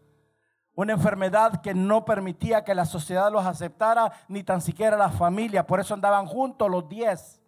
Una 0.75 0.95
enfermedad 0.95 1.61
que 1.61 1.73
no 1.73 2.05
permitía 2.05 2.65
que 2.65 2.75
la 2.75 2.87
sociedad 2.87 3.31
los 3.31 3.47
aceptara, 3.47 4.11
ni 4.27 4.43
tan 4.43 4.61
siquiera 4.61 4.97
la 4.97 5.11
familia. 5.11 5.67
Por 5.67 5.79
eso 5.79 5.95
andaban 5.95 6.27
juntos 6.27 6.69
los 6.69 6.89
diez. 6.89 7.42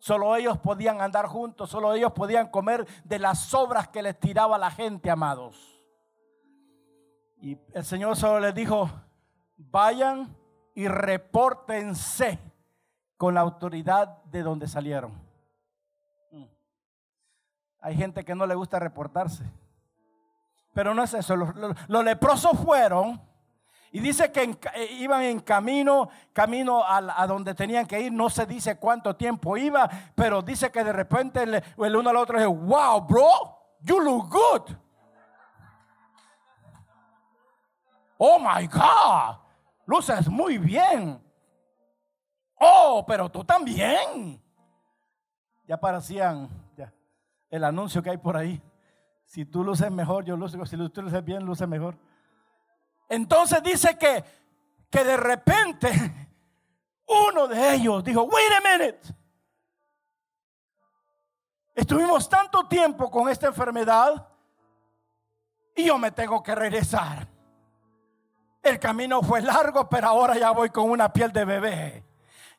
Solo 0.00 0.34
ellos 0.34 0.58
podían 0.58 1.00
andar 1.00 1.26
juntos, 1.26 1.70
solo 1.70 1.92
ellos 1.92 2.12
podían 2.12 2.48
comer 2.48 2.86
de 3.04 3.18
las 3.18 3.38
sobras 3.38 3.88
que 3.88 4.02
les 4.02 4.18
tiraba 4.18 4.58
la 4.58 4.70
gente, 4.70 5.10
amados. 5.10 5.80
Y 7.36 7.58
el 7.74 7.84
Señor 7.84 8.16
solo 8.16 8.40
les 8.40 8.54
dijo, 8.54 8.90
vayan 9.56 10.34
y 10.74 10.88
repórtense 10.88 12.38
con 13.18 13.34
la 13.34 13.42
autoridad 13.42 14.22
de 14.24 14.42
donde 14.42 14.68
salieron. 14.68 15.12
Mm. 16.32 16.44
Hay 17.82 17.94
gente 17.94 18.24
que 18.24 18.34
no 18.34 18.46
le 18.46 18.54
gusta 18.54 18.78
reportarse. 18.78 19.44
Pero 20.72 20.94
no 20.94 21.02
es 21.02 21.12
eso. 21.12 21.36
Los, 21.36 22.04
leprosos 22.04 22.58
fueron 22.58 23.20
y 23.92 24.00
dice 24.00 24.30
que 24.30 24.56
eh, 24.74 24.86
iban 24.98 25.22
en 25.22 25.40
camino, 25.40 26.08
camino 26.32 26.82
a, 26.84 27.26
donde 27.26 27.54
tenían 27.54 27.86
que 27.86 28.00
ir. 28.00 28.12
No 28.12 28.30
se 28.30 28.46
dice 28.46 28.76
cuánto 28.78 29.16
tiempo 29.16 29.56
iba, 29.56 29.90
pero 30.14 30.42
dice 30.42 30.70
que 30.70 30.84
de 30.84 30.92
repente 30.92 31.42
el, 31.42 31.54
el 31.54 31.96
uno 31.96 32.10
al 32.10 32.16
otro 32.16 32.38
dice, 32.38 32.46
wow, 32.46 33.00
bro, 33.00 33.58
you 33.80 34.00
look 34.00 34.28
good. 34.30 34.76
Oh 38.18 38.38
my 38.38 38.66
God, 38.66 39.38
luces 39.86 40.28
muy 40.28 40.58
bien. 40.58 41.20
Oh, 42.60 43.04
pero 43.06 43.28
tú 43.28 43.42
también. 43.44 44.40
Ya 45.66 45.80
parecían 45.80 46.48
el 47.48 47.64
anuncio 47.64 48.02
que 48.02 48.10
hay 48.10 48.18
por 48.18 48.36
ahí. 48.36 48.62
Si 49.24 49.44
tú 49.46 49.64
luces 49.64 49.90
mejor, 49.90 50.24
yo 50.24 50.36
luces. 50.36 50.60
Si 50.68 50.76
tú 50.76 51.02
luces 51.02 51.24
bien, 51.24 51.44
luces 51.44 51.66
mejor. 51.66 51.96
Entonces 53.10 53.60
dice 53.62 53.98
que, 53.98 54.24
que 54.88 55.04
de 55.04 55.16
repente 55.16 55.90
uno 57.06 57.48
de 57.48 57.74
ellos 57.74 58.02
dijo, 58.04 58.22
wait 58.22 58.52
a 58.52 58.78
minute. 58.78 59.00
Estuvimos 61.74 62.28
tanto 62.28 62.68
tiempo 62.68 63.10
con 63.10 63.28
esta 63.28 63.48
enfermedad 63.48 64.28
y 65.74 65.86
yo 65.86 65.98
me 65.98 66.12
tengo 66.12 66.40
que 66.42 66.54
regresar. 66.54 67.26
El 68.62 68.78
camino 68.78 69.22
fue 69.22 69.40
largo, 69.40 69.88
pero 69.88 70.06
ahora 70.08 70.38
ya 70.38 70.52
voy 70.52 70.70
con 70.70 70.88
una 70.88 71.12
piel 71.12 71.32
de 71.32 71.44
bebé. 71.44 72.04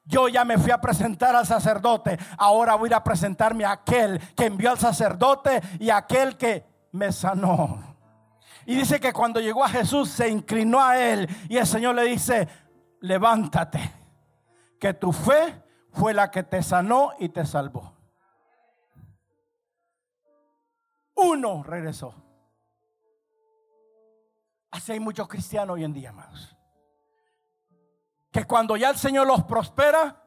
Yo 0.03 0.27
ya 0.27 0.43
me 0.43 0.57
fui 0.57 0.71
a 0.71 0.81
presentar 0.81 1.33
al 1.33 1.45
sacerdote. 1.45 2.17
Ahora 2.37 2.75
voy 2.75 2.91
a 2.91 3.03
presentarme 3.03 3.63
a 3.63 3.71
aquel 3.71 4.19
que 4.35 4.47
envió 4.47 4.71
al 4.71 4.79
sacerdote 4.79 5.61
y 5.79 5.91
aquel 5.91 6.35
que 6.35 6.65
me 6.91 7.11
sanó. 7.13 7.90
Y 8.66 8.76
dice 8.76 8.99
que 8.99 9.14
cuando 9.14 9.39
llegó 9.39 9.64
a 9.64 9.70
Jesús 9.70 10.09
se 10.09 10.30
inclinó 10.30 10.80
a 10.80 10.99
él 10.99 11.28
y 11.49 11.57
el 11.57 11.66
Señor 11.66 11.95
le 11.95 12.03
dice, 12.03 12.47
levántate, 13.01 13.91
que 14.80 14.93
tu 14.93 15.12
fe 15.12 15.64
fue 15.91 16.14
la 16.14 16.32
que 16.32 16.43
te 16.43 16.62
sanó 16.64 17.12
y 17.20 17.30
te 17.30 17.45
salvó. 17.45 17.95
Uno 21.16 21.64
regresó. 21.64 22.16
Así 24.72 24.93
hay 24.93 24.99
muchos 24.99 25.28
cristianos 25.28 25.76
hoy 25.76 25.84
en 25.84 25.93
día, 25.93 26.09
amados. 26.09 26.55
Que 28.32 28.45
cuando 28.45 28.78
ya 28.78 28.89
el 28.89 28.97
Señor 28.97 29.28
los 29.28 29.43
prospera, 29.43 30.24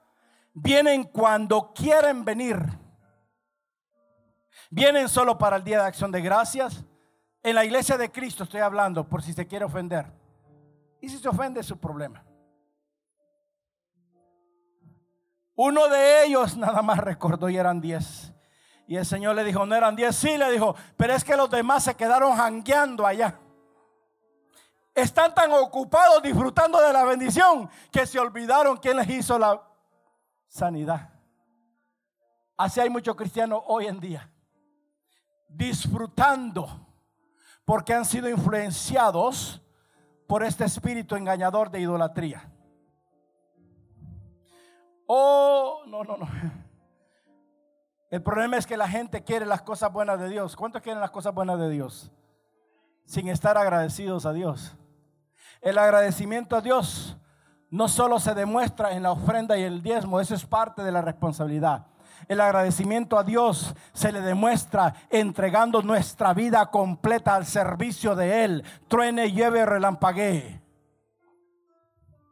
vienen 0.52 1.04
cuando 1.04 1.72
quieren 1.72 2.24
venir. 2.24 2.58
Vienen 4.70 5.08
solo 5.08 5.38
para 5.38 5.56
el 5.56 5.64
día 5.64 5.80
de 5.80 5.86
acción 5.86 6.12
de 6.12 6.20
gracias. 6.20 6.84
En 7.44 7.54
la 7.54 7.64
iglesia 7.64 7.96
de 7.96 8.10
Cristo 8.10 8.42
estoy 8.42 8.60
hablando 8.60 9.08
por 9.08 9.22
si 9.22 9.32
se 9.32 9.46
quiere 9.46 9.64
ofender. 9.64 10.06
Y 11.00 11.08
si 11.08 11.18
se 11.18 11.28
ofende 11.28 11.60
es 11.60 11.66
su 11.66 11.78
problema. 11.78 12.24
Uno 15.54 15.88
de 15.88 16.24
ellos 16.24 16.56
nada 16.56 16.82
más 16.82 16.98
recordó 16.98 17.48
y 17.48 17.56
eran 17.56 17.80
diez. 17.80 18.32
Y 18.88 18.96
el 18.96 19.06
Señor 19.06 19.36
le 19.36 19.44
dijo, 19.44 19.64
no 19.64 19.76
eran 19.76 19.94
diez, 19.94 20.16
sí, 20.16 20.36
le 20.36 20.50
dijo, 20.50 20.74
pero 20.96 21.12
es 21.12 21.22
que 21.22 21.36
los 21.36 21.48
demás 21.48 21.84
se 21.84 21.94
quedaron 21.94 22.36
jangueando 22.36 23.06
allá 23.06 23.38
están 24.94 25.34
tan 25.34 25.50
ocupados 25.52 26.22
disfrutando 26.22 26.80
de 26.80 26.92
la 26.92 27.04
bendición 27.04 27.68
que 27.90 28.06
se 28.06 28.18
olvidaron 28.18 28.76
quién 28.76 28.96
les 28.96 29.08
hizo 29.10 29.38
la 29.38 29.60
sanidad. 30.46 31.10
Así 32.56 32.80
hay 32.80 32.88
muchos 32.88 33.16
cristianos 33.16 33.62
hoy 33.66 33.86
en 33.86 33.98
día 33.98 34.30
disfrutando 35.48 36.83
porque 37.64 37.94
han 37.94 38.04
sido 38.04 38.28
influenciados 38.28 39.62
por 40.26 40.42
este 40.42 40.64
espíritu 40.64 41.16
engañador 41.16 41.70
de 41.70 41.80
idolatría. 41.80 42.50
Oh, 45.06 45.82
no, 45.86 46.04
no, 46.04 46.16
no. 46.16 46.28
El 48.10 48.22
problema 48.22 48.56
es 48.56 48.66
que 48.66 48.76
la 48.76 48.88
gente 48.88 49.24
quiere 49.24 49.44
las 49.44 49.62
cosas 49.62 49.92
buenas 49.92 50.20
de 50.20 50.28
Dios. 50.28 50.56
¿Cuántos 50.56 50.82
quieren 50.82 51.00
las 51.00 51.10
cosas 51.10 51.34
buenas 51.34 51.58
de 51.58 51.68
Dios? 51.68 52.12
Sin 53.04 53.28
estar 53.28 53.58
agradecidos 53.58 54.24
a 54.24 54.32
Dios. 54.32 54.76
El 55.60 55.78
agradecimiento 55.78 56.56
a 56.56 56.60
Dios 56.60 57.16
no 57.70 57.88
solo 57.88 58.20
se 58.20 58.34
demuestra 58.34 58.92
en 58.92 59.02
la 59.02 59.10
ofrenda 59.10 59.58
y 59.58 59.62
el 59.62 59.82
diezmo, 59.82 60.20
eso 60.20 60.34
es 60.34 60.46
parte 60.46 60.82
de 60.82 60.92
la 60.92 61.02
responsabilidad. 61.02 61.86
El 62.28 62.40
agradecimiento 62.40 63.18
a 63.18 63.24
Dios 63.24 63.74
se 63.92 64.12
le 64.12 64.20
demuestra 64.20 64.94
entregando 65.10 65.82
nuestra 65.82 66.34
vida 66.34 66.70
completa 66.70 67.34
al 67.34 67.46
servicio 67.46 68.14
de 68.14 68.44
Él. 68.44 68.64
Truene, 68.88 69.32
lleve, 69.32 69.64
relampaguee. 69.64 70.60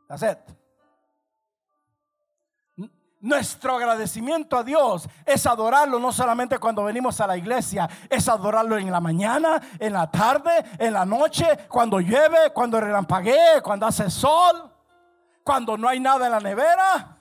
That's 0.08 0.52
nuestro 3.22 3.76
agradecimiento 3.76 4.58
a 4.58 4.64
Dios 4.64 5.08
es 5.24 5.46
adorarlo 5.46 6.00
no 6.00 6.10
solamente 6.10 6.58
cuando 6.58 6.82
venimos 6.82 7.20
a 7.20 7.26
la 7.28 7.36
iglesia, 7.36 7.88
es 8.10 8.28
adorarlo 8.28 8.76
en 8.76 8.90
la 8.90 9.00
mañana, 9.00 9.62
en 9.78 9.92
la 9.92 10.10
tarde, 10.10 10.50
en 10.76 10.92
la 10.92 11.06
noche, 11.06 11.46
cuando 11.68 12.00
llueve, 12.00 12.50
cuando 12.52 12.80
relampaguee, 12.80 13.62
cuando 13.62 13.86
hace 13.86 14.10
sol, 14.10 14.72
cuando 15.44 15.78
no 15.78 15.88
hay 15.88 16.00
nada 16.00 16.26
en 16.26 16.32
la 16.32 16.40
nevera. 16.40 17.16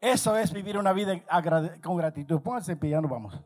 Eso 0.00 0.36
es 0.36 0.52
vivir 0.52 0.78
una 0.78 0.92
vida 0.92 1.20
con 1.82 1.96
gratitud. 1.96 2.40
Pónganse 2.40 2.72
en 2.72 3.08
vamos. 3.08 3.40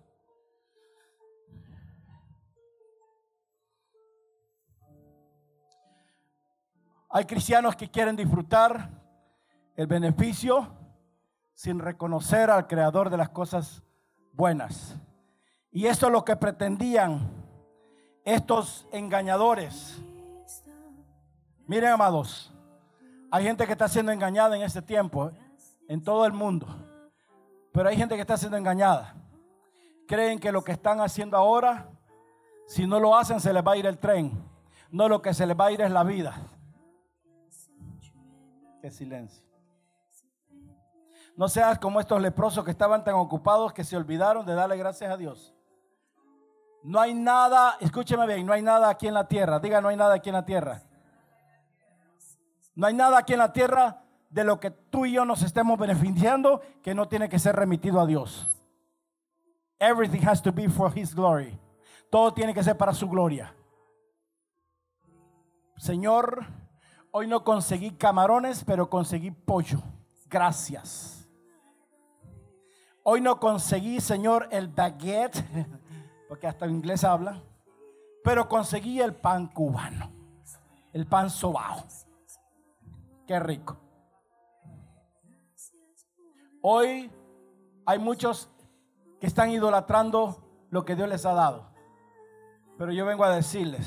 Hay 7.15 7.25
cristianos 7.27 7.77
que 7.77 7.91
quieren 7.91 8.17
disfrutar 8.17 8.91
el 9.77 9.87
beneficio 9.87 10.75
sin 11.55 11.79
reconocer 11.79 12.51
al 12.51 12.67
creador 12.67 13.11
de 13.11 13.19
las 13.19 13.29
cosas 13.29 13.83
buenas. 14.33 14.97
Y 15.71 15.87
esto 15.87 16.07
es 16.07 16.13
lo 16.13 16.25
que 16.25 16.37
pretendían 16.37 17.31
estos 18.25 18.87
engañadores. 18.93 20.03
Miren, 21.67 21.91
amados, 21.91 22.53
hay 23.31 23.45
gente 23.45 23.67
que 23.67 23.73
está 23.73 23.89
siendo 23.89 24.13
engañada 24.13 24.57
en 24.57 24.63
este 24.63 24.83
tiempo, 24.83 25.33
en 25.93 26.03
todo 26.03 26.25
el 26.25 26.33
mundo. 26.33 26.67
Pero 27.71 27.87
hay 27.87 27.99
gente 27.99 28.15
que 28.15 28.23
está 28.23 28.39
siendo 28.39 28.57
engañada. 28.57 29.15
Creen 30.09 30.39
que 30.39 30.51
lo 30.51 30.65
que 30.65 30.73
están 30.73 31.03
haciendo 31.03 31.37
ahora, 31.37 31.91
si 32.67 32.87
no 32.87 32.99
lo 32.99 33.15
hacen, 33.15 33.41
se 33.41 33.53
les 33.53 33.63
va 33.63 33.73
a 33.73 33.77
ir 33.77 33.85
el 33.85 33.99
tren. 33.99 34.33
No, 34.91 35.07
lo 35.07 35.21
que 35.21 35.35
se 35.35 35.47
les 35.47 35.55
va 35.55 35.67
a 35.67 35.73
ir 35.73 35.83
es 35.83 35.91
la 35.91 36.03
vida. 36.03 36.35
Qué 38.81 38.91
silencio. 38.91 39.45
No 41.37 41.47
seas 41.51 41.79
como 41.79 42.01
estos 42.01 42.23
leprosos 42.23 42.65
que 42.65 42.71
estaban 42.71 43.05
tan 43.05 43.15
ocupados 43.15 43.75
que 43.75 43.85
se 43.85 43.95
olvidaron 43.95 44.47
de 44.47 44.55
darle 44.55 44.79
gracias 44.79 45.11
a 45.11 45.19
Dios. 45.19 45.55
No 46.83 47.01
hay 47.01 47.13
nada, 47.13 47.77
escúcheme 47.81 48.27
bien, 48.27 48.47
no 48.47 48.55
hay 48.55 48.63
nada 48.63 48.89
aquí 48.89 49.09
en 49.09 49.15
la 49.15 49.29
tierra. 49.29 49.61
Diga, 49.61 49.83
no 49.83 49.89
hay 49.89 49.97
nada 49.97 50.15
aquí 50.15 50.31
en 50.31 50.37
la 50.37 50.47
tierra. 50.47 50.83
No 52.75 52.87
hay 52.87 52.95
nada 52.95 53.19
aquí 53.19 53.35
en 53.35 53.41
la 53.41 53.53
tierra 53.53 54.03
de 54.33 54.45
lo 54.45 54.59
que 54.59 54.71
tú 54.71 55.05
y 55.05 55.13
yo 55.13 55.25
nos 55.27 55.43
estemos 55.43 55.79
beneficiando 55.79 56.63
que 56.83 56.95
no 56.95 57.07
tiene 57.07 57.29
que 57.29 57.39
ser 57.39 57.55
remitido 57.55 58.01
a 58.01 58.07
Dios. 58.07 58.49
Everything 59.79 60.27
has 60.27 60.43
to 60.43 60.51
be 60.51 60.69
for 60.69 60.91
His 60.97 61.15
glory. 61.15 61.59
Todo 62.11 62.33
tiene 62.33 62.55
que 62.55 62.63
ser 62.63 62.77
para 62.77 62.95
su 62.95 63.09
gloria. 63.09 63.55
Señor, 65.77 66.47
hoy 67.11 67.27
no 67.27 67.45
conseguí 67.45 67.91
camarones, 67.91 68.65
pero 68.65 68.89
conseguí 68.89 69.31
pollo. 69.31 69.83
Gracias. 70.31 71.29
Hoy 73.03 73.21
no 73.21 73.39
conseguí, 73.39 74.01
Señor, 74.01 74.49
el 74.51 74.69
baguette, 74.69 75.45
porque 76.29 76.47
hasta 76.47 76.65
en 76.65 76.77
inglés 76.77 77.05
habla, 77.05 77.43
pero 78.25 78.49
conseguí 78.49 79.01
el 79.01 79.15
pan 79.15 79.49
cubano, 79.49 80.11
el 80.93 81.07
pan 81.07 81.29
sobao. 81.29 81.85
Qué 83.27 83.39
rico. 83.39 83.82
Hoy 86.65 87.11
hay 87.85 87.99
muchos 87.99 88.49
que 89.21 89.27
están 89.27 89.51
idolatrando 89.51 90.37
lo 90.71 90.85
que 90.85 90.95
Dios 90.95 91.09
les 91.09 91.27
ha 91.27 91.33
dado. 91.33 91.67
Pero 92.79 92.93
yo 92.93 93.05
vengo 93.05 93.25
a 93.25 93.35
decirles 93.35 93.85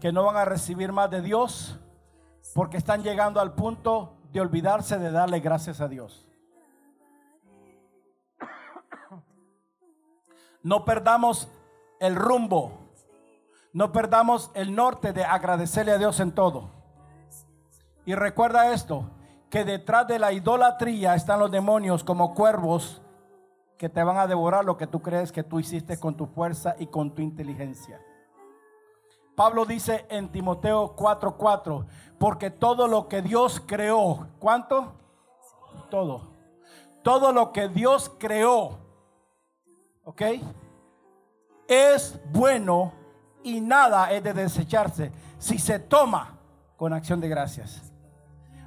que 0.00 0.10
no 0.10 0.24
van 0.24 0.36
a 0.36 0.46
recibir 0.46 0.92
más 0.92 1.10
de 1.10 1.20
Dios 1.20 1.78
porque 2.54 2.78
están 2.78 3.02
llegando 3.02 3.38
al 3.38 3.54
punto 3.54 4.16
de 4.32 4.40
olvidarse 4.40 4.98
de 4.98 5.10
darle 5.10 5.40
gracias 5.40 5.82
a 5.82 5.88
Dios. 5.88 6.26
No 10.62 10.86
perdamos 10.86 11.48
el 12.00 12.16
rumbo, 12.16 12.72
no 13.74 13.92
perdamos 13.92 14.50
el 14.54 14.74
norte 14.74 15.12
de 15.12 15.22
agradecerle 15.22 15.92
a 15.92 15.98
Dios 15.98 16.18
en 16.20 16.32
todo. 16.32 16.70
Y 18.06 18.14
recuerda 18.14 18.72
esto, 18.72 19.10
que 19.54 19.64
detrás 19.64 20.08
de 20.08 20.18
la 20.18 20.32
idolatría 20.32 21.14
están 21.14 21.38
los 21.38 21.48
demonios 21.48 22.02
como 22.02 22.34
cuervos 22.34 23.00
que 23.78 23.88
te 23.88 24.02
van 24.02 24.16
a 24.16 24.26
devorar 24.26 24.64
lo 24.64 24.76
que 24.76 24.88
tú 24.88 25.00
crees 25.00 25.30
que 25.30 25.44
tú 25.44 25.60
hiciste 25.60 25.96
con 25.96 26.16
tu 26.16 26.26
fuerza 26.26 26.74
y 26.76 26.88
con 26.88 27.14
tu 27.14 27.22
inteligencia. 27.22 28.00
Pablo 29.36 29.64
dice 29.64 30.06
en 30.08 30.28
Timoteo 30.32 30.96
4:4, 30.96 31.86
porque 32.18 32.50
todo 32.50 32.88
lo 32.88 33.06
que 33.06 33.22
Dios 33.22 33.62
creó, 33.64 34.26
¿cuánto? 34.40 34.94
Todo. 35.88 36.32
Todo 37.04 37.32
lo 37.32 37.52
que 37.52 37.68
Dios 37.68 38.10
creó, 38.18 38.80
¿ok? 40.02 40.22
Es 41.68 42.18
bueno 42.32 42.92
y 43.44 43.60
nada 43.60 44.10
es 44.10 44.24
de 44.24 44.32
desecharse 44.32 45.12
si 45.38 45.60
se 45.60 45.78
toma 45.78 46.40
con 46.76 46.92
acción 46.92 47.20
de 47.20 47.28
gracias. 47.28 47.93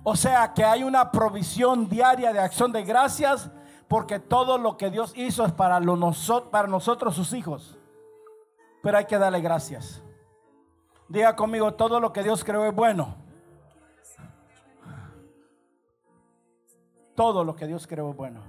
O 0.09 0.15
sea 0.15 0.53
que 0.53 0.63
hay 0.63 0.83
una 0.83 1.11
provisión 1.11 1.89
diaria 1.89 2.31
de 2.31 2.39
acción 2.39 2.71
de 2.71 2.81
gracias 2.85 3.51
porque 3.89 4.19
todo 4.21 4.57
lo 4.57 4.77
que 4.77 4.89
Dios 4.89 5.11
hizo 5.17 5.45
es 5.45 5.51
para, 5.51 5.81
para 6.49 6.67
nosotros 6.69 7.13
sus 7.13 7.33
hijos. 7.33 7.77
Pero 8.81 8.97
hay 8.99 9.03
que 9.03 9.17
darle 9.17 9.41
gracias. 9.41 10.01
Diga 11.09 11.35
conmigo, 11.35 11.73
todo 11.73 11.99
lo 11.99 12.13
que 12.13 12.23
Dios 12.23 12.45
creó 12.45 12.63
es 12.63 12.73
bueno. 12.73 13.15
Todo 17.13 17.43
lo 17.43 17.53
que 17.53 17.67
Dios 17.67 17.85
creó 17.85 18.11
es 18.11 18.15
bueno. 18.15 18.39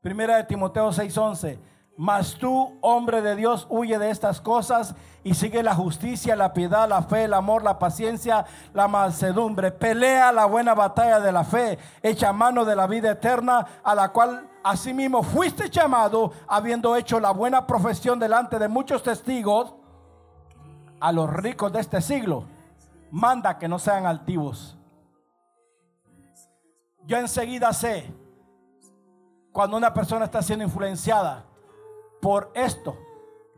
Primera 0.00 0.34
de 0.34 0.42
Timoteo 0.42 0.90
6:11. 0.90 1.60
Mas 1.96 2.34
tú, 2.34 2.76
hombre 2.80 3.22
de 3.22 3.36
Dios, 3.36 3.66
huye 3.70 3.98
de 3.98 4.10
estas 4.10 4.40
cosas 4.40 4.96
y 5.22 5.34
sigue 5.34 5.62
la 5.62 5.76
justicia, 5.76 6.34
la 6.34 6.52
piedad, 6.52 6.88
la 6.88 7.02
fe, 7.02 7.24
el 7.24 7.34
amor, 7.34 7.62
la 7.62 7.78
paciencia, 7.78 8.44
la 8.72 8.88
mansedumbre. 8.88 9.70
Pelea 9.70 10.32
la 10.32 10.46
buena 10.46 10.74
batalla 10.74 11.20
de 11.20 11.30
la 11.30 11.44
fe, 11.44 11.78
echa 12.02 12.32
mano 12.32 12.64
de 12.64 12.74
la 12.74 12.88
vida 12.88 13.12
eterna, 13.12 13.64
a 13.84 13.94
la 13.94 14.08
cual 14.08 14.50
asimismo 14.64 15.22
fuiste 15.22 15.70
llamado, 15.70 16.32
habiendo 16.48 16.96
hecho 16.96 17.20
la 17.20 17.30
buena 17.30 17.64
profesión 17.64 18.18
delante 18.18 18.58
de 18.58 18.66
muchos 18.66 19.02
testigos, 19.02 19.74
a 21.00 21.12
los 21.12 21.32
ricos 21.32 21.72
de 21.72 21.80
este 21.80 22.00
siglo. 22.00 22.46
Manda 23.12 23.56
que 23.56 23.68
no 23.68 23.78
sean 23.78 24.06
altivos. 24.06 24.76
Yo 27.06 27.18
enseguida 27.18 27.72
sé 27.72 28.12
cuando 29.52 29.76
una 29.76 29.94
persona 29.94 30.24
está 30.24 30.42
siendo 30.42 30.64
influenciada 30.64 31.44
por 32.24 32.50
esto, 32.54 32.96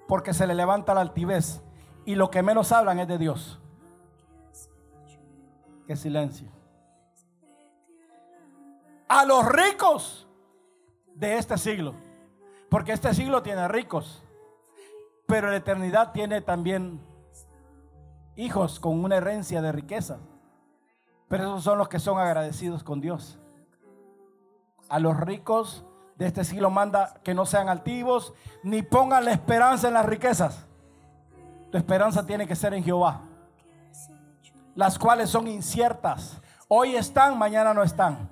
porque 0.08 0.34
se 0.34 0.44
le 0.44 0.52
levanta 0.52 0.92
la 0.92 1.00
altivez 1.00 1.62
y 2.04 2.16
lo 2.16 2.32
que 2.32 2.42
menos 2.42 2.72
hablan 2.72 2.98
es 2.98 3.06
de 3.06 3.16
Dios. 3.16 3.60
Qué 5.86 5.94
silencio. 5.94 6.48
A 9.06 9.24
los 9.24 9.46
ricos 9.48 10.26
de 11.14 11.38
este 11.38 11.56
siglo, 11.58 11.94
porque 12.68 12.90
este 12.90 13.14
siglo 13.14 13.40
tiene 13.40 13.68
ricos, 13.68 14.24
pero 15.28 15.48
la 15.48 15.58
eternidad 15.58 16.10
tiene 16.10 16.40
también 16.40 17.00
hijos 18.34 18.80
con 18.80 19.04
una 19.04 19.18
herencia 19.18 19.62
de 19.62 19.70
riqueza. 19.70 20.18
Pero 21.28 21.44
esos 21.44 21.62
son 21.62 21.78
los 21.78 21.88
que 21.88 22.00
son 22.00 22.18
agradecidos 22.18 22.82
con 22.82 23.00
Dios. 23.00 23.38
A 24.88 24.98
los 24.98 25.16
ricos 25.20 25.84
de 26.16 26.26
este 26.26 26.44
siglo 26.44 26.70
manda 26.70 27.20
que 27.22 27.34
no 27.34 27.44
sean 27.44 27.68
altivos, 27.68 28.32
ni 28.62 28.82
pongan 28.82 29.24
la 29.24 29.32
esperanza 29.32 29.88
en 29.88 29.94
las 29.94 30.06
riquezas. 30.06 30.66
Tu 31.70 31.76
esperanza 31.76 32.24
tiene 32.24 32.46
que 32.46 32.56
ser 32.56 32.72
en 32.74 32.82
Jehová, 32.82 33.20
las 34.74 34.98
cuales 34.98 35.28
son 35.30 35.46
inciertas. 35.46 36.40
Hoy 36.68 36.96
están, 36.96 37.38
mañana 37.38 37.74
no 37.74 37.82
están. 37.82 38.30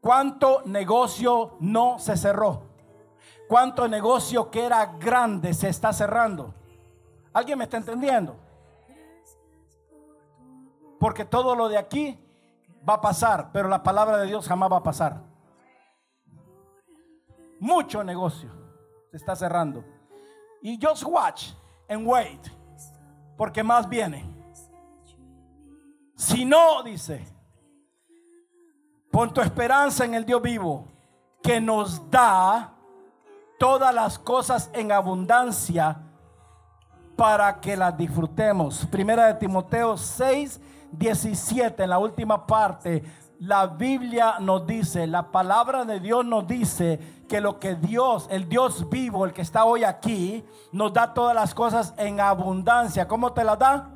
¿Cuánto 0.00 0.62
negocio 0.66 1.56
no 1.60 1.98
se 1.98 2.16
cerró? 2.16 2.62
¿Cuánto 3.48 3.88
negocio 3.88 4.50
que 4.50 4.64
era 4.64 4.84
grande 4.86 5.54
se 5.54 5.68
está 5.68 5.92
cerrando? 5.92 6.54
¿Alguien 7.32 7.58
me 7.58 7.64
está 7.64 7.78
entendiendo? 7.78 8.36
Porque 10.98 11.24
todo 11.24 11.56
lo 11.56 11.68
de 11.68 11.78
aquí 11.78 12.18
va 12.88 12.94
a 12.94 13.00
pasar, 13.00 13.50
pero 13.52 13.68
la 13.68 13.82
palabra 13.82 14.18
de 14.18 14.26
Dios 14.26 14.46
jamás 14.46 14.70
va 14.70 14.78
a 14.78 14.82
pasar 14.82 15.29
mucho 17.60 18.02
negocio 18.02 18.50
se 19.10 19.16
está 19.16 19.36
cerrando. 19.36 19.84
Y 20.62 20.78
just 20.82 21.04
watch 21.04 21.52
and 21.88 22.06
wait, 22.06 22.40
porque 23.36 23.62
más 23.62 23.88
viene. 23.88 24.24
Si 26.16 26.44
no, 26.44 26.82
dice, 26.82 27.24
pon 29.10 29.32
tu 29.32 29.40
esperanza 29.40 30.04
en 30.04 30.14
el 30.14 30.24
Dios 30.24 30.42
vivo, 30.42 30.86
que 31.42 31.60
nos 31.60 32.10
da 32.10 32.74
todas 33.58 33.94
las 33.94 34.18
cosas 34.18 34.70
en 34.72 34.92
abundancia 34.92 35.98
para 37.16 37.60
que 37.60 37.76
las 37.76 37.96
disfrutemos. 37.96 38.86
Primera 38.86 39.26
de 39.26 39.34
Timoteo 39.34 39.96
6, 39.96 40.60
17, 40.92 41.82
en 41.82 41.90
la 41.90 41.98
última 41.98 42.46
parte, 42.46 43.02
la 43.40 43.66
Biblia 43.66 44.36
nos 44.40 44.66
dice, 44.66 45.06
la 45.06 45.30
palabra 45.30 45.84
de 45.84 46.00
Dios 46.00 46.24
nos 46.24 46.46
dice 46.46 47.19
que 47.30 47.40
lo 47.40 47.60
que 47.60 47.76
Dios, 47.76 48.26
el 48.28 48.48
Dios 48.48 48.90
vivo, 48.90 49.24
el 49.24 49.32
que 49.32 49.42
está 49.42 49.64
hoy 49.64 49.84
aquí, 49.84 50.44
nos 50.72 50.92
da 50.92 51.14
todas 51.14 51.32
las 51.32 51.54
cosas 51.54 51.94
en 51.96 52.18
abundancia. 52.18 53.06
¿Cómo 53.06 53.32
te 53.32 53.44
las 53.44 53.56
da? 53.56 53.88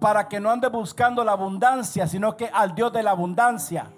Para 0.00 0.26
que 0.28 0.40
no 0.40 0.50
ande 0.50 0.68
buscando 0.68 1.22
la 1.22 1.32
abundancia, 1.32 2.08
sino 2.08 2.38
que 2.38 2.46
al 2.46 2.74
Dios 2.74 2.90
de 2.94 3.02
la 3.02 3.10
abundancia, 3.10 3.92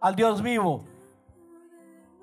al 0.00 0.16
Dios 0.16 0.40
vivo, 0.40 0.82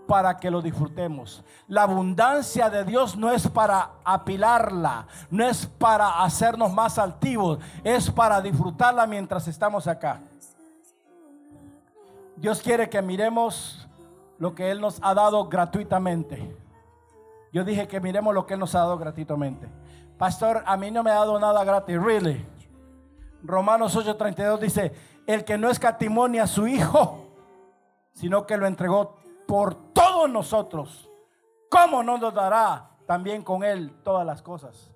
para 0.08 0.38
que 0.38 0.49
lo 0.49 0.64
disfrutemos. 0.64 1.43
La 1.68 1.84
abundancia 1.84 2.72
de 2.72 2.84
Dios 2.84 3.16
no 3.16 3.32
es 3.32 3.47
para 3.47 3.91
apilarla, 4.03 5.05
no 5.30 5.45
es 5.45 5.68
para 5.68 6.24
hacernos 6.24 6.74
más 6.74 6.97
altivos, 6.97 7.60
es 7.84 8.10
para 8.10 8.41
disfrutarla 8.41 9.05
mientras 9.05 9.47
estamos 9.47 9.86
acá. 9.86 10.20
Dios 12.36 12.60
quiere 12.60 12.89
que 12.89 13.03
miremos 13.03 13.87
lo 14.40 14.54
que 14.54 14.72
Él 14.72 14.82
nos 14.82 15.00
ha 15.02 15.14
dado 15.14 15.48
gratuitamente. 15.48 16.56
Yo 17.52 17.64
dije 17.64 17.88
que 17.88 18.00
miremos 18.00 18.34
lo 18.34 18.46
que 18.46 18.54
Él 18.54 18.60
nos 18.60 18.76
ha 18.76 18.80
dado 18.80 18.98
gratuitamente. 18.98 19.68
Pastor, 20.18 20.64
a 20.66 20.78
mí 20.78 20.92
no 20.92 21.04
me 21.04 21.12
ha 21.12 21.16
dado 21.16 21.40
nada 21.40 21.64
gratis, 21.64 22.02
really. 22.02 22.46
Romanos 23.44 23.96
8:32 23.96 24.60
dice, 24.60 24.92
el 25.26 25.44
que 25.44 25.58
no 25.58 25.70
escatimonia 25.70 26.44
a 26.44 26.48
su 26.48 26.68
hijo, 26.68 27.26
sino 28.14 28.46
que 28.46 28.58
lo 28.58 28.66
entregó 28.66 29.16
por 29.48 29.94
todos 29.94 30.30
nosotros, 30.30 31.10
¿cómo 31.70 32.04
no 32.04 32.18
nos 32.18 32.34
dará 32.34 32.92
también 33.06 33.44
con 33.44 33.64
Él 33.64 33.94
todas 34.04 34.26
las 34.26 34.42
cosas? 34.42 34.92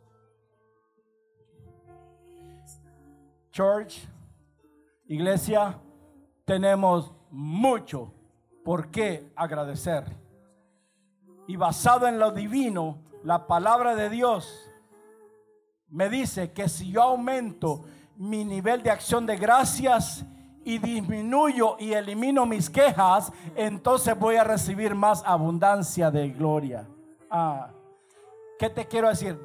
Church, 3.52 4.08
iglesia, 5.08 5.78
tenemos 6.46 7.14
mucho 7.30 8.14
por 8.64 8.90
qué 8.90 9.32
agradecer. 9.36 10.06
Y 11.48 11.56
basado 11.56 12.08
en 12.08 12.20
lo 12.20 12.32
divino, 12.32 13.00
la 13.24 13.48
palabra 13.48 13.96
de 13.96 14.10
Dios 14.10 14.72
me 15.90 16.10
dice 16.10 16.52
que 16.52 16.70
si 16.70 16.92
yo 16.92 17.02
aumento 17.02 17.84
mi 18.16 18.46
nivel 18.46 18.82
de 18.84 18.92
acción 18.92 19.26
de 19.26 19.36
gracias 19.36 20.26
y 20.64 20.78
disminuyo 20.78 21.76
y 21.80 21.94
elimino 21.94 22.46
mis 22.46 22.70
quejas, 22.70 23.32
entonces 23.56 24.18
voy 24.18 24.36
a 24.36 24.44
recibir 24.44 24.96
más 24.96 25.24
abundancia 25.26 26.12
de 26.12 26.30
gloria. 26.30 26.88
Ah, 27.30 27.70
¿Qué 28.60 28.70
te 28.70 28.88
quiero 28.88 29.10
decir? 29.10 29.40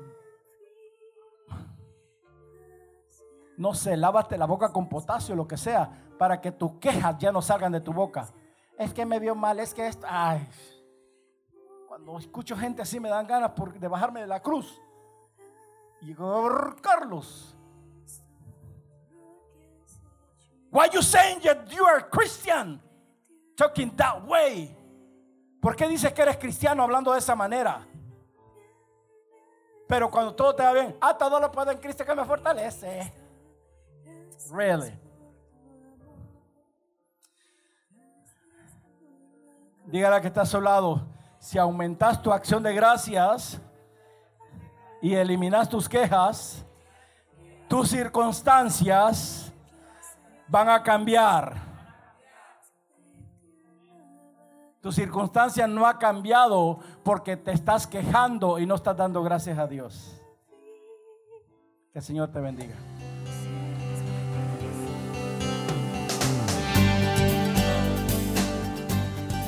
No 3.57 3.73
sé, 3.73 3.97
lávate 3.97 4.37
la 4.37 4.45
boca 4.45 4.71
con 4.71 4.89
potasio, 4.89 5.35
lo 5.35 5.49
que 5.49 5.57
sea, 5.57 5.91
para 6.19 6.41
que 6.41 6.53
tus 6.53 6.73
quejas 6.73 7.17
ya 7.19 7.33
no 7.33 7.41
salgan 7.41 7.73
de 7.73 7.81
tu 7.81 7.93
boca. 7.93 8.29
Es 8.79 8.93
que 8.93 9.07
me 9.07 9.19
vio 9.19 9.35
mal, 9.35 9.59
es 9.61 9.73
que 9.73 9.87
esto, 9.87 10.07
ay. 10.09 10.47
Cuando 11.89 12.19
escucho 12.19 12.57
gente 12.57 12.83
así 12.83 13.01
me 13.01 13.09
dan 13.09 13.27
ganas 13.27 13.53
de 13.79 13.89
bajarme 13.89 14.21
de 14.21 14.27
la 14.27 14.41
cruz. 14.41 14.81
Y 16.03 16.07
digo, 16.07 16.77
Carlos, 16.83 17.57
Why 20.77 20.89
you 20.93 21.01
saying 21.01 21.41
that 21.41 21.71
you 21.71 21.87
are 21.87 22.03
Christian? 22.03 22.81
Talking 23.57 23.97
that 23.97 24.27
way. 24.27 24.77
¿Por 25.61 25.75
qué 25.75 25.89
dices 25.89 26.13
que 26.13 26.21
eres 26.21 26.37
cristiano 26.37 26.83
hablando 26.83 27.13
de 27.13 27.19
esa 27.19 27.35
manera? 27.35 27.87
Pero 29.89 30.11
cuando 30.11 30.35
todo 30.35 30.55
te 30.55 30.63
va 30.63 30.73
bien, 30.75 30.97
ah, 31.01 31.17
todo 31.17 31.41
lo 31.41 31.51
puedo 31.51 31.71
en 31.71 31.79
Cristo 31.79 32.05
que 32.05 32.15
me 32.15 32.25
fortalece. 32.27 33.11
Really. 34.51 34.93
Dígale 39.87 40.21
que 40.21 40.27
está 40.27 40.43
a 40.43 40.47
su 40.47 40.61
lado, 40.61 41.07
si 41.39 41.59
aumentas 41.59 42.21
tu 42.21 42.33
acción 42.33 42.63
de 42.63 42.75
gracias 42.75 43.61
y 45.01 45.15
eliminas 45.15 45.69
tus 45.69 45.89
quejas, 45.89 46.65
tus 47.69 47.89
circunstancias 47.89 49.53
van 50.49 50.69
a 50.69 50.83
cambiar. 50.83 51.55
Tu 54.81 54.91
circunstancia 54.91 55.67
no 55.69 55.87
ha 55.87 55.99
cambiado 55.99 56.81
porque 57.05 57.37
te 57.37 57.53
estás 57.53 57.87
quejando 57.87 58.59
y 58.59 58.67
no 58.67 58.75
estás 58.75 58.97
dando 58.97 59.23
gracias 59.23 59.59
a 59.59 59.67
Dios. 59.67 60.21
Que 61.93 62.01
el 62.01 62.05
Señor 62.05 62.31
te 62.31 62.41
bendiga. 62.41 62.75